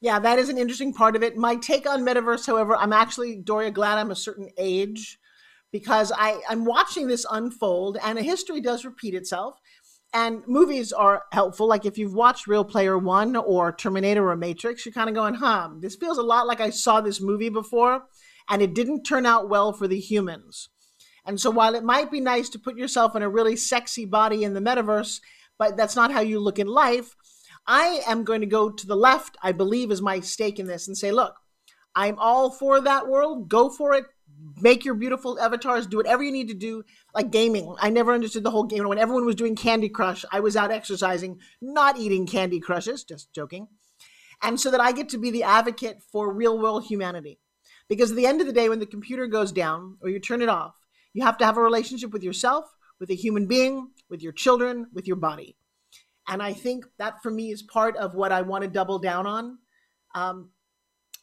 Yeah 0.00 0.18
that 0.20 0.38
is 0.38 0.48
an 0.48 0.58
interesting 0.58 0.92
part 0.92 1.16
of 1.16 1.22
it. 1.22 1.36
My 1.36 1.56
take 1.56 1.88
on 1.88 2.02
metaverse 2.02 2.46
however 2.46 2.76
i'm 2.76 2.92
actually 2.92 3.36
doria 3.36 3.72
glad 3.72 3.98
i'm 3.98 4.12
a 4.12 4.16
certain 4.16 4.48
age 4.56 5.18
because 5.76 6.10
I, 6.10 6.40
I'm 6.48 6.64
watching 6.64 7.06
this 7.06 7.26
unfold 7.30 7.98
and 8.02 8.18
a 8.18 8.22
history 8.22 8.62
does 8.62 8.86
repeat 8.86 9.12
itself. 9.12 9.60
And 10.14 10.40
movies 10.46 10.90
are 10.90 11.24
helpful. 11.32 11.68
Like 11.68 11.84
if 11.84 11.98
you've 11.98 12.14
watched 12.14 12.46
Ready 12.46 12.64
Player 12.64 12.96
One 12.96 13.36
or 13.36 13.72
Terminator 13.72 14.26
or 14.26 14.36
Matrix, 14.36 14.86
you're 14.86 14.94
kind 14.94 15.10
of 15.10 15.14
going, 15.14 15.34
huh, 15.34 15.68
this 15.80 15.94
feels 15.94 16.16
a 16.16 16.22
lot 16.22 16.46
like 16.46 16.62
I 16.62 16.70
saw 16.70 17.02
this 17.02 17.20
movie 17.20 17.50
before, 17.50 18.04
and 18.48 18.62
it 18.62 18.74
didn't 18.74 19.02
turn 19.02 19.26
out 19.26 19.50
well 19.50 19.74
for 19.74 19.86
the 19.86 20.00
humans. 20.00 20.70
And 21.26 21.38
so 21.38 21.50
while 21.50 21.74
it 21.74 21.84
might 21.84 22.10
be 22.10 22.20
nice 22.20 22.48
to 22.50 22.58
put 22.58 22.78
yourself 22.78 23.14
in 23.14 23.20
a 23.22 23.28
really 23.28 23.54
sexy 23.54 24.06
body 24.06 24.44
in 24.44 24.54
the 24.54 24.60
metaverse, 24.60 25.20
but 25.58 25.76
that's 25.76 25.96
not 25.96 26.10
how 26.10 26.20
you 26.20 26.40
look 26.40 26.58
in 26.58 26.68
life, 26.68 27.14
I 27.66 28.00
am 28.06 28.24
going 28.24 28.40
to 28.40 28.46
go 28.46 28.70
to 28.70 28.86
the 28.86 28.96
left, 28.96 29.36
I 29.42 29.52
believe 29.52 29.90
is 29.90 30.00
my 30.00 30.20
stake 30.20 30.58
in 30.58 30.68
this, 30.68 30.88
and 30.88 30.96
say, 30.96 31.12
look, 31.12 31.34
I'm 31.94 32.18
all 32.18 32.50
for 32.50 32.80
that 32.80 33.08
world. 33.08 33.50
Go 33.50 33.68
for 33.68 33.92
it. 33.92 34.06
Make 34.60 34.84
your 34.84 34.94
beautiful 34.94 35.38
avatars, 35.38 35.86
do 35.86 35.96
whatever 35.96 36.22
you 36.22 36.32
need 36.32 36.48
to 36.48 36.54
do, 36.54 36.84
like 37.14 37.30
gaming. 37.30 37.74
I 37.80 37.90
never 37.90 38.12
understood 38.12 38.44
the 38.44 38.50
whole 38.50 38.64
game. 38.64 38.86
When 38.88 38.98
everyone 38.98 39.26
was 39.26 39.34
doing 39.34 39.56
Candy 39.56 39.88
Crush, 39.88 40.24
I 40.32 40.40
was 40.40 40.56
out 40.56 40.70
exercising, 40.70 41.38
not 41.60 41.98
eating 41.98 42.26
Candy 42.26 42.60
Crushes, 42.60 43.04
just 43.04 43.32
joking. 43.32 43.68
And 44.42 44.60
so 44.60 44.70
that 44.70 44.80
I 44.80 44.92
get 44.92 45.08
to 45.10 45.18
be 45.18 45.30
the 45.30 45.42
advocate 45.44 46.02
for 46.12 46.32
real 46.32 46.58
world 46.58 46.84
humanity. 46.84 47.38
Because 47.88 48.10
at 48.10 48.16
the 48.16 48.26
end 48.26 48.40
of 48.40 48.46
the 48.46 48.52
day, 48.52 48.68
when 48.68 48.80
the 48.80 48.86
computer 48.86 49.26
goes 49.26 49.52
down 49.52 49.96
or 50.02 50.08
you 50.08 50.18
turn 50.18 50.42
it 50.42 50.48
off, 50.48 50.74
you 51.12 51.24
have 51.24 51.38
to 51.38 51.46
have 51.46 51.56
a 51.56 51.62
relationship 51.62 52.12
with 52.12 52.22
yourself, 52.22 52.64
with 53.00 53.10
a 53.10 53.14
human 53.14 53.46
being, 53.46 53.90
with 54.10 54.22
your 54.22 54.32
children, 54.32 54.86
with 54.92 55.06
your 55.06 55.16
body. 55.16 55.56
And 56.28 56.42
I 56.42 56.52
think 56.52 56.84
that 56.98 57.22
for 57.22 57.30
me 57.30 57.50
is 57.50 57.62
part 57.62 57.96
of 57.96 58.14
what 58.14 58.32
I 58.32 58.42
want 58.42 58.64
to 58.64 58.68
double 58.68 58.98
down 58.98 59.26
on. 59.26 59.58
Um, 60.14 60.50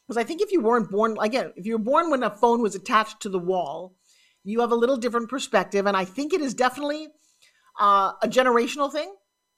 because 0.06 0.18
I 0.18 0.24
think 0.24 0.42
if 0.42 0.52
you 0.52 0.60
weren't 0.60 0.90
born, 0.90 1.16
again, 1.20 1.52
if 1.56 1.66
you 1.66 1.74
were 1.74 1.84
born 1.84 2.10
when 2.10 2.22
a 2.22 2.30
phone 2.30 2.60
was 2.60 2.74
attached 2.74 3.20
to 3.20 3.28
the 3.28 3.38
wall, 3.38 3.94
you 4.42 4.60
have 4.60 4.70
a 4.70 4.76
little 4.76 4.96
different 4.96 5.30
perspective. 5.30 5.86
And 5.86 5.96
I 5.96 6.04
think 6.04 6.34
it 6.34 6.42
is 6.42 6.52
definitely 6.52 7.08
uh, 7.80 8.12
a 8.22 8.28
generational 8.28 8.92
thing. 8.92 9.14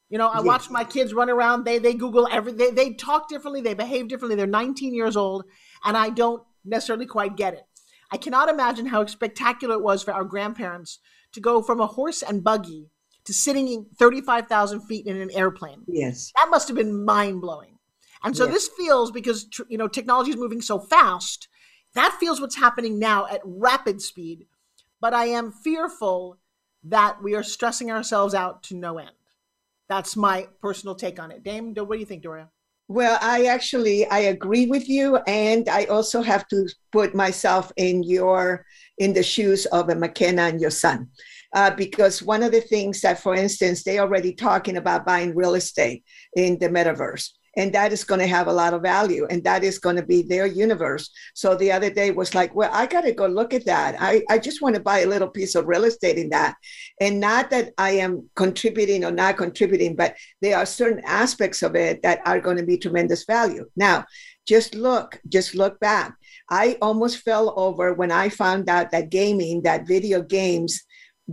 You 0.08 0.18
know, 0.18 0.28
I 0.28 0.36
yes. 0.36 0.44
watch 0.44 0.70
my 0.70 0.84
kids 0.84 1.12
run 1.12 1.28
around. 1.28 1.64
They 1.64 1.78
they 1.78 1.92
Google 1.92 2.28
every. 2.30 2.52
They 2.52 2.70
they 2.70 2.92
talk 2.94 3.28
differently. 3.28 3.60
They 3.60 3.74
behave 3.74 4.06
differently. 4.06 4.36
They're 4.36 4.46
19 4.46 4.94
years 4.94 5.16
old, 5.16 5.44
and 5.84 5.96
I 5.96 6.10
don't 6.10 6.44
necessarily 6.64 7.06
quite 7.06 7.36
get 7.36 7.54
it. 7.54 7.64
I 8.12 8.16
cannot 8.16 8.48
imagine 8.48 8.86
how 8.86 9.04
spectacular 9.06 9.74
it 9.74 9.82
was 9.82 10.04
for 10.04 10.14
our 10.14 10.22
grandparents 10.22 11.00
to 11.32 11.40
go 11.40 11.60
from 11.60 11.80
a 11.80 11.88
horse 11.88 12.22
and 12.22 12.44
buggy 12.44 12.88
to 13.24 13.34
sitting 13.34 13.86
35,000 13.98 14.82
feet 14.82 15.06
in 15.06 15.16
an 15.16 15.30
airplane. 15.32 15.82
Yes, 15.88 16.30
that 16.36 16.50
must 16.50 16.68
have 16.68 16.76
been 16.76 17.04
mind 17.04 17.40
blowing. 17.40 17.75
And 18.24 18.36
so 18.36 18.44
yes. 18.44 18.54
this 18.54 18.68
feels 18.76 19.10
because 19.10 19.48
you 19.68 19.78
know 19.78 19.88
technology 19.88 20.30
is 20.30 20.36
moving 20.36 20.60
so 20.60 20.78
fast. 20.78 21.48
That 21.94 22.16
feels 22.20 22.40
what's 22.40 22.56
happening 22.56 22.98
now 22.98 23.26
at 23.26 23.40
rapid 23.44 24.02
speed. 24.02 24.46
But 25.00 25.14
I 25.14 25.26
am 25.26 25.52
fearful 25.52 26.38
that 26.84 27.22
we 27.22 27.34
are 27.34 27.42
stressing 27.42 27.90
ourselves 27.90 28.34
out 28.34 28.62
to 28.64 28.76
no 28.76 28.98
end. 28.98 29.10
That's 29.88 30.16
my 30.16 30.48
personal 30.60 30.94
take 30.94 31.20
on 31.20 31.30
it. 31.30 31.42
Dame, 31.42 31.74
what 31.74 31.92
do 31.92 31.98
you 31.98 32.06
think, 32.06 32.22
Doria? 32.22 32.48
Well, 32.88 33.18
I 33.20 33.46
actually 33.46 34.06
I 34.06 34.18
agree 34.20 34.66
with 34.66 34.88
you, 34.88 35.16
and 35.26 35.68
I 35.68 35.86
also 35.86 36.22
have 36.22 36.46
to 36.48 36.68
put 36.92 37.16
myself 37.16 37.72
in 37.76 38.04
your 38.04 38.64
in 38.98 39.12
the 39.12 39.24
shoes 39.24 39.66
of 39.66 39.88
a 39.88 39.96
McKenna 39.96 40.42
and 40.42 40.60
your 40.60 40.70
son, 40.70 41.08
uh, 41.52 41.70
because 41.72 42.22
one 42.22 42.44
of 42.44 42.52
the 42.52 42.60
things 42.60 43.00
that, 43.00 43.18
for 43.18 43.34
instance, 43.34 43.82
they 43.82 43.98
already 43.98 44.32
talking 44.32 44.76
about 44.76 45.04
buying 45.04 45.34
real 45.34 45.54
estate 45.54 46.04
in 46.36 46.58
the 46.60 46.68
metaverse, 46.68 47.30
and 47.56 47.72
that 47.72 47.92
is 47.92 48.04
going 48.04 48.20
to 48.20 48.26
have 48.26 48.46
a 48.46 48.52
lot 48.52 48.74
of 48.74 48.82
value 48.82 49.26
and 49.30 49.42
that 49.44 49.64
is 49.64 49.78
going 49.78 49.96
to 49.96 50.04
be 50.04 50.22
their 50.22 50.46
universe. 50.46 51.10
So 51.34 51.54
the 51.54 51.72
other 51.72 51.90
day 51.90 52.10
was 52.10 52.34
like 52.34 52.54
well 52.54 52.70
i 52.72 52.86
got 52.86 53.02
to 53.02 53.12
go 53.12 53.26
look 53.26 53.54
at 53.54 53.64
that. 53.66 53.96
I, 53.98 54.22
I 54.30 54.38
just 54.38 54.62
want 54.62 54.74
to 54.76 54.80
buy 54.80 55.00
a 55.00 55.06
little 55.06 55.28
piece 55.28 55.54
of 55.54 55.66
real 55.66 55.84
estate 55.84 56.18
in 56.18 56.28
that. 56.30 56.56
And 57.00 57.18
not 57.18 57.50
that 57.50 57.72
i 57.78 57.90
am 57.90 58.28
contributing 58.36 59.04
or 59.04 59.10
not 59.10 59.36
contributing 59.36 59.96
but 59.96 60.14
there 60.42 60.56
are 60.56 60.66
certain 60.66 61.02
aspects 61.04 61.62
of 61.62 61.74
it 61.74 62.02
that 62.02 62.20
are 62.26 62.40
going 62.40 62.58
to 62.58 62.66
be 62.66 62.78
tremendous 62.78 63.24
value. 63.24 63.64
Now 63.76 64.04
just 64.46 64.74
look 64.74 65.20
just 65.28 65.54
look 65.54 65.80
back. 65.80 66.14
I 66.50 66.76
almost 66.80 67.18
fell 67.18 67.54
over 67.56 67.94
when 67.94 68.12
i 68.12 68.28
found 68.28 68.68
out 68.68 68.90
that 68.90 69.10
gaming 69.10 69.62
that 69.62 69.86
video 69.86 70.22
games 70.22 70.82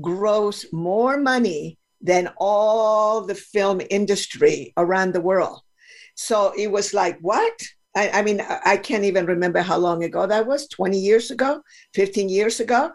gross 0.01 0.65
more 0.71 1.17
money 1.17 1.77
than 2.01 2.29
all 2.37 3.21
the 3.25 3.35
film 3.35 3.79
industry 3.89 4.73
around 4.75 5.13
the 5.13 5.21
world 5.21 5.61
so 6.15 6.53
it 6.57 6.71
was 6.71 6.93
like, 6.93 7.17
what? 7.21 7.53
I, 7.95 8.09
I, 8.09 8.21
mean, 8.23 8.41
I 8.65 8.77
can't 8.77 9.03
even 9.03 9.25
remember 9.25 9.61
how 9.61 9.77
long 9.77 10.03
ago 10.03 10.25
that 10.25 10.47
was 10.47 10.67
20 10.67 10.97
years 10.97 11.29
ago, 11.29 11.61
15 11.93 12.27
years 12.27 12.59
ago. 12.59 12.91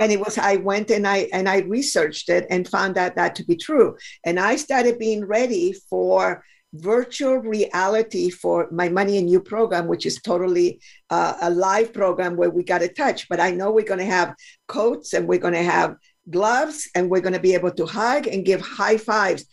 And 0.00 0.10
it 0.10 0.18
was, 0.18 0.38
I 0.38 0.56
went 0.56 0.90
and 0.90 1.06
I 1.06 1.28
and 1.32 1.48
I 1.48 1.60
researched 1.60 2.28
it 2.28 2.46
and 2.50 2.66
found 2.66 2.96
out 2.96 3.16
that 3.16 3.34
to 3.36 3.44
be 3.44 3.56
true. 3.56 3.96
And 4.24 4.38
I 4.38 4.56
started 4.56 4.98
being 4.98 5.24
ready 5.24 5.72
for 5.88 6.44
virtual 6.74 7.36
reality 7.36 8.30
for 8.30 8.68
my 8.70 8.88
money 8.88 9.18
and 9.18 9.28
you 9.28 9.40
program 9.40 9.88
which 9.88 10.06
is 10.06 10.22
totally 10.22 10.80
uh, 11.10 11.34
a 11.42 11.50
live 11.50 11.92
program 11.92 12.36
where 12.36 12.50
we 12.50 12.62
got 12.62 12.78
to 12.78 12.86
touch 12.86 13.28
but 13.28 13.40
i 13.40 13.50
know 13.50 13.72
we're 13.72 13.84
going 13.84 13.98
to 13.98 14.04
have 14.04 14.32
coats 14.68 15.12
and 15.12 15.26
we're 15.26 15.36
going 15.36 15.52
to 15.52 15.64
have 15.64 15.96
gloves 16.30 16.88
and 16.94 17.10
we're 17.10 17.20
going 17.20 17.32
to 17.32 17.40
be 17.40 17.54
able 17.54 17.72
to 17.72 17.84
hug 17.84 18.28
and 18.28 18.44
give 18.44 18.60
high 18.60 18.96
fives 18.96 19.46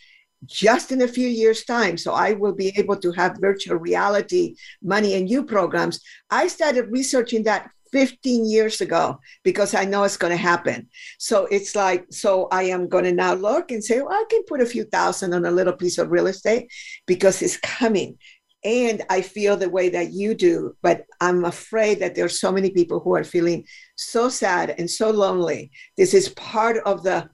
just 0.46 0.92
in 0.92 1.02
a 1.02 1.08
few 1.08 1.28
years' 1.28 1.64
time. 1.64 1.96
So 1.96 2.12
I 2.12 2.32
will 2.32 2.54
be 2.54 2.72
able 2.76 2.96
to 2.96 3.12
have 3.12 3.38
virtual 3.40 3.76
reality 3.76 4.54
money 4.82 5.14
and 5.14 5.28
you 5.28 5.44
programs. 5.44 6.00
I 6.30 6.48
started 6.48 6.90
researching 6.90 7.42
that 7.44 7.70
15 7.92 8.48
years 8.48 8.80
ago 8.80 9.18
because 9.42 9.74
I 9.74 9.84
know 9.84 10.04
it's 10.04 10.16
going 10.16 10.32
to 10.32 10.36
happen. 10.36 10.88
So 11.18 11.46
it's 11.46 11.74
like, 11.74 12.06
so 12.10 12.48
I 12.52 12.64
am 12.64 12.88
going 12.88 13.04
to 13.04 13.12
now 13.12 13.34
look 13.34 13.70
and 13.70 13.82
say, 13.82 14.00
well, 14.00 14.12
I 14.12 14.24
can 14.28 14.44
put 14.44 14.60
a 14.60 14.66
few 14.66 14.84
thousand 14.84 15.34
on 15.34 15.44
a 15.44 15.50
little 15.50 15.72
piece 15.72 15.98
of 15.98 16.10
real 16.10 16.26
estate 16.26 16.70
because 17.06 17.42
it's 17.42 17.56
coming. 17.58 18.18
And 18.64 19.02
I 19.08 19.22
feel 19.22 19.56
the 19.56 19.70
way 19.70 19.88
that 19.90 20.12
you 20.12 20.34
do, 20.34 20.76
but 20.82 21.04
I'm 21.20 21.44
afraid 21.44 22.00
that 22.00 22.16
there 22.16 22.24
are 22.24 22.28
so 22.28 22.50
many 22.50 22.70
people 22.70 22.98
who 22.98 23.14
are 23.14 23.22
feeling 23.22 23.64
so 23.96 24.28
sad 24.28 24.74
and 24.78 24.90
so 24.90 25.10
lonely. 25.10 25.70
This 25.96 26.12
is 26.12 26.30
part 26.30 26.78
of 26.84 27.04
the 27.04 27.30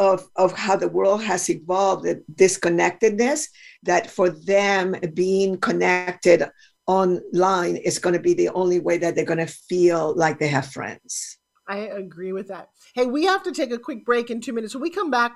of, 0.00 0.26
of 0.36 0.52
how 0.52 0.76
the 0.76 0.88
world 0.88 1.22
has 1.22 1.50
evolved, 1.50 2.04
the 2.04 2.24
disconnectedness, 2.34 3.48
that 3.82 4.10
for 4.10 4.30
them 4.30 4.96
being 5.12 5.58
connected 5.58 6.48
online 6.86 7.76
is 7.76 7.98
going 7.98 8.14
to 8.14 8.20
be 8.20 8.32
the 8.32 8.48
only 8.48 8.80
way 8.80 8.96
that 8.96 9.14
they're 9.14 9.26
going 9.26 9.46
to 9.46 9.54
feel 9.68 10.16
like 10.16 10.38
they 10.38 10.48
have 10.48 10.66
friends. 10.66 11.38
I 11.68 11.76
agree 11.76 12.32
with 12.32 12.48
that. 12.48 12.70
Hey, 12.94 13.04
we 13.04 13.26
have 13.26 13.42
to 13.42 13.52
take 13.52 13.72
a 13.72 13.78
quick 13.78 14.06
break 14.06 14.30
in 14.30 14.40
two 14.40 14.54
minutes. 14.54 14.74
When 14.74 14.82
we 14.82 14.90
come 14.90 15.10
back, 15.10 15.32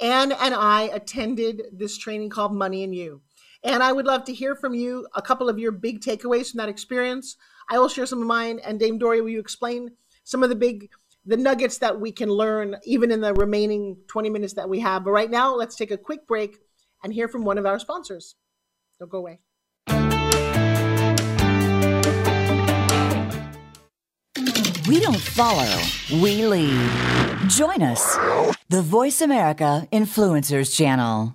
Ann 0.00 0.30
and 0.30 0.54
I 0.54 0.82
attended 0.92 1.62
this 1.72 1.98
training 1.98 2.30
called 2.30 2.54
Money 2.54 2.84
and 2.84 2.94
You. 2.94 3.20
And 3.64 3.82
I 3.82 3.92
would 3.92 4.06
love 4.06 4.24
to 4.24 4.32
hear 4.32 4.54
from 4.54 4.74
you 4.74 5.08
a 5.16 5.22
couple 5.22 5.48
of 5.48 5.58
your 5.58 5.72
big 5.72 6.00
takeaways 6.00 6.52
from 6.52 6.58
that 6.58 6.68
experience. 6.68 7.36
I 7.68 7.78
will 7.78 7.88
share 7.88 8.06
some 8.06 8.20
of 8.20 8.28
mine. 8.28 8.60
And 8.64 8.78
Dame 8.78 8.96
Dory, 8.96 9.20
will 9.20 9.30
you 9.30 9.40
explain 9.40 9.90
some 10.22 10.44
of 10.44 10.50
the 10.50 10.56
big 10.56 10.88
the 11.26 11.36
nuggets 11.36 11.78
that 11.78 12.00
we 12.00 12.12
can 12.12 12.28
learn 12.28 12.76
even 12.84 13.10
in 13.10 13.20
the 13.20 13.32
remaining 13.34 13.96
20 14.08 14.30
minutes 14.30 14.54
that 14.54 14.68
we 14.68 14.80
have. 14.80 15.04
But 15.04 15.12
right 15.12 15.30
now, 15.30 15.54
let's 15.54 15.76
take 15.76 15.90
a 15.90 15.96
quick 15.96 16.26
break 16.26 16.56
and 17.02 17.12
hear 17.12 17.28
from 17.28 17.44
one 17.44 17.58
of 17.58 17.66
our 17.66 17.78
sponsors. 17.78 18.36
Don't 18.98 19.10
go 19.10 19.18
away. 19.18 19.40
We 24.86 25.00
don't 25.00 25.20
follow, 25.20 25.80
we 26.12 26.44
lead. 26.46 26.90
Join 27.48 27.82
us, 27.82 28.16
the 28.68 28.82
Voice 28.82 29.22
America 29.22 29.88
Influencers 29.90 30.76
Channel. 30.76 31.34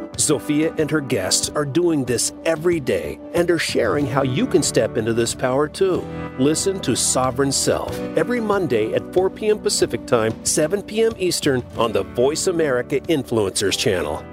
Zofia 0.13 0.77
and 0.79 0.89
her 0.91 1.01
guests 1.01 1.49
are 1.49 1.65
doing 1.65 2.05
this 2.05 2.33
every 2.45 2.79
day 2.79 3.19
and 3.33 3.49
are 3.49 3.59
sharing 3.59 4.05
how 4.05 4.23
you 4.23 4.45
can 4.45 4.63
step 4.63 4.97
into 4.97 5.13
this 5.13 5.33
power 5.33 5.67
too. 5.67 6.01
Listen 6.39 6.79
to 6.81 6.95
Sovereign 6.95 7.51
Self 7.51 7.97
every 8.17 8.39
Monday 8.39 8.93
at 8.93 9.13
4 9.13 9.29
p.m. 9.29 9.59
Pacific 9.59 10.05
Time, 10.05 10.33
7 10.45 10.81
p.m. 10.83 11.13
Eastern 11.17 11.63
on 11.77 11.91
the 11.91 12.03
Voice 12.03 12.47
America 12.47 12.99
Influencers 13.01 13.77
channel. 13.77 14.23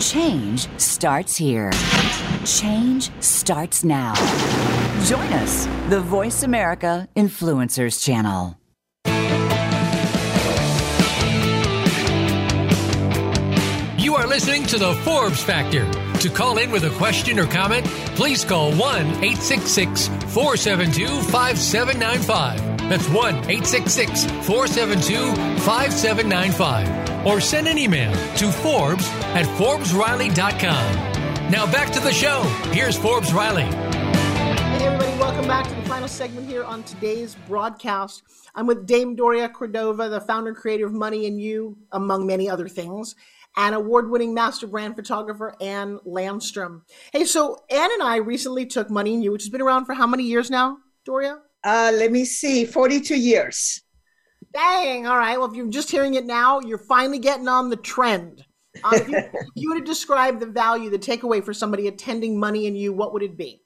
Change 0.00 0.68
starts 0.78 1.36
here. 1.36 1.70
Change 2.44 3.10
starts 3.22 3.84
now. 3.84 4.14
Join 5.04 5.32
us, 5.34 5.66
the 5.88 6.00
Voice 6.00 6.42
America 6.42 7.08
Influencers 7.16 8.02
channel. 8.02 8.59
Listening 14.40 14.64
to 14.64 14.78
the 14.78 14.94
Forbes 15.04 15.42
Factor. 15.42 15.84
To 16.20 16.30
call 16.30 16.56
in 16.56 16.70
with 16.70 16.84
a 16.84 16.90
question 16.96 17.38
or 17.38 17.44
comment, 17.44 17.84
please 18.16 18.42
call 18.42 18.70
1 18.70 18.78
866 18.78 20.08
472 20.32 21.06
5795. 21.24 22.88
That's 22.88 23.06
1 23.10 23.34
866 23.34 24.24
472 24.46 25.34
5795. 25.60 27.26
Or 27.26 27.38
send 27.38 27.68
an 27.68 27.76
email 27.76 28.10
to 28.36 28.50
Forbes 28.50 29.06
at 29.36 29.44
ForbesRiley.com. 29.58 31.50
Now 31.50 31.70
back 31.70 31.92
to 31.92 32.00
the 32.00 32.12
show. 32.12 32.40
Here's 32.72 32.96
Forbes 32.96 33.34
Riley. 33.34 33.64
Hey, 33.64 34.86
everybody, 34.86 35.18
welcome 35.18 35.46
back 35.46 35.68
to 35.68 35.74
the 35.74 35.82
final 35.82 36.08
segment 36.08 36.48
here 36.48 36.64
on 36.64 36.82
today's 36.84 37.36
broadcast. 37.46 38.22
I'm 38.54 38.66
with 38.66 38.86
Dame 38.86 39.16
Doria 39.16 39.50
Cordova, 39.50 40.08
the 40.08 40.22
founder 40.22 40.48
and 40.48 40.56
creator 40.56 40.86
of 40.86 40.94
Money 40.94 41.26
and 41.26 41.38
You, 41.38 41.76
among 41.92 42.26
many 42.26 42.48
other 42.48 42.68
things, 42.68 43.14
and 43.56 43.74
award 43.74 44.10
winning 44.10 44.34
master 44.34 44.66
brand 44.66 44.96
photographer 44.96 45.54
Ann 45.60 45.98
Landstrom. 46.06 46.82
Hey, 47.12 47.24
so 47.24 47.58
Ann 47.70 47.90
and 47.92 48.02
I 48.02 48.16
recently 48.16 48.66
took 48.66 48.90
Money 48.90 49.14
and 49.14 49.24
You, 49.24 49.32
which 49.32 49.42
has 49.42 49.50
been 49.50 49.62
around 49.62 49.86
for 49.86 49.94
how 49.94 50.06
many 50.06 50.24
years 50.24 50.50
now, 50.50 50.78
Doria? 51.04 51.38
Uh, 51.64 51.92
let 51.94 52.12
me 52.12 52.24
see, 52.24 52.64
42 52.64 53.16
years. 53.16 53.82
Dang, 54.54 55.06
all 55.06 55.18
right. 55.18 55.38
Well, 55.38 55.48
if 55.50 55.54
you're 55.54 55.68
just 55.68 55.90
hearing 55.90 56.14
it 56.14 56.26
now, 56.26 56.60
you're 56.60 56.78
finally 56.78 57.18
getting 57.18 57.48
on 57.48 57.70
the 57.70 57.76
trend. 57.76 58.44
Um, 58.84 58.94
if, 58.94 59.08
you, 59.08 59.16
if 59.34 59.48
you 59.54 59.70
were 59.70 59.78
to 59.78 59.84
describe 59.84 60.40
the 60.40 60.46
value, 60.46 60.90
the 60.90 60.98
takeaway 60.98 61.44
for 61.44 61.52
somebody 61.52 61.88
attending 61.88 62.38
Money 62.38 62.66
and 62.66 62.76
You, 62.76 62.92
what 62.92 63.12
would 63.12 63.22
it 63.22 63.36
be? 63.36 63.62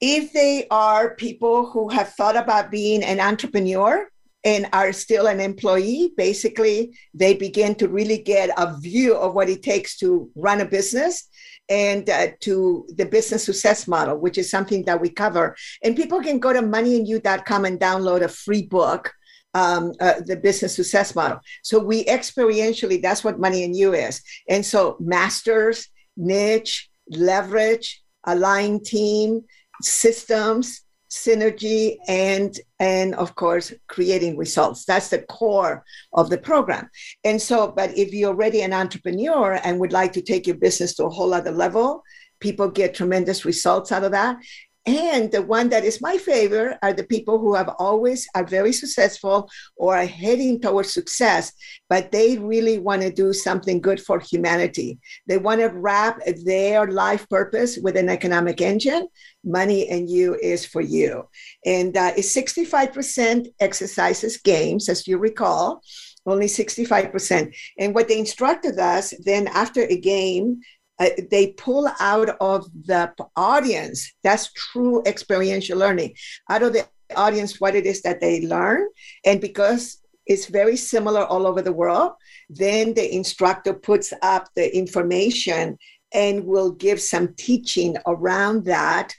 if 0.00 0.32
they 0.32 0.66
are 0.70 1.14
people 1.14 1.66
who 1.66 1.88
have 1.90 2.14
thought 2.14 2.36
about 2.36 2.70
being 2.70 3.02
an 3.04 3.20
entrepreneur 3.20 4.08
and 4.44 4.68
are 4.72 4.92
still 4.92 5.26
an 5.26 5.40
employee, 5.40 6.12
basically, 6.16 6.96
they 7.12 7.34
begin 7.34 7.74
to 7.74 7.88
really 7.88 8.18
get 8.18 8.50
a 8.56 8.78
view 8.78 9.14
of 9.14 9.34
what 9.34 9.50
it 9.50 9.62
takes 9.62 9.96
to 9.98 10.30
run 10.34 10.60
a 10.60 10.64
business 10.64 11.28
and 11.68 12.08
uh, 12.08 12.28
to 12.40 12.86
the 12.96 13.04
business 13.04 13.44
success 13.44 13.86
model, 13.86 14.16
which 14.18 14.38
is 14.38 14.50
something 14.50 14.82
that 14.84 15.00
we 15.00 15.10
cover. 15.10 15.56
And 15.82 15.94
people 15.94 16.20
can 16.20 16.38
go 16.38 16.52
to 16.52 16.60
moneyandyou.com 16.60 17.64
and 17.64 17.78
download 17.78 18.22
a 18.22 18.28
free 18.28 18.62
book. 18.62 19.12
Um, 19.52 19.94
uh, 19.98 20.20
the 20.24 20.36
business 20.36 20.76
success 20.76 21.16
model. 21.16 21.40
So 21.64 21.80
we 21.80 22.04
experientially, 22.04 23.02
that's 23.02 23.24
what 23.24 23.40
Money 23.40 23.64
and 23.64 23.74
You 23.74 23.94
is. 23.94 24.22
And 24.48 24.64
so 24.64 24.96
masters, 25.00 25.88
niche, 26.16 26.88
leverage, 27.08 28.00
align 28.24 28.80
team, 28.84 29.42
systems 29.82 30.82
synergy 31.10 31.96
and 32.06 32.58
and 32.78 33.14
of 33.16 33.34
course 33.34 33.72
creating 33.88 34.36
results. 34.36 34.84
That's 34.84 35.08
the 35.08 35.22
core 35.22 35.84
of 36.12 36.30
the 36.30 36.38
program. 36.38 36.88
And 37.24 37.40
so 37.40 37.68
but 37.68 37.96
if 37.96 38.12
you're 38.12 38.30
already 38.30 38.62
an 38.62 38.72
entrepreneur 38.72 39.58
and 39.64 39.80
would 39.80 39.92
like 39.92 40.12
to 40.14 40.22
take 40.22 40.46
your 40.46 40.56
business 40.56 40.94
to 40.94 41.04
a 41.04 41.10
whole 41.10 41.34
other 41.34 41.52
level 41.52 42.02
people 42.40 42.68
get 42.68 42.94
tremendous 42.94 43.44
results 43.44 43.92
out 43.92 44.02
of 44.02 44.12
that 44.12 44.38
and 44.86 45.30
the 45.30 45.42
one 45.42 45.68
that 45.68 45.84
is 45.84 46.00
my 46.00 46.16
favorite 46.16 46.78
are 46.82 46.94
the 46.94 47.04
people 47.04 47.38
who 47.38 47.54
have 47.54 47.68
always 47.78 48.26
are 48.34 48.44
very 48.44 48.72
successful 48.72 49.50
or 49.76 49.96
are 49.96 50.06
heading 50.06 50.60
towards 50.60 50.94
success, 50.94 51.52
but 51.90 52.10
they 52.10 52.38
really 52.38 52.78
want 52.78 53.02
to 53.02 53.12
do 53.12 53.32
something 53.34 53.80
good 53.80 54.00
for 54.00 54.18
humanity. 54.18 54.98
They 55.26 55.36
want 55.36 55.60
to 55.60 55.66
wrap 55.66 56.20
their 56.44 56.90
life 56.90 57.28
purpose 57.28 57.76
with 57.76 57.96
an 57.96 58.08
economic 58.08 58.62
engine. 58.62 59.08
Money 59.44 59.88
and 59.88 60.08
you 60.08 60.34
is 60.36 60.64
for 60.64 60.80
you. 60.80 61.28
And 61.66 61.94
uh, 61.96 62.12
it's 62.16 62.34
65% 62.34 63.48
exercises 63.60 64.38
games, 64.38 64.88
as 64.88 65.06
you 65.06 65.18
recall 65.18 65.82
only 66.26 66.46
65%. 66.46 67.54
And 67.78 67.94
what 67.94 68.08
the 68.08 68.18
instructor 68.18 68.72
does 68.72 69.14
then 69.24 69.48
after 69.48 69.82
a 69.82 69.98
game, 69.98 70.60
uh, 71.00 71.08
they 71.30 71.48
pull 71.52 71.88
out 71.98 72.30
of 72.40 72.66
the 72.86 73.12
audience 73.36 74.12
that's 74.22 74.52
true 74.52 75.02
experiential 75.06 75.78
learning 75.78 76.14
out 76.48 76.62
of 76.62 76.72
the 76.72 76.86
audience 77.16 77.60
what 77.60 77.74
it 77.74 77.86
is 77.86 78.02
that 78.02 78.20
they 78.20 78.46
learn 78.46 78.86
and 79.24 79.40
because 79.40 79.98
it's 80.26 80.46
very 80.46 80.76
similar 80.76 81.24
all 81.24 81.46
over 81.46 81.62
the 81.62 81.72
world 81.72 82.12
then 82.48 82.94
the 82.94 83.14
instructor 83.14 83.74
puts 83.74 84.12
up 84.22 84.48
the 84.54 84.76
information 84.76 85.76
and 86.12 86.44
will 86.44 86.72
give 86.72 87.00
some 87.00 87.34
teaching 87.34 87.96
around 88.06 88.64
that 88.64 89.14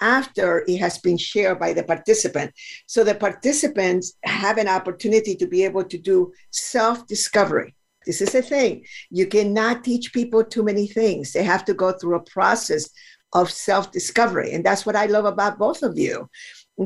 after 0.00 0.64
it 0.66 0.78
has 0.78 0.98
been 0.98 1.16
shared 1.16 1.58
by 1.58 1.72
the 1.72 1.82
participant. 1.82 2.52
So 2.86 3.04
the 3.04 3.14
participants 3.14 4.14
have 4.24 4.58
an 4.58 4.68
opportunity 4.68 5.36
to 5.36 5.46
be 5.46 5.64
able 5.64 5.84
to 5.84 5.98
do 5.98 6.32
self 6.50 7.06
discovery. 7.06 7.74
This 8.06 8.20
is 8.20 8.34
a 8.34 8.42
thing. 8.42 8.84
You 9.10 9.26
cannot 9.26 9.84
teach 9.84 10.12
people 10.12 10.44
too 10.44 10.62
many 10.62 10.86
things. 10.86 11.32
They 11.32 11.42
have 11.42 11.64
to 11.66 11.74
go 11.74 11.92
through 11.92 12.16
a 12.16 12.22
process 12.22 12.88
of 13.32 13.50
self 13.50 13.90
discovery. 13.90 14.52
And 14.52 14.64
that's 14.64 14.86
what 14.86 14.96
I 14.96 15.06
love 15.06 15.24
about 15.24 15.58
both 15.58 15.82
of 15.82 15.98
you, 15.98 16.28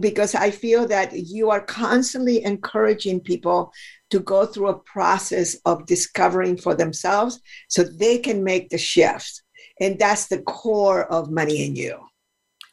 because 0.00 0.34
I 0.34 0.50
feel 0.50 0.86
that 0.88 1.12
you 1.12 1.50
are 1.50 1.60
constantly 1.60 2.42
encouraging 2.42 3.20
people 3.20 3.72
to 4.10 4.20
go 4.20 4.46
through 4.46 4.68
a 4.68 4.78
process 4.78 5.56
of 5.66 5.86
discovering 5.86 6.56
for 6.56 6.74
themselves 6.74 7.40
so 7.68 7.82
they 7.82 8.18
can 8.18 8.42
make 8.42 8.70
the 8.70 8.78
shift. 8.78 9.42
And 9.80 9.98
that's 9.98 10.26
the 10.26 10.42
core 10.42 11.04
of 11.12 11.30
Money 11.30 11.66
and 11.66 11.76
You. 11.76 12.00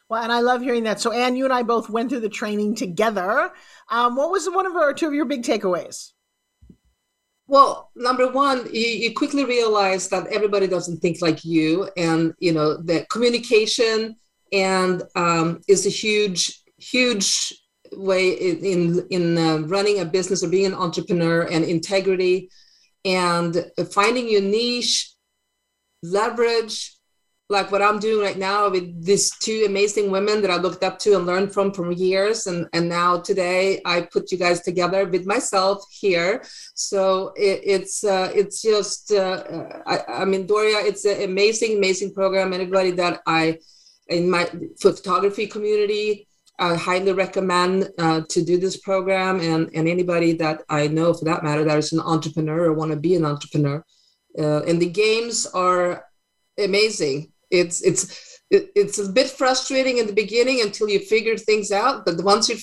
Well, 0.08 0.22
and 0.22 0.32
I 0.32 0.40
love 0.40 0.62
hearing 0.62 0.84
that. 0.84 1.00
So, 1.00 1.10
Ann, 1.10 1.36
you 1.36 1.44
and 1.44 1.52
I 1.52 1.62
both 1.62 1.90
went 1.90 2.10
through 2.10 2.20
the 2.20 2.28
training 2.28 2.76
together. 2.76 3.50
Um, 3.90 4.14
what 4.14 4.30
was 4.30 4.48
one 4.48 4.66
of 4.66 4.76
our 4.76 4.94
two 4.94 5.08
of 5.08 5.14
your 5.14 5.24
big 5.24 5.42
takeaways? 5.42 6.12
Well, 7.48 7.90
number 7.94 8.28
one, 8.30 8.66
you, 8.72 8.86
you, 8.86 9.14
quickly 9.14 9.44
realize 9.44 10.08
that 10.08 10.26
everybody 10.28 10.66
doesn't 10.66 10.98
think 10.98 11.22
like 11.22 11.44
you, 11.44 11.88
and 11.96 12.34
you 12.40 12.52
know 12.52 12.76
the 12.76 13.06
communication 13.08 14.16
and 14.52 15.02
um, 15.14 15.60
is 15.68 15.86
a 15.86 15.90
huge, 15.90 16.60
huge 16.78 17.54
way 17.92 18.30
in 18.30 19.06
in 19.10 19.38
uh, 19.38 19.58
running 19.58 20.00
a 20.00 20.04
business 20.04 20.42
or 20.42 20.48
being 20.48 20.66
an 20.66 20.74
entrepreneur, 20.74 21.42
and 21.42 21.64
integrity, 21.64 22.50
and 23.04 23.64
finding 23.92 24.28
your 24.28 24.42
niche, 24.42 25.14
leverage, 26.02 26.95
like 27.48 27.70
what 27.70 27.82
I'm 27.82 28.00
doing 28.00 28.24
right 28.24 28.36
now 28.36 28.68
with 28.68 29.04
these 29.04 29.30
two 29.38 29.64
amazing 29.66 30.10
women 30.10 30.42
that 30.42 30.50
I 30.50 30.56
looked 30.56 30.82
up 30.82 30.98
to 31.00 31.16
and 31.16 31.26
learned 31.26 31.52
from 31.54 31.72
for 31.72 31.92
years. 31.92 32.48
And, 32.48 32.66
and 32.72 32.88
now 32.88 33.20
today 33.20 33.80
I 33.84 34.02
put 34.02 34.32
you 34.32 34.38
guys 34.38 34.62
together 34.62 35.06
with 35.06 35.26
myself 35.26 35.84
here. 35.90 36.42
So 36.74 37.32
it, 37.36 37.60
it's, 37.64 38.02
uh, 38.02 38.32
it's 38.34 38.62
just, 38.62 39.12
uh, 39.12 39.44
I, 39.86 40.00
I 40.08 40.24
mean, 40.24 40.46
Doria, 40.46 40.78
it's 40.78 41.04
an 41.04 41.22
amazing, 41.22 41.76
amazing 41.76 42.14
program. 42.14 42.52
Anybody 42.52 42.90
that 42.92 43.20
I, 43.26 43.58
in 44.08 44.28
my 44.28 44.50
photography 44.80 45.46
community, 45.46 46.26
I 46.58 46.74
highly 46.74 47.12
recommend 47.12 47.90
uh, 47.98 48.22
to 48.28 48.42
do 48.42 48.58
this 48.58 48.78
program 48.78 49.40
and, 49.40 49.70
and 49.72 49.86
anybody 49.86 50.32
that 50.34 50.62
I 50.68 50.88
know 50.88 51.14
for 51.14 51.26
that 51.26 51.44
matter 51.44 51.62
that 51.64 51.78
is 51.78 51.92
an 51.92 52.00
entrepreneur 52.00 52.64
or 52.64 52.72
want 52.72 52.90
to 52.90 52.96
be 52.96 53.14
an 53.14 53.24
entrepreneur. 53.24 53.84
Uh, 54.36 54.62
and 54.62 54.80
the 54.80 54.88
games 54.88 55.46
are 55.46 56.06
amazing 56.58 57.32
it's 57.50 57.82
it's 57.82 58.40
it's 58.50 58.98
a 58.98 59.08
bit 59.08 59.28
frustrating 59.28 59.98
in 59.98 60.06
the 60.06 60.12
beginning 60.12 60.60
until 60.62 60.88
you 60.88 61.00
figure 61.00 61.36
things 61.36 61.72
out 61.72 62.04
but 62.04 62.22
once 62.22 62.48
you 62.48 62.56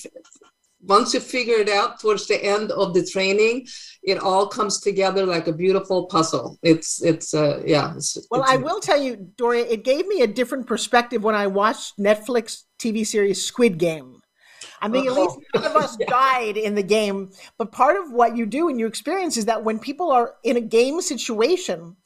once 0.86 1.14
you 1.14 1.20
figure 1.20 1.56
it 1.56 1.68
out 1.68 2.00
towards 2.00 2.26
the 2.26 2.42
end 2.42 2.70
of 2.72 2.94
the 2.94 3.04
training 3.04 3.66
it 4.02 4.18
all 4.18 4.46
comes 4.46 4.80
together 4.80 5.26
like 5.26 5.46
a 5.46 5.52
beautiful 5.52 6.06
puzzle 6.06 6.58
it's 6.62 7.02
it's 7.02 7.34
uh 7.34 7.62
yeah 7.66 7.94
it's, 7.94 8.18
well 8.30 8.42
it's, 8.42 8.50
i 8.50 8.56
will 8.56 8.80
tell 8.80 9.00
you 9.00 9.16
doria 9.36 9.64
it 9.66 9.84
gave 9.84 10.06
me 10.06 10.22
a 10.22 10.26
different 10.26 10.66
perspective 10.66 11.22
when 11.22 11.34
i 11.34 11.46
watched 11.46 11.98
netflix 11.98 12.62
tv 12.78 13.06
series 13.06 13.44
squid 13.44 13.78
game 13.78 14.20
I 14.84 14.88
mean, 14.88 15.06
at 15.06 15.14
least 15.14 15.38
none 15.54 15.64
of 15.64 15.76
us 15.76 15.96
died 16.08 16.58
in 16.58 16.74
the 16.74 16.82
game. 16.82 17.30
But 17.56 17.72
part 17.72 17.96
of 17.96 18.12
what 18.12 18.36
you 18.36 18.44
do 18.44 18.68
and 18.68 18.78
you 18.78 18.86
experience 18.86 19.38
is 19.38 19.46
that 19.46 19.64
when 19.64 19.78
people 19.78 20.12
are 20.12 20.34
in 20.44 20.58
a 20.58 20.60
game 20.60 21.00
situation, 21.00 21.96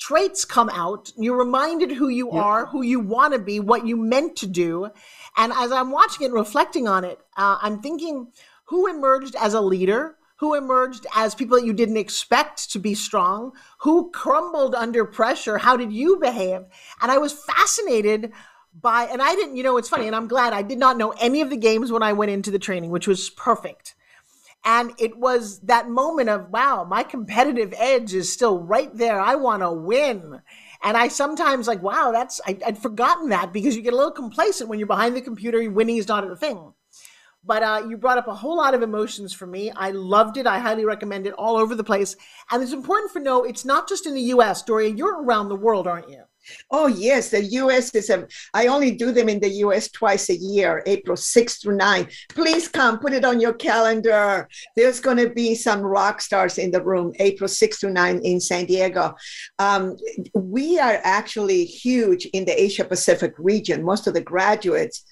traits 0.00 0.44
come 0.44 0.70
out. 0.70 1.12
You're 1.16 1.36
reminded 1.36 1.92
who 1.92 2.08
you 2.08 2.30
yeah. 2.32 2.40
are, 2.40 2.66
who 2.66 2.82
you 2.82 2.98
want 2.98 3.34
to 3.34 3.38
be, 3.38 3.60
what 3.60 3.86
you 3.86 3.96
meant 3.96 4.34
to 4.36 4.46
do. 4.46 4.90
And 5.36 5.52
as 5.52 5.70
I'm 5.70 5.92
watching 5.92 6.26
it, 6.26 6.32
reflecting 6.32 6.88
on 6.88 7.04
it, 7.04 7.20
uh, 7.36 7.58
I'm 7.62 7.80
thinking 7.80 8.32
who 8.64 8.88
emerged 8.88 9.36
as 9.38 9.54
a 9.54 9.60
leader, 9.60 10.16
who 10.36 10.54
emerged 10.54 11.06
as 11.14 11.34
people 11.34 11.58
that 11.58 11.66
you 11.66 11.74
didn't 11.74 11.98
expect 11.98 12.72
to 12.72 12.78
be 12.78 12.94
strong, 12.94 13.52
who 13.80 14.10
crumbled 14.10 14.74
under 14.74 15.04
pressure. 15.04 15.58
How 15.58 15.76
did 15.76 15.92
you 15.92 16.16
behave? 16.16 16.62
And 17.02 17.10
I 17.12 17.18
was 17.18 17.34
fascinated 17.34 18.32
by, 18.80 19.04
and 19.04 19.20
I 19.20 19.34
didn't, 19.34 19.56
you 19.56 19.62
know, 19.62 19.76
it's 19.76 19.88
funny, 19.88 20.06
and 20.06 20.16
I'm 20.16 20.28
glad 20.28 20.54
I 20.54 20.62
did 20.62 20.78
not 20.78 20.96
know 20.96 21.10
any 21.20 21.42
of 21.42 21.50
the 21.50 21.56
games 21.56 21.92
when 21.92 22.02
I 22.02 22.14
went 22.14 22.30
into 22.30 22.50
the 22.50 22.58
training, 22.58 22.90
which 22.90 23.06
was 23.06 23.28
perfect. 23.28 23.94
And 24.64 24.92
it 24.98 25.16
was 25.16 25.60
that 25.60 25.88
moment 25.88 26.28
of, 26.28 26.50
wow, 26.50 26.84
my 26.88 27.02
competitive 27.02 27.72
edge 27.76 28.12
is 28.12 28.30
still 28.30 28.58
right 28.58 28.94
there. 28.94 29.18
I 29.18 29.34
want 29.34 29.62
to 29.62 29.72
win. 29.72 30.42
And 30.82 30.96
I 30.96 31.08
sometimes 31.08 31.66
like, 31.66 31.82
wow, 31.82 32.10
that's, 32.12 32.40
I, 32.46 32.58
would 32.66 32.78
forgotten 32.78 33.30
that 33.30 33.52
because 33.52 33.74
you 33.74 33.82
get 33.82 33.94
a 33.94 33.96
little 33.96 34.12
complacent 34.12 34.68
when 34.68 34.78
you're 34.78 34.86
behind 34.86 35.16
the 35.16 35.22
computer, 35.22 35.68
winning 35.70 35.96
is 35.96 36.08
not 36.08 36.30
a 36.30 36.36
thing. 36.36 36.74
But 37.42 37.62
uh, 37.62 37.86
you 37.88 37.96
brought 37.96 38.18
up 38.18 38.28
a 38.28 38.34
whole 38.34 38.58
lot 38.58 38.74
of 38.74 38.82
emotions 38.82 39.32
for 39.32 39.46
me. 39.46 39.70
I 39.70 39.92
loved 39.92 40.36
it. 40.36 40.46
I 40.46 40.58
highly 40.58 40.84
recommend 40.84 41.26
it 41.26 41.32
all 41.34 41.56
over 41.56 41.74
the 41.74 41.84
place. 41.84 42.14
And 42.50 42.62
it's 42.62 42.72
important 42.72 43.12
for 43.12 43.20
know 43.20 43.44
it's 43.44 43.64
not 43.64 43.88
just 43.88 44.06
in 44.06 44.12
the 44.14 44.20
US, 44.34 44.62
Doria, 44.62 44.90
you're 44.90 45.22
around 45.22 45.48
the 45.48 45.56
world, 45.56 45.86
aren't 45.86 46.10
you? 46.10 46.24
Oh, 46.70 46.86
yes. 46.86 47.30
The 47.30 47.44
US 47.44 47.94
is 47.94 48.10
a, 48.10 48.26
I 48.54 48.66
only 48.66 48.92
do 48.92 49.12
them 49.12 49.28
in 49.28 49.40
the 49.40 49.50
US 49.64 49.90
twice 49.90 50.30
a 50.30 50.36
year, 50.36 50.82
April 50.86 51.16
6th 51.16 51.62
through 51.62 51.78
9th. 51.78 52.12
Please 52.30 52.68
come, 52.68 52.98
put 52.98 53.12
it 53.12 53.24
on 53.24 53.40
your 53.40 53.52
calendar. 53.52 54.48
There's 54.76 55.00
going 55.00 55.18
to 55.18 55.30
be 55.30 55.54
some 55.54 55.80
rock 55.80 56.20
stars 56.20 56.58
in 56.58 56.70
the 56.70 56.82
room, 56.82 57.12
April 57.18 57.48
6th 57.48 57.80
through 57.80 57.94
9th 57.94 58.22
in 58.22 58.40
San 58.40 58.66
Diego. 58.66 59.14
Um, 59.58 59.96
we 60.34 60.78
are 60.78 61.00
actually 61.02 61.64
huge 61.64 62.26
in 62.26 62.44
the 62.44 62.60
Asia 62.60 62.84
Pacific 62.84 63.34
region. 63.38 63.84
Most 63.84 64.06
of 64.06 64.14
the 64.14 64.22
graduates 64.22 65.04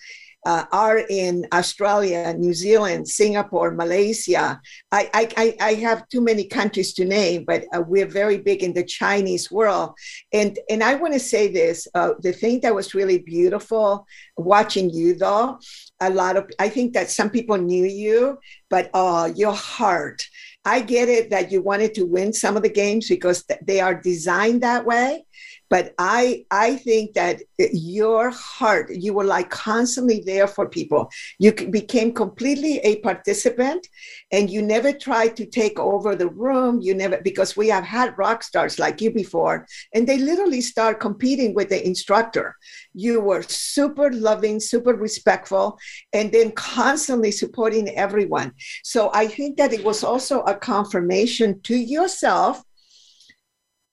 uh, 0.48 0.64
are 0.72 1.00
in 1.10 1.46
Australia, 1.52 2.32
New 2.32 2.54
Zealand, 2.54 3.06
Singapore, 3.06 3.70
Malaysia. 3.72 4.58
I, 4.90 5.10
I, 5.36 5.56
I 5.60 5.74
have 5.74 6.08
too 6.08 6.22
many 6.22 6.44
countries 6.44 6.94
to 6.94 7.04
name, 7.04 7.44
but 7.44 7.66
uh, 7.74 7.82
we're 7.86 8.06
very 8.06 8.38
big 8.38 8.62
in 8.62 8.72
the 8.72 8.82
Chinese 8.82 9.50
world. 9.50 9.92
And, 10.32 10.58
and 10.70 10.82
I 10.82 10.94
want 10.94 11.12
to 11.12 11.20
say 11.20 11.48
this 11.48 11.86
uh, 11.94 12.12
the 12.20 12.32
thing 12.32 12.60
that 12.60 12.74
was 12.74 12.94
really 12.94 13.18
beautiful 13.18 14.06
watching 14.38 14.88
you, 14.88 15.14
though, 15.14 15.58
a 16.00 16.08
lot 16.08 16.38
of, 16.38 16.50
I 16.58 16.70
think 16.70 16.94
that 16.94 17.10
some 17.10 17.28
people 17.28 17.58
knew 17.58 17.84
you, 17.84 18.38
but 18.70 18.88
uh, 18.94 19.30
your 19.36 19.52
heart. 19.52 20.26
I 20.64 20.80
get 20.80 21.10
it 21.10 21.28
that 21.28 21.52
you 21.52 21.60
wanted 21.60 21.94
to 21.94 22.04
win 22.04 22.32
some 22.32 22.56
of 22.56 22.62
the 22.62 22.70
games 22.70 23.08
because 23.08 23.44
they 23.66 23.80
are 23.80 23.94
designed 23.94 24.62
that 24.62 24.86
way 24.86 25.24
but 25.70 25.94
i 25.98 26.44
i 26.50 26.76
think 26.76 27.14
that 27.14 27.42
your 27.72 28.30
heart 28.30 28.90
you 28.90 29.12
were 29.12 29.24
like 29.24 29.50
constantly 29.50 30.22
there 30.24 30.46
for 30.46 30.68
people. 30.68 31.10
You 31.38 31.52
became 31.52 32.12
completely 32.12 32.78
a 32.78 33.00
participant 33.00 33.86
and 34.32 34.50
you 34.50 34.62
never 34.62 34.92
tried 34.92 35.36
to 35.36 35.46
take 35.46 35.78
over 35.78 36.14
the 36.14 36.28
room. 36.28 36.80
You 36.80 36.94
never 36.94 37.20
because 37.22 37.56
we 37.56 37.68
have 37.68 37.84
had 37.84 38.16
rock 38.18 38.42
stars 38.42 38.78
like 38.78 39.00
you 39.00 39.10
before 39.10 39.66
and 39.94 40.06
they 40.06 40.18
literally 40.18 40.60
start 40.60 41.00
competing 41.00 41.54
with 41.54 41.68
the 41.68 41.84
instructor. 41.84 42.54
You 42.94 43.20
were 43.20 43.42
super 43.42 44.12
loving 44.12 44.60
super 44.60 44.94
respectful 44.94 45.78
and 46.12 46.32
then 46.32 46.52
constantly 46.52 47.30
supporting 47.30 47.88
everyone. 47.96 48.52
So 48.84 49.10
i 49.12 49.26
think 49.26 49.56
that 49.58 49.72
it 49.72 49.84
was 49.84 50.04
also 50.04 50.40
a 50.42 50.54
confirmation 50.54 51.60
to 51.62 51.76
yourself 51.76 52.62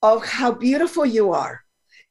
of 0.02 0.26
how 0.26 0.52
beautiful 0.52 1.06
you 1.06 1.32
are 1.32 1.65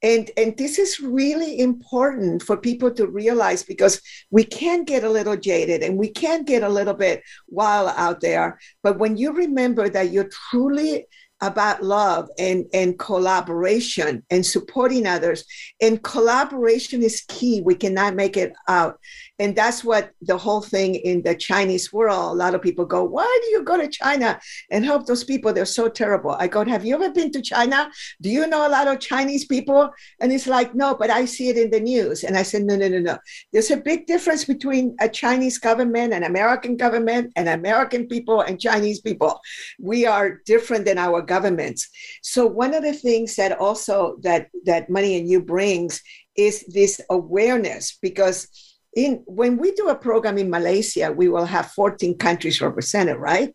and 0.04 0.30
and 0.36 0.56
this 0.58 0.78
is 0.78 1.00
really 1.00 1.58
important 1.58 2.42
for 2.42 2.56
people 2.56 2.90
to 2.92 3.06
realize 3.06 3.62
because 3.62 4.00
we 4.30 4.44
can 4.44 4.84
get 4.84 5.02
a 5.02 5.08
little 5.08 5.36
jaded 5.36 5.82
and 5.82 5.96
we 5.96 6.10
can 6.10 6.44
get 6.44 6.62
a 6.62 6.68
little 6.68 6.94
bit 6.94 7.22
wild 7.48 7.90
out 7.96 8.20
there 8.20 8.60
but 8.82 8.98
when 8.98 9.16
you 9.16 9.32
remember 9.32 9.88
that 9.88 10.10
you're 10.10 10.28
truly 10.50 11.06
about 11.40 11.82
love 11.82 12.28
and, 12.38 12.64
and 12.72 12.98
collaboration 12.98 14.22
and 14.30 14.46
supporting 14.46 15.06
others. 15.06 15.44
And 15.80 16.02
collaboration 16.02 17.02
is 17.02 17.24
key. 17.28 17.60
We 17.60 17.74
cannot 17.74 18.14
make 18.14 18.36
it 18.36 18.54
out. 18.66 18.98
And 19.40 19.56
that's 19.56 19.82
what 19.82 20.12
the 20.22 20.38
whole 20.38 20.60
thing 20.60 20.94
in 20.94 21.22
the 21.22 21.34
Chinese 21.34 21.92
world, 21.92 22.32
a 22.32 22.34
lot 22.34 22.54
of 22.54 22.62
people 22.62 22.84
go, 22.84 23.02
Why 23.02 23.40
do 23.42 23.50
you 23.50 23.64
go 23.64 23.76
to 23.76 23.88
China 23.88 24.38
and 24.70 24.84
help 24.84 25.06
those 25.06 25.24
people? 25.24 25.52
They're 25.52 25.64
so 25.64 25.88
terrible. 25.88 26.36
I 26.38 26.46
go, 26.46 26.64
Have 26.64 26.84
you 26.84 26.94
ever 26.94 27.10
been 27.10 27.32
to 27.32 27.42
China? 27.42 27.90
Do 28.20 28.30
you 28.30 28.46
know 28.46 28.66
a 28.66 28.70
lot 28.70 28.86
of 28.86 29.00
Chinese 29.00 29.44
people? 29.44 29.90
And 30.20 30.32
it's 30.32 30.46
like, 30.46 30.74
No, 30.74 30.94
but 30.94 31.10
I 31.10 31.24
see 31.24 31.48
it 31.48 31.58
in 31.58 31.70
the 31.70 31.80
news. 31.80 32.22
And 32.22 32.36
I 32.36 32.44
said, 32.44 32.62
No, 32.62 32.76
no, 32.76 32.86
no, 32.86 33.00
no. 33.00 33.18
There's 33.52 33.72
a 33.72 33.76
big 33.76 34.06
difference 34.06 34.44
between 34.44 34.94
a 35.00 35.08
Chinese 35.08 35.58
government, 35.58 36.12
and 36.12 36.24
American 36.24 36.76
government, 36.76 37.32
and 37.34 37.48
American 37.48 38.06
people 38.06 38.42
and 38.42 38.60
Chinese 38.60 39.00
people. 39.00 39.40
We 39.80 40.06
are 40.06 40.42
different 40.46 40.84
than 40.84 40.98
our 40.98 41.22
governments. 41.22 41.88
So 42.22 42.46
one 42.46 42.72
of 42.72 42.84
the 42.84 42.92
things 42.92 43.34
that 43.34 43.58
also 43.58 44.16
that 44.22 44.48
that 44.64 44.90
money 44.90 45.18
and 45.18 45.28
you 45.28 45.42
brings 45.42 46.00
is 46.36 46.64
this 46.66 47.00
awareness 47.10 47.98
because 48.00 48.48
in 48.96 49.22
when 49.26 49.56
we 49.56 49.72
do 49.72 49.88
a 49.88 49.94
program 49.94 50.38
in 50.38 50.50
Malaysia, 50.50 51.12
we 51.12 51.28
will 51.28 51.44
have 51.44 51.72
14 51.72 52.16
countries 52.18 52.60
represented, 52.60 53.16
right? 53.16 53.54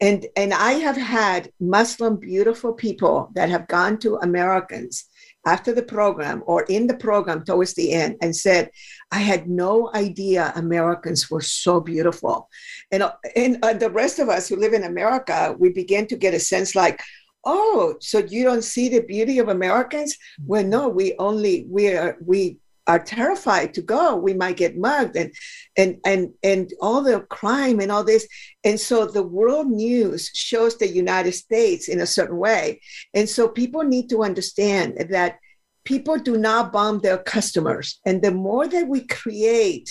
And 0.00 0.26
and 0.36 0.52
I 0.52 0.72
have 0.72 0.96
had 0.96 1.50
Muslim 1.60 2.16
beautiful 2.16 2.72
people 2.72 3.30
that 3.34 3.50
have 3.50 3.68
gone 3.68 3.98
to 3.98 4.16
Americans 4.16 5.06
after 5.46 5.72
the 5.72 5.82
program 5.82 6.42
or 6.46 6.64
in 6.68 6.86
the 6.86 6.96
program 6.96 7.44
towards 7.44 7.74
the 7.74 7.92
end 7.92 8.16
and 8.20 8.34
said, 8.34 8.70
I 9.10 9.20
had 9.20 9.48
no 9.48 9.90
idea 9.94 10.52
Americans 10.54 11.30
were 11.30 11.40
so 11.40 11.80
beautiful. 11.80 12.48
And, 12.92 13.04
and 13.36 13.58
uh, 13.64 13.72
the 13.72 13.90
rest 13.90 14.18
of 14.18 14.28
us 14.28 14.48
who 14.48 14.56
live 14.56 14.74
in 14.74 14.84
America, 14.84 15.54
we 15.58 15.70
began 15.70 16.06
to 16.08 16.16
get 16.16 16.34
a 16.34 16.40
sense 16.40 16.74
like, 16.74 17.00
oh, 17.44 17.94
so 18.00 18.18
you 18.18 18.44
don't 18.44 18.64
see 18.64 18.90
the 18.90 19.00
beauty 19.00 19.38
of 19.38 19.48
Americans? 19.48 20.16
Well, 20.44 20.64
no, 20.64 20.88
we 20.88 21.14
only, 21.18 21.64
we 21.68 21.88
are, 21.88 22.18
we 22.24 22.58
are 22.90 22.98
terrified 22.98 23.72
to 23.72 23.82
go 23.82 24.16
we 24.16 24.34
might 24.34 24.56
get 24.56 24.76
mugged 24.76 25.16
and 25.16 25.30
and 25.76 25.90
and 26.04 26.22
and 26.42 26.72
all 26.80 27.00
the 27.02 27.20
crime 27.38 27.78
and 27.80 27.90
all 27.92 28.02
this. 28.02 28.26
And 28.64 28.78
so 28.78 29.06
the 29.06 29.22
world 29.38 29.68
news 29.68 30.30
shows 30.34 30.76
the 30.76 30.88
united 30.88 31.32
states 31.32 31.88
in 31.88 32.00
a 32.00 32.12
certain 32.18 32.38
way. 32.46 32.80
And 33.14 33.28
so 33.28 33.42
people 33.60 33.84
need 33.84 34.08
to 34.10 34.24
understand 34.24 34.88
that 35.10 35.38
people 35.84 36.16
do 36.18 36.36
not 36.36 36.72
bomb 36.72 36.98
their 36.98 37.18
customers. 37.18 38.00
And 38.04 38.20
the 38.20 38.32
more 38.32 38.66
that 38.66 38.88
we 38.88 39.00
create 39.06 39.88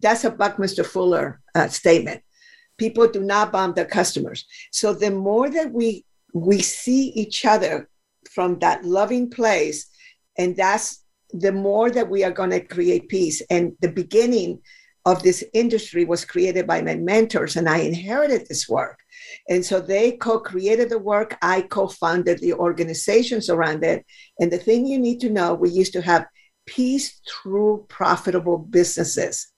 that's 0.00 0.24
a 0.24 0.30
buckminster 0.30 0.84
fuller 0.84 1.40
uh, 1.54 1.68
statement. 1.68 2.20
People 2.76 3.06
do 3.08 3.22
not 3.22 3.52
bomb 3.52 3.72
their 3.72 3.90
customers. 4.00 4.44
So 4.70 4.92
the 4.92 5.10
more 5.10 5.48
that 5.48 5.72
we 5.72 6.04
we 6.34 6.60
see 6.60 7.04
each 7.22 7.46
other 7.46 7.88
from 8.34 8.58
that 8.58 8.84
loving 8.84 9.30
place 9.30 9.78
and 10.36 10.56
that's 10.56 11.03
the 11.34 11.52
more 11.52 11.90
that 11.90 12.08
we 12.08 12.22
are 12.24 12.30
going 12.30 12.50
to 12.50 12.60
create 12.60 13.08
peace. 13.08 13.42
And 13.50 13.72
the 13.80 13.90
beginning 13.90 14.60
of 15.04 15.22
this 15.22 15.44
industry 15.52 16.04
was 16.04 16.24
created 16.24 16.66
by 16.66 16.80
my 16.80 16.94
mentors, 16.94 17.56
and 17.56 17.68
I 17.68 17.78
inherited 17.78 18.46
this 18.46 18.68
work. 18.68 19.00
And 19.48 19.64
so 19.64 19.80
they 19.80 20.12
co 20.12 20.38
created 20.38 20.88
the 20.88 20.98
work. 20.98 21.36
I 21.42 21.62
co 21.62 21.88
founded 21.88 22.40
the 22.40 22.54
organizations 22.54 23.50
around 23.50 23.84
it. 23.84 24.06
And 24.38 24.50
the 24.50 24.58
thing 24.58 24.86
you 24.86 24.98
need 24.98 25.20
to 25.20 25.30
know 25.30 25.54
we 25.54 25.70
used 25.70 25.92
to 25.94 26.02
have 26.02 26.26
peace 26.66 27.20
through 27.28 27.86
profitable 27.88 28.56
businesses. 28.56 29.48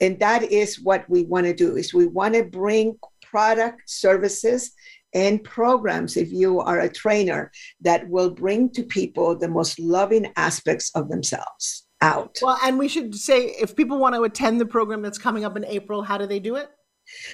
And 0.00 0.18
that 0.20 0.42
is 0.42 0.80
what 0.80 1.08
we 1.08 1.24
want 1.24 1.46
to 1.46 1.54
do 1.54 1.76
is 1.76 1.94
we 1.94 2.06
want 2.06 2.34
to 2.34 2.44
bring 2.44 2.98
product 3.30 3.82
services 3.86 4.72
and 5.14 5.42
programs 5.42 6.16
if 6.16 6.32
you 6.32 6.60
are 6.60 6.80
a 6.80 6.88
trainer 6.88 7.50
that 7.80 8.08
will 8.08 8.30
bring 8.30 8.70
to 8.70 8.82
people 8.82 9.36
the 9.36 9.48
most 9.48 9.78
loving 9.78 10.32
aspects 10.36 10.90
of 10.94 11.08
themselves 11.08 11.86
out. 12.00 12.38
Well, 12.42 12.58
and 12.64 12.78
we 12.78 12.88
should 12.88 13.14
say 13.14 13.54
if 13.60 13.76
people 13.76 13.98
want 13.98 14.14
to 14.14 14.22
attend 14.22 14.58
the 14.60 14.66
program 14.66 15.02
that's 15.02 15.18
coming 15.18 15.44
up 15.44 15.56
in 15.56 15.64
April, 15.64 16.02
how 16.02 16.18
do 16.18 16.26
they 16.26 16.40
do 16.40 16.56
it? 16.56 16.68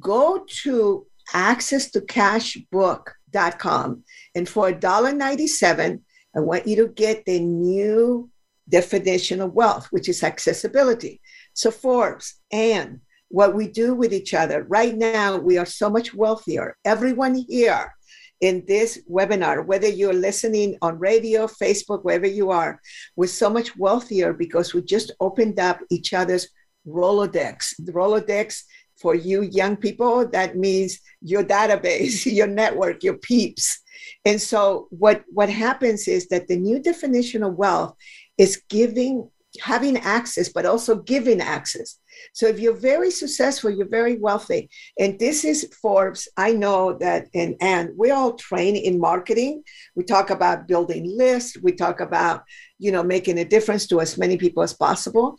Go 0.00 0.44
to 0.62 1.06
access 1.32 1.90
to 1.92 2.00
cashbook.com. 2.00 4.04
And 4.34 4.48
for 4.48 4.72
$1.97, 4.72 6.00
I 6.36 6.40
want 6.40 6.66
you 6.66 6.76
to 6.76 6.88
get 6.88 7.24
the 7.24 7.40
new 7.40 8.30
definition 8.68 9.40
of 9.40 9.54
wealth, 9.54 9.86
which 9.90 10.08
is 10.08 10.22
accessibility. 10.22 11.20
So, 11.54 11.70
Forbes 11.70 12.34
and 12.50 13.00
what 13.28 13.54
we 13.54 13.68
do 13.68 13.94
with 13.94 14.12
each 14.12 14.34
other 14.34 14.64
right 14.64 14.96
now, 14.96 15.36
we 15.36 15.58
are 15.58 15.66
so 15.66 15.90
much 15.90 16.14
wealthier. 16.14 16.76
Everyone 16.84 17.34
here 17.48 17.92
in 18.40 18.64
this 18.66 19.02
webinar, 19.10 19.64
whether 19.64 19.88
you're 19.88 20.12
listening 20.12 20.76
on 20.82 20.98
radio, 20.98 21.46
Facebook, 21.46 22.04
wherever 22.04 22.26
you 22.26 22.50
are, 22.50 22.80
we're 23.16 23.26
so 23.26 23.48
much 23.48 23.76
wealthier 23.76 24.32
because 24.32 24.74
we 24.74 24.82
just 24.82 25.12
opened 25.20 25.58
up 25.58 25.80
each 25.90 26.12
other's 26.12 26.48
Rolodex. 26.86 27.74
The 27.78 27.92
Rolodex 27.92 28.62
for 28.96 29.14
you 29.14 29.42
young 29.42 29.76
people, 29.76 30.28
that 30.28 30.56
means 30.56 31.00
your 31.20 31.44
database, 31.44 32.26
your 32.32 32.46
network, 32.46 33.02
your 33.02 33.18
peeps. 33.18 33.80
And 34.24 34.40
so 34.40 34.88
what, 34.90 35.24
what 35.28 35.48
happens 35.48 36.08
is 36.08 36.28
that 36.28 36.48
the 36.48 36.56
new 36.56 36.78
definition 36.78 37.42
of 37.42 37.54
wealth 37.54 37.96
is 38.38 38.62
giving, 38.68 39.30
having 39.60 39.96
access, 39.98 40.48
but 40.48 40.66
also 40.66 40.96
giving 40.96 41.40
access. 41.40 41.98
So 42.32 42.46
if 42.46 42.58
you're 42.58 42.76
very 42.76 43.10
successful, 43.10 43.70
you're 43.70 43.88
very 43.88 44.18
wealthy. 44.18 44.70
And 44.98 45.18
this 45.18 45.44
is 45.44 45.70
Forbes. 45.80 46.28
I 46.36 46.52
know 46.52 46.96
that, 46.98 47.28
and, 47.34 47.56
and 47.60 47.90
we 47.96 48.10
all 48.10 48.34
train 48.34 48.76
in 48.76 48.98
marketing. 48.98 49.62
We 49.94 50.04
talk 50.04 50.30
about 50.30 50.68
building 50.68 51.04
lists. 51.16 51.56
We 51.62 51.72
talk 51.72 52.00
about, 52.00 52.42
you 52.78 52.92
know, 52.92 53.02
making 53.02 53.38
a 53.38 53.44
difference 53.44 53.86
to 53.88 54.00
as 54.00 54.18
many 54.18 54.36
people 54.36 54.62
as 54.62 54.74
possible. 54.74 55.36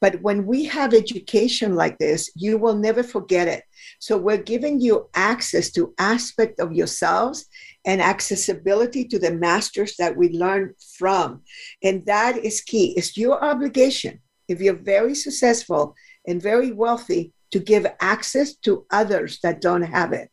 But 0.00 0.20
when 0.20 0.46
we 0.46 0.64
have 0.64 0.92
education 0.92 1.74
like 1.74 1.96
this, 1.98 2.30
you 2.34 2.58
will 2.58 2.76
never 2.76 3.02
forget 3.02 3.48
it. 3.48 3.64
So 3.98 4.18
we're 4.18 4.36
giving 4.36 4.80
you 4.80 5.08
access 5.14 5.70
to 5.72 5.94
aspect 5.98 6.60
of 6.60 6.72
yourselves 6.72 7.46
and 7.86 8.02
accessibility 8.02 9.04
to 9.06 9.18
the 9.18 9.32
masters 9.32 9.96
that 9.96 10.16
we 10.16 10.28
learn 10.30 10.74
from. 10.98 11.42
And 11.82 12.04
that 12.06 12.36
is 12.36 12.60
key. 12.60 12.94
It's 12.96 13.16
your 13.16 13.42
obligation. 13.42 14.20
If 14.48 14.60
you're 14.60 14.74
very 14.74 15.14
successful 15.14 15.94
and 16.26 16.42
very 16.42 16.72
wealthy, 16.72 17.32
to 17.52 17.58
give 17.58 17.86
access 18.00 18.54
to 18.56 18.86
others 18.90 19.38
that 19.42 19.60
don't 19.60 19.82
have 19.82 20.12
it. 20.12 20.30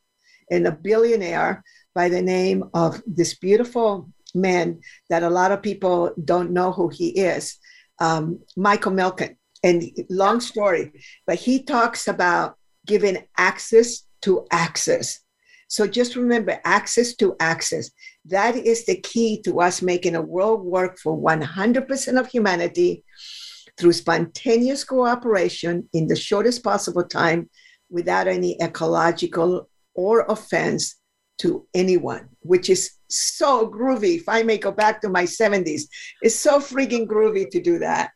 And 0.52 0.68
a 0.68 0.72
billionaire 0.72 1.64
by 1.96 2.10
the 2.10 2.22
name 2.22 2.66
of 2.74 3.02
this 3.06 3.36
beautiful 3.36 4.10
man 4.36 4.82
that 5.10 5.24
a 5.24 5.30
lot 5.30 5.52
of 5.52 5.62
people 5.62 6.12
don't 6.24 6.52
know 6.52 6.72
who 6.72 6.90
he 6.90 7.10
is, 7.10 7.58
um, 8.00 8.40
Michael 8.58 8.92
Milken 8.92 9.38
and 9.64 9.84
long 10.10 10.40
story, 10.42 10.92
but 11.26 11.38
he 11.38 11.64
talks 11.64 12.08
about 12.08 12.58
giving 12.86 13.24
access 13.38 14.04
to 14.22 14.46
access. 14.52 15.20
So 15.74 15.88
just 15.88 16.16
remember 16.16 16.62
access 16.66 17.16
to 17.16 17.36
access. 17.40 17.90
That 18.26 18.56
is 18.56 18.86
the 18.86 18.98
key 18.98 19.42
to 19.42 19.60
us 19.60 19.82
making 19.82 20.16
a 20.16 20.22
world 20.22 20.64
work 20.64 21.00
for 21.00 21.18
100% 21.18 22.20
of 22.20 22.28
humanity 22.28 23.04
through 23.80 23.94
spontaneous 23.94 24.84
cooperation 24.84 25.90
in 25.92 26.06
the 26.06 26.16
shortest 26.16 26.64
possible 26.64 27.04
time 27.04 27.50
without 27.90 28.28
any 28.28 28.56
ecological 28.62 29.68
or 29.96 30.28
offense 30.30 30.98
to 31.40 31.66
anyone, 31.74 32.30
which 32.42 32.70
is 32.70 32.92
so 33.10 33.68
groovy. 33.68 34.18
If 34.18 34.30
I 34.30 34.44
may 34.44 34.60
go 34.60 34.72
back 34.72 35.02
to 35.02 35.10
my 35.10 35.24
70s, 35.24 35.86
it's 36.22 36.36
so 36.36 36.60
freaking 36.60 37.08
groovy 37.08 37.50
to 37.50 37.60
do 37.60 37.80
that. 37.80 38.12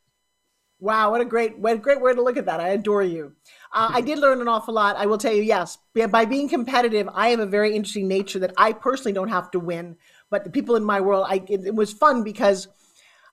Wow, 0.80 1.10
what 1.10 1.22
a 1.22 1.26
great, 1.26 1.58
what 1.58 1.74
a 1.74 1.80
great 1.80 2.04
way 2.04 2.14
to 2.14 2.22
look 2.22 2.38
at 2.38 2.46
that. 2.46 2.60
I 2.60 2.68
adore 2.68 3.02
you. 3.02 3.34
Uh, 3.74 3.92
I 3.94 4.02
did 4.02 4.20
learn 4.20 4.42
an 4.42 4.48
awful 4.48 4.74
lot. 4.74 4.96
I 4.96 5.06
will 5.06 5.18
tell 5.18 5.34
you, 5.34 5.42
yes, 5.42 5.78
by 5.94 6.26
being 6.26 6.48
competitive, 6.50 7.10
I 7.14 7.30
have 7.30 7.40
a 7.40 7.46
very 7.46 7.76
interesting 7.76 8.08
nature 8.08 8.40
that 8.40 8.54
I 8.58 8.74
personally 8.74 9.14
don't 9.14 9.30
have 9.30 9.52
to 9.52 9.60
win, 9.60 9.98
but 10.30 10.44
the 10.44 10.50
people 10.50 10.76
in 10.76 10.84
my 10.84 11.02
world, 11.02 11.26
I 11.28 11.44
it, 11.48 11.66
it 11.66 11.76
was 11.76 11.94
fun 11.94 12.24
because 12.24 12.68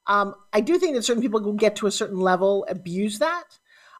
um, 0.07 0.35
I 0.53 0.61
do 0.61 0.79
think 0.79 0.95
that 0.95 1.05
certain 1.05 1.23
people 1.23 1.41
who 1.41 1.57
get 1.57 1.77
to 1.77 1.87
a 1.87 1.91
certain 1.91 2.21
level 2.21 2.67
abuse 2.69 3.19
that. 3.19 3.45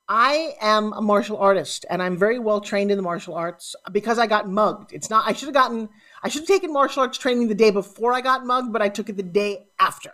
I 0.07 0.55
am 0.61 0.93
a 0.93 1.01
martial 1.01 1.39
artist 1.39 1.87
and 1.89 2.03
I'm 2.03 2.19
very 2.19 2.39
well 2.39 2.61
trained 2.61 2.91
in 2.91 2.99
the 2.99 3.03
martial 3.03 3.35
arts 3.35 3.75
because 3.91 4.19
I 4.19 4.27
got 4.27 4.47
mugged. 4.49 4.93
It's 4.93 5.09
not, 5.09 5.27
I 5.27 5.33
should 5.33 5.47
have 5.47 5.55
gotten, 5.55 5.89
I 6.23 6.29
should 6.29 6.43
have 6.43 6.49
taken 6.49 6.73
martial 6.73 7.03
arts 7.03 7.17
training 7.17 7.49
the 7.49 7.55
day 7.55 7.71
before 7.71 8.13
I 8.13 8.21
got 8.21 8.45
mugged, 8.45 8.71
but 8.71 8.83
I 8.83 8.91
took 8.91 9.09
it 9.09 9.17
the 9.17 9.23
day 9.23 9.67
after. 9.79 10.13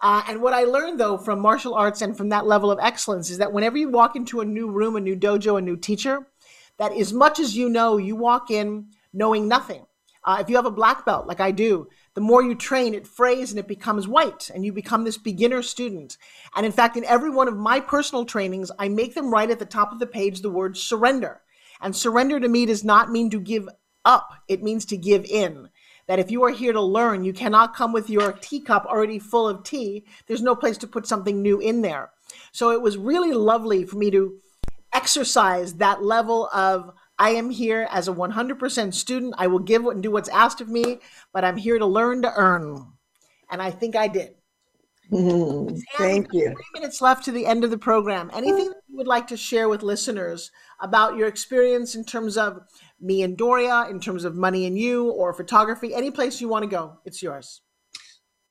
Uh, 0.00 0.22
and 0.28 0.40
what 0.40 0.54
I 0.54 0.64
learned 0.64 1.00
though 1.00 1.18
from 1.18 1.40
martial 1.40 1.74
arts 1.74 2.02
and 2.02 2.16
from 2.16 2.28
that 2.28 2.46
level 2.46 2.70
of 2.70 2.78
excellence 2.80 3.30
is 3.30 3.38
that 3.38 3.52
whenever 3.52 3.76
you 3.76 3.88
walk 3.88 4.14
into 4.14 4.40
a 4.40 4.44
new 4.44 4.70
room, 4.70 4.96
a 4.96 5.00
new 5.00 5.16
dojo, 5.16 5.58
a 5.58 5.60
new 5.60 5.76
teacher, 5.76 6.28
that 6.78 6.92
as 6.92 7.12
much 7.12 7.40
as 7.40 7.56
you 7.56 7.68
know, 7.68 7.96
you 7.96 8.14
walk 8.14 8.50
in 8.50 8.86
knowing 9.12 9.48
nothing. 9.48 9.84
Uh, 10.24 10.38
if 10.40 10.50
you 10.50 10.56
have 10.56 10.66
a 10.66 10.70
black 10.70 11.04
belt 11.04 11.26
like 11.26 11.40
I 11.40 11.50
do, 11.50 11.88
the 12.14 12.20
more 12.20 12.42
you 12.42 12.54
train, 12.54 12.94
it 12.94 13.06
frays 13.06 13.50
and 13.50 13.58
it 13.58 13.68
becomes 13.68 14.06
white, 14.06 14.50
and 14.52 14.64
you 14.64 14.72
become 14.72 15.04
this 15.04 15.16
beginner 15.16 15.62
student. 15.62 16.18
And 16.54 16.66
in 16.66 16.72
fact, 16.72 16.96
in 16.96 17.04
every 17.04 17.30
one 17.30 17.48
of 17.48 17.56
my 17.56 17.80
personal 17.80 18.24
trainings, 18.24 18.70
I 18.78 18.88
make 18.88 19.14
them 19.14 19.32
write 19.32 19.50
at 19.50 19.58
the 19.58 19.64
top 19.64 19.92
of 19.92 20.00
the 20.00 20.06
page 20.06 20.40
the 20.40 20.50
word 20.50 20.76
surrender. 20.76 21.40
And 21.80 21.94
surrender 21.94 22.40
to 22.40 22.48
me 22.48 22.66
does 22.66 22.84
not 22.84 23.10
mean 23.10 23.30
to 23.30 23.40
give 23.40 23.68
up, 24.04 24.30
it 24.48 24.62
means 24.62 24.84
to 24.86 24.96
give 24.96 25.24
in 25.24 25.68
that 26.08 26.18
if 26.18 26.30
you 26.30 26.42
are 26.42 26.50
here 26.50 26.72
to 26.72 26.80
learn, 26.80 27.24
you 27.24 27.32
cannot 27.32 27.76
come 27.76 27.92
with 27.92 28.10
your 28.10 28.32
teacup 28.32 28.84
already 28.86 29.18
full 29.18 29.48
of 29.48 29.62
tea. 29.62 30.04
There's 30.26 30.42
no 30.42 30.56
place 30.56 30.78
to 30.78 30.88
put 30.88 31.06
something 31.06 31.40
new 31.40 31.60
in 31.60 31.82
there. 31.82 32.10
So 32.50 32.72
it 32.72 32.82
was 32.82 32.96
really 32.96 33.32
lovely 33.32 33.84
for 33.84 33.96
me 33.96 34.10
to 34.10 34.38
exercise 34.92 35.74
that 35.74 36.02
level 36.02 36.48
of 36.52 36.92
I 37.18 37.30
am 37.30 37.50
here 37.50 37.88
as 37.90 38.08
a 38.08 38.12
100% 38.12 38.94
student. 38.94 39.34
I 39.38 39.48
will 39.48 39.58
give 39.58 39.84
and 39.86 40.02
do 40.02 40.10
what's 40.10 40.28
asked 40.28 40.60
of 40.60 40.68
me, 40.68 41.00
but 41.32 41.44
I'm 41.44 41.56
here 41.56 41.78
to 41.78 41.86
learn 41.86 42.22
to 42.22 42.32
earn. 42.34 42.86
And 43.50 43.60
I 43.60 43.70
think 43.70 43.96
I 43.96 44.08
did. 44.08 44.34
Mm-hmm. 45.10 45.76
Thank 45.96 46.32
you. 46.32 46.46
Three 46.46 46.80
minutes 46.80 47.00
left 47.00 47.24
to 47.24 47.32
the 47.32 47.46
end 47.46 47.64
of 47.64 47.70
the 47.70 47.78
program. 47.78 48.30
Anything 48.34 48.68
that 48.68 48.82
you 48.88 48.96
would 48.96 49.06
like 49.06 49.26
to 49.28 49.36
share 49.36 49.68
with 49.68 49.82
listeners 49.82 50.50
about 50.80 51.16
your 51.16 51.28
experience 51.28 51.94
in 51.94 52.04
terms 52.04 52.36
of 52.36 52.60
me 53.00 53.22
and 53.22 53.36
Doria 53.36 53.86
in 53.90 54.00
terms 54.00 54.24
of 54.24 54.34
money 54.34 54.66
and 54.66 54.78
you 54.78 55.10
or 55.10 55.32
photography, 55.32 55.94
any 55.94 56.10
place 56.10 56.40
you 56.40 56.48
want 56.48 56.64
to 56.64 56.70
go, 56.70 56.98
it's 57.04 57.22
yours. 57.22 57.62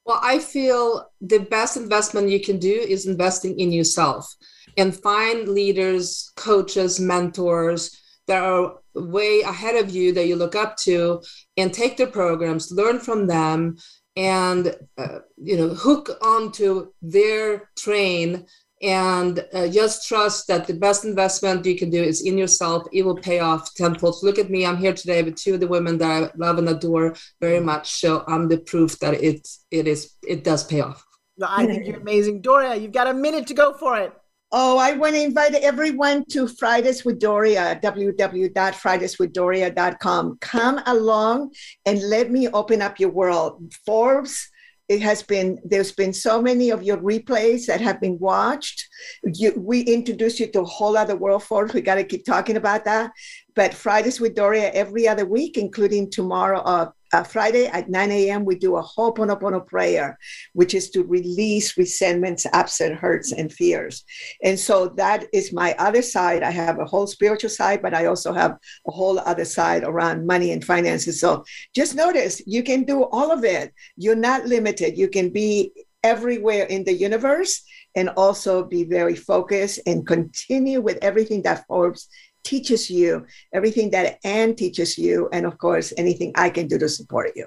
Well, 0.06 0.20
I 0.24 0.40
feel 0.40 1.12
the 1.20 1.40
best 1.40 1.76
investment 1.76 2.30
you 2.30 2.40
can 2.40 2.60
do 2.60 2.72
is 2.72 3.08
investing 3.08 3.60
in 3.60 3.74
yourself 3.74 4.34
and 4.78 4.96
find 4.96 5.50
leaders, 5.50 6.32
coaches, 6.38 7.00
mentors 7.00 8.00
that 8.28 8.42
are 8.42 8.76
way 8.96 9.42
ahead 9.42 9.76
of 9.76 9.90
you 9.90 10.14
that 10.14 10.28
you 10.28 10.36
look 10.36 10.56
up 10.56 10.78
to 10.78 11.22
and 11.58 11.74
take 11.74 11.98
their 11.98 12.08
programs, 12.08 12.72
learn 12.72 13.00
from 13.00 13.28
them, 13.28 13.78
and 14.16 14.76
uh, 14.98 15.20
you 15.38 15.56
know 15.56 15.70
hook 15.70 16.10
onto 16.22 16.92
their 17.02 17.70
train 17.78 18.46
and 18.82 19.44
uh, 19.54 19.68
just 19.68 20.08
trust 20.08 20.48
that 20.48 20.68
the 20.68 20.74
best 20.74 21.04
investment 21.04 21.66
you 21.66 21.78
can 21.78 21.90
do 21.90 22.02
is 22.02 22.22
in 22.22 22.38
yourself. 22.38 22.84
It 22.94 23.04
will 23.04 23.18
pay 23.18 23.40
off 23.40 23.74
tenfold. 23.74 24.18
Look 24.22 24.38
at 24.38 24.52
me. 24.52 24.66
I'm 24.66 24.78
here 24.78 24.94
today 24.94 25.24
with 25.24 25.36
two 25.36 25.56
of 25.56 25.60
the 25.60 25.68
women 25.68 25.98
that 25.98 26.24
I 26.24 26.30
love 26.38 26.60
and 26.60 26.70
adore 26.70 27.16
very 27.42 27.60
much. 27.60 28.00
So 28.00 28.24
I'm 28.28 28.48
the 28.48 28.60
proof 28.60 29.00
that 29.00 29.16
it 29.16 29.48
it 29.72 29.88
is 29.88 30.16
it 30.28 30.44
does 30.44 30.64
pay 30.64 30.82
off. 30.82 31.04
I 31.42 31.66
think 31.66 31.88
you're 31.88 32.00
amazing, 32.00 32.42
Doria. 32.42 32.76
You've 32.76 32.92
got 32.92 33.08
a 33.08 33.14
minute 33.14 33.48
to 33.48 33.54
go 33.54 33.74
for 33.74 33.98
it. 33.98 34.14
Oh, 34.52 34.78
I 34.78 34.94
want 34.94 35.16
to 35.16 35.22
invite 35.22 35.56
everyone 35.56 36.24
to 36.30 36.48
Fridays 36.48 37.04
with 37.04 37.20
Doria, 37.20 37.78
www.fridayswithdoria.com. 37.84 40.38
Come 40.40 40.82
along 40.86 41.52
and 41.86 42.10
let 42.10 42.32
me 42.32 42.48
open 42.48 42.82
up 42.82 42.98
your 42.98 43.10
world. 43.10 43.74
Forbes 43.86 44.50
it 44.90 45.02
has 45.02 45.22
been 45.22 45.60
there's 45.66 45.92
been 45.92 46.14
so 46.14 46.42
many 46.42 46.70
of 46.70 46.82
your 46.82 46.98
replays 46.98 47.66
that 47.66 47.82
have 47.82 48.00
been 48.00 48.18
watched. 48.20 48.88
You, 49.24 49.54
we 49.58 49.82
introduce 49.82 50.40
you 50.40 50.48
to 50.52 50.62
a 50.62 50.66
whole 50.66 50.96
other 50.96 51.16
world 51.16 51.44
force 51.44 51.74
we 51.74 51.82
got 51.82 51.96
to 51.96 52.04
keep 52.04 52.26
talking 52.26 52.58
about 52.58 52.86
that. 52.86 53.12
But 53.56 53.74
fridays 53.74 54.22
with 54.22 54.36
doria 54.36 54.72
every 54.72 55.08
other 55.08 55.26
week 55.26 55.58
including 55.58 56.10
tomorrow 56.10 56.60
uh, 56.60 56.92
uh, 57.14 57.24
Friday 57.24 57.68
at 57.68 57.90
9 57.90 58.12
a.m., 58.12 58.46
we 58.46 58.56
do 58.56 58.76
a 58.76 58.82
Ho'oponopono 58.82 59.66
prayer, 59.66 60.18
which 60.54 60.74
is 60.74 60.90
to 60.92 61.04
release 61.04 61.78
resentments, 61.78 62.46
upset, 62.54 62.94
hurts, 62.94 63.32
and 63.32 63.52
fears. 63.52 64.04
And 64.44 64.60
so 64.60 64.90
that 64.98 65.26
is 65.34 65.54
my 65.54 65.76
other 65.80 66.02
side. 66.02 66.44
I 66.44 66.52
have 66.52 66.80
a 66.80 66.86
whole 66.86 67.08
spiritual 67.08 67.50
side, 67.50 67.82
but 67.82 67.94
I 67.94 68.06
also 68.06 68.34
have 68.34 68.58
a 68.88 68.92
whole 68.92 69.20
other 69.20 69.46
side 69.46 69.84
around 69.84 70.28
money 70.28 70.52
and 70.52 70.64
finances. 70.64 71.20
So 71.22 71.44
just 71.76 71.96
notice 71.96 72.42
you 72.46 72.64
can 72.64 72.84
do 72.84 73.04
all 73.06 73.32
of 73.32 73.44
it. 73.44 73.74
You're 73.96 74.16
not 74.16 74.46
limited. 74.46 74.98
You 74.98 75.08
can 75.08 75.30
be 75.30 75.72
everywhere 76.04 76.66
in 76.66 76.84
the 76.84 76.94
universe 76.94 77.64
and 77.96 78.10
also 78.10 78.64
be 78.64 78.84
very 78.84 79.16
focused 79.16 79.80
and 79.86 80.06
continue 80.06 80.80
with 80.80 81.00
everything 81.02 81.42
that 81.42 81.66
Forbes 81.68 82.08
teaches 82.48 82.90
you, 82.90 83.26
everything 83.52 83.92
that 83.92 84.20
Ann 84.24 84.56
teaches 84.56 84.98
you, 84.98 85.28
and 85.34 85.46
of 85.46 85.58
course, 85.58 85.94
anything 85.98 86.32
I 86.36 86.50
can 86.50 86.68
do 86.68 86.78
to 86.80 86.88
support 86.88 87.32
you. 87.36 87.46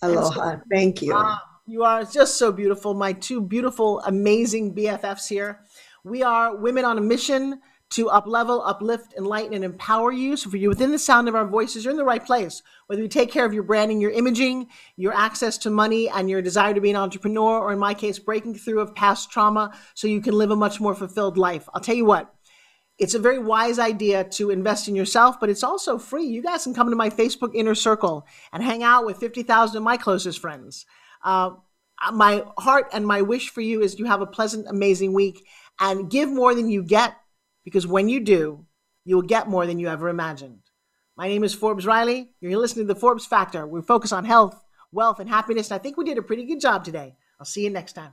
Aloha. 0.00 0.52
So, 0.52 0.60
Thank 0.70 1.02
you. 1.02 1.14
You 1.66 1.84
are 1.84 2.04
just 2.04 2.38
so 2.38 2.50
beautiful. 2.50 2.94
My 2.94 3.12
two 3.12 3.40
beautiful, 3.40 4.00
amazing 4.00 4.74
BFFs 4.74 5.28
here. 5.28 5.60
We 6.04 6.22
are 6.22 6.56
women 6.56 6.86
on 6.86 6.96
a 6.96 7.02
mission 7.02 7.60
to 7.90 8.06
uplevel, 8.06 8.62
uplift, 8.64 9.14
enlighten, 9.18 9.52
and 9.52 9.64
empower 9.64 10.10
you. 10.10 10.36
So 10.36 10.48
for 10.48 10.56
you 10.56 10.68
within 10.68 10.92
the 10.92 10.98
sound 10.98 11.28
of 11.28 11.34
our 11.34 11.46
voices, 11.46 11.84
you're 11.84 11.90
in 11.90 11.96
the 11.96 12.04
right 12.04 12.24
place. 12.24 12.62
Whether 12.86 13.02
you 13.02 13.08
take 13.08 13.30
care 13.30 13.44
of 13.44 13.52
your 13.52 13.64
branding, 13.64 14.00
your 14.00 14.12
imaging, 14.12 14.68
your 14.96 15.12
access 15.12 15.58
to 15.58 15.70
money, 15.70 16.08
and 16.08 16.30
your 16.30 16.40
desire 16.40 16.72
to 16.72 16.80
be 16.80 16.90
an 16.90 16.96
entrepreneur, 16.96 17.58
or 17.58 17.72
in 17.72 17.78
my 17.78 17.94
case, 17.94 18.18
breaking 18.18 18.54
through 18.54 18.80
of 18.80 18.94
past 18.94 19.30
trauma 19.30 19.76
so 19.94 20.06
you 20.06 20.20
can 20.20 20.34
live 20.34 20.50
a 20.50 20.56
much 20.56 20.80
more 20.80 20.94
fulfilled 20.94 21.36
life. 21.36 21.68
I'll 21.74 21.80
tell 21.80 21.96
you 21.96 22.04
what, 22.04 22.32
it's 23.00 23.14
a 23.14 23.18
very 23.18 23.38
wise 23.38 23.78
idea 23.78 24.24
to 24.24 24.50
invest 24.50 24.86
in 24.86 24.94
yourself, 24.94 25.40
but 25.40 25.48
it's 25.48 25.64
also 25.64 25.98
free. 25.98 26.24
You 26.24 26.42
guys 26.42 26.64
can 26.64 26.74
come 26.74 26.90
to 26.90 26.96
my 26.96 27.08
Facebook 27.08 27.54
inner 27.54 27.74
circle 27.74 28.26
and 28.52 28.62
hang 28.62 28.82
out 28.82 29.06
with 29.06 29.16
50,000 29.16 29.74
of 29.74 29.82
my 29.82 29.96
closest 29.96 30.38
friends. 30.38 30.84
Uh, 31.24 31.52
my 32.12 32.44
heart 32.58 32.88
and 32.92 33.06
my 33.06 33.22
wish 33.22 33.48
for 33.48 33.62
you 33.62 33.80
is 33.80 33.98
you 33.98 34.04
have 34.04 34.20
a 34.20 34.26
pleasant, 34.26 34.66
amazing 34.68 35.14
week 35.14 35.46
and 35.80 36.10
give 36.10 36.28
more 36.28 36.54
than 36.54 36.68
you 36.68 36.82
get 36.82 37.16
because 37.64 37.86
when 37.86 38.10
you 38.10 38.20
do, 38.20 38.66
you 39.06 39.16
will 39.16 39.22
get 39.22 39.48
more 39.48 39.66
than 39.66 39.78
you 39.78 39.88
ever 39.88 40.10
imagined. 40.10 40.60
My 41.16 41.26
name 41.26 41.42
is 41.42 41.54
Forbes 41.54 41.86
Riley. 41.86 42.32
You're 42.40 42.58
listening 42.58 42.86
to 42.86 42.94
the 42.94 43.00
Forbes 43.00 43.24
Factor. 43.24 43.66
We 43.66 43.80
focus 43.80 44.12
on 44.12 44.26
health, 44.26 44.62
wealth, 44.92 45.20
and 45.20 45.28
happiness. 45.28 45.70
And 45.70 45.80
I 45.80 45.82
think 45.82 45.96
we 45.96 46.04
did 46.04 46.18
a 46.18 46.22
pretty 46.22 46.44
good 46.44 46.60
job 46.60 46.84
today. 46.84 47.16
I'll 47.38 47.46
see 47.46 47.64
you 47.64 47.70
next 47.70 47.94
time. 47.94 48.12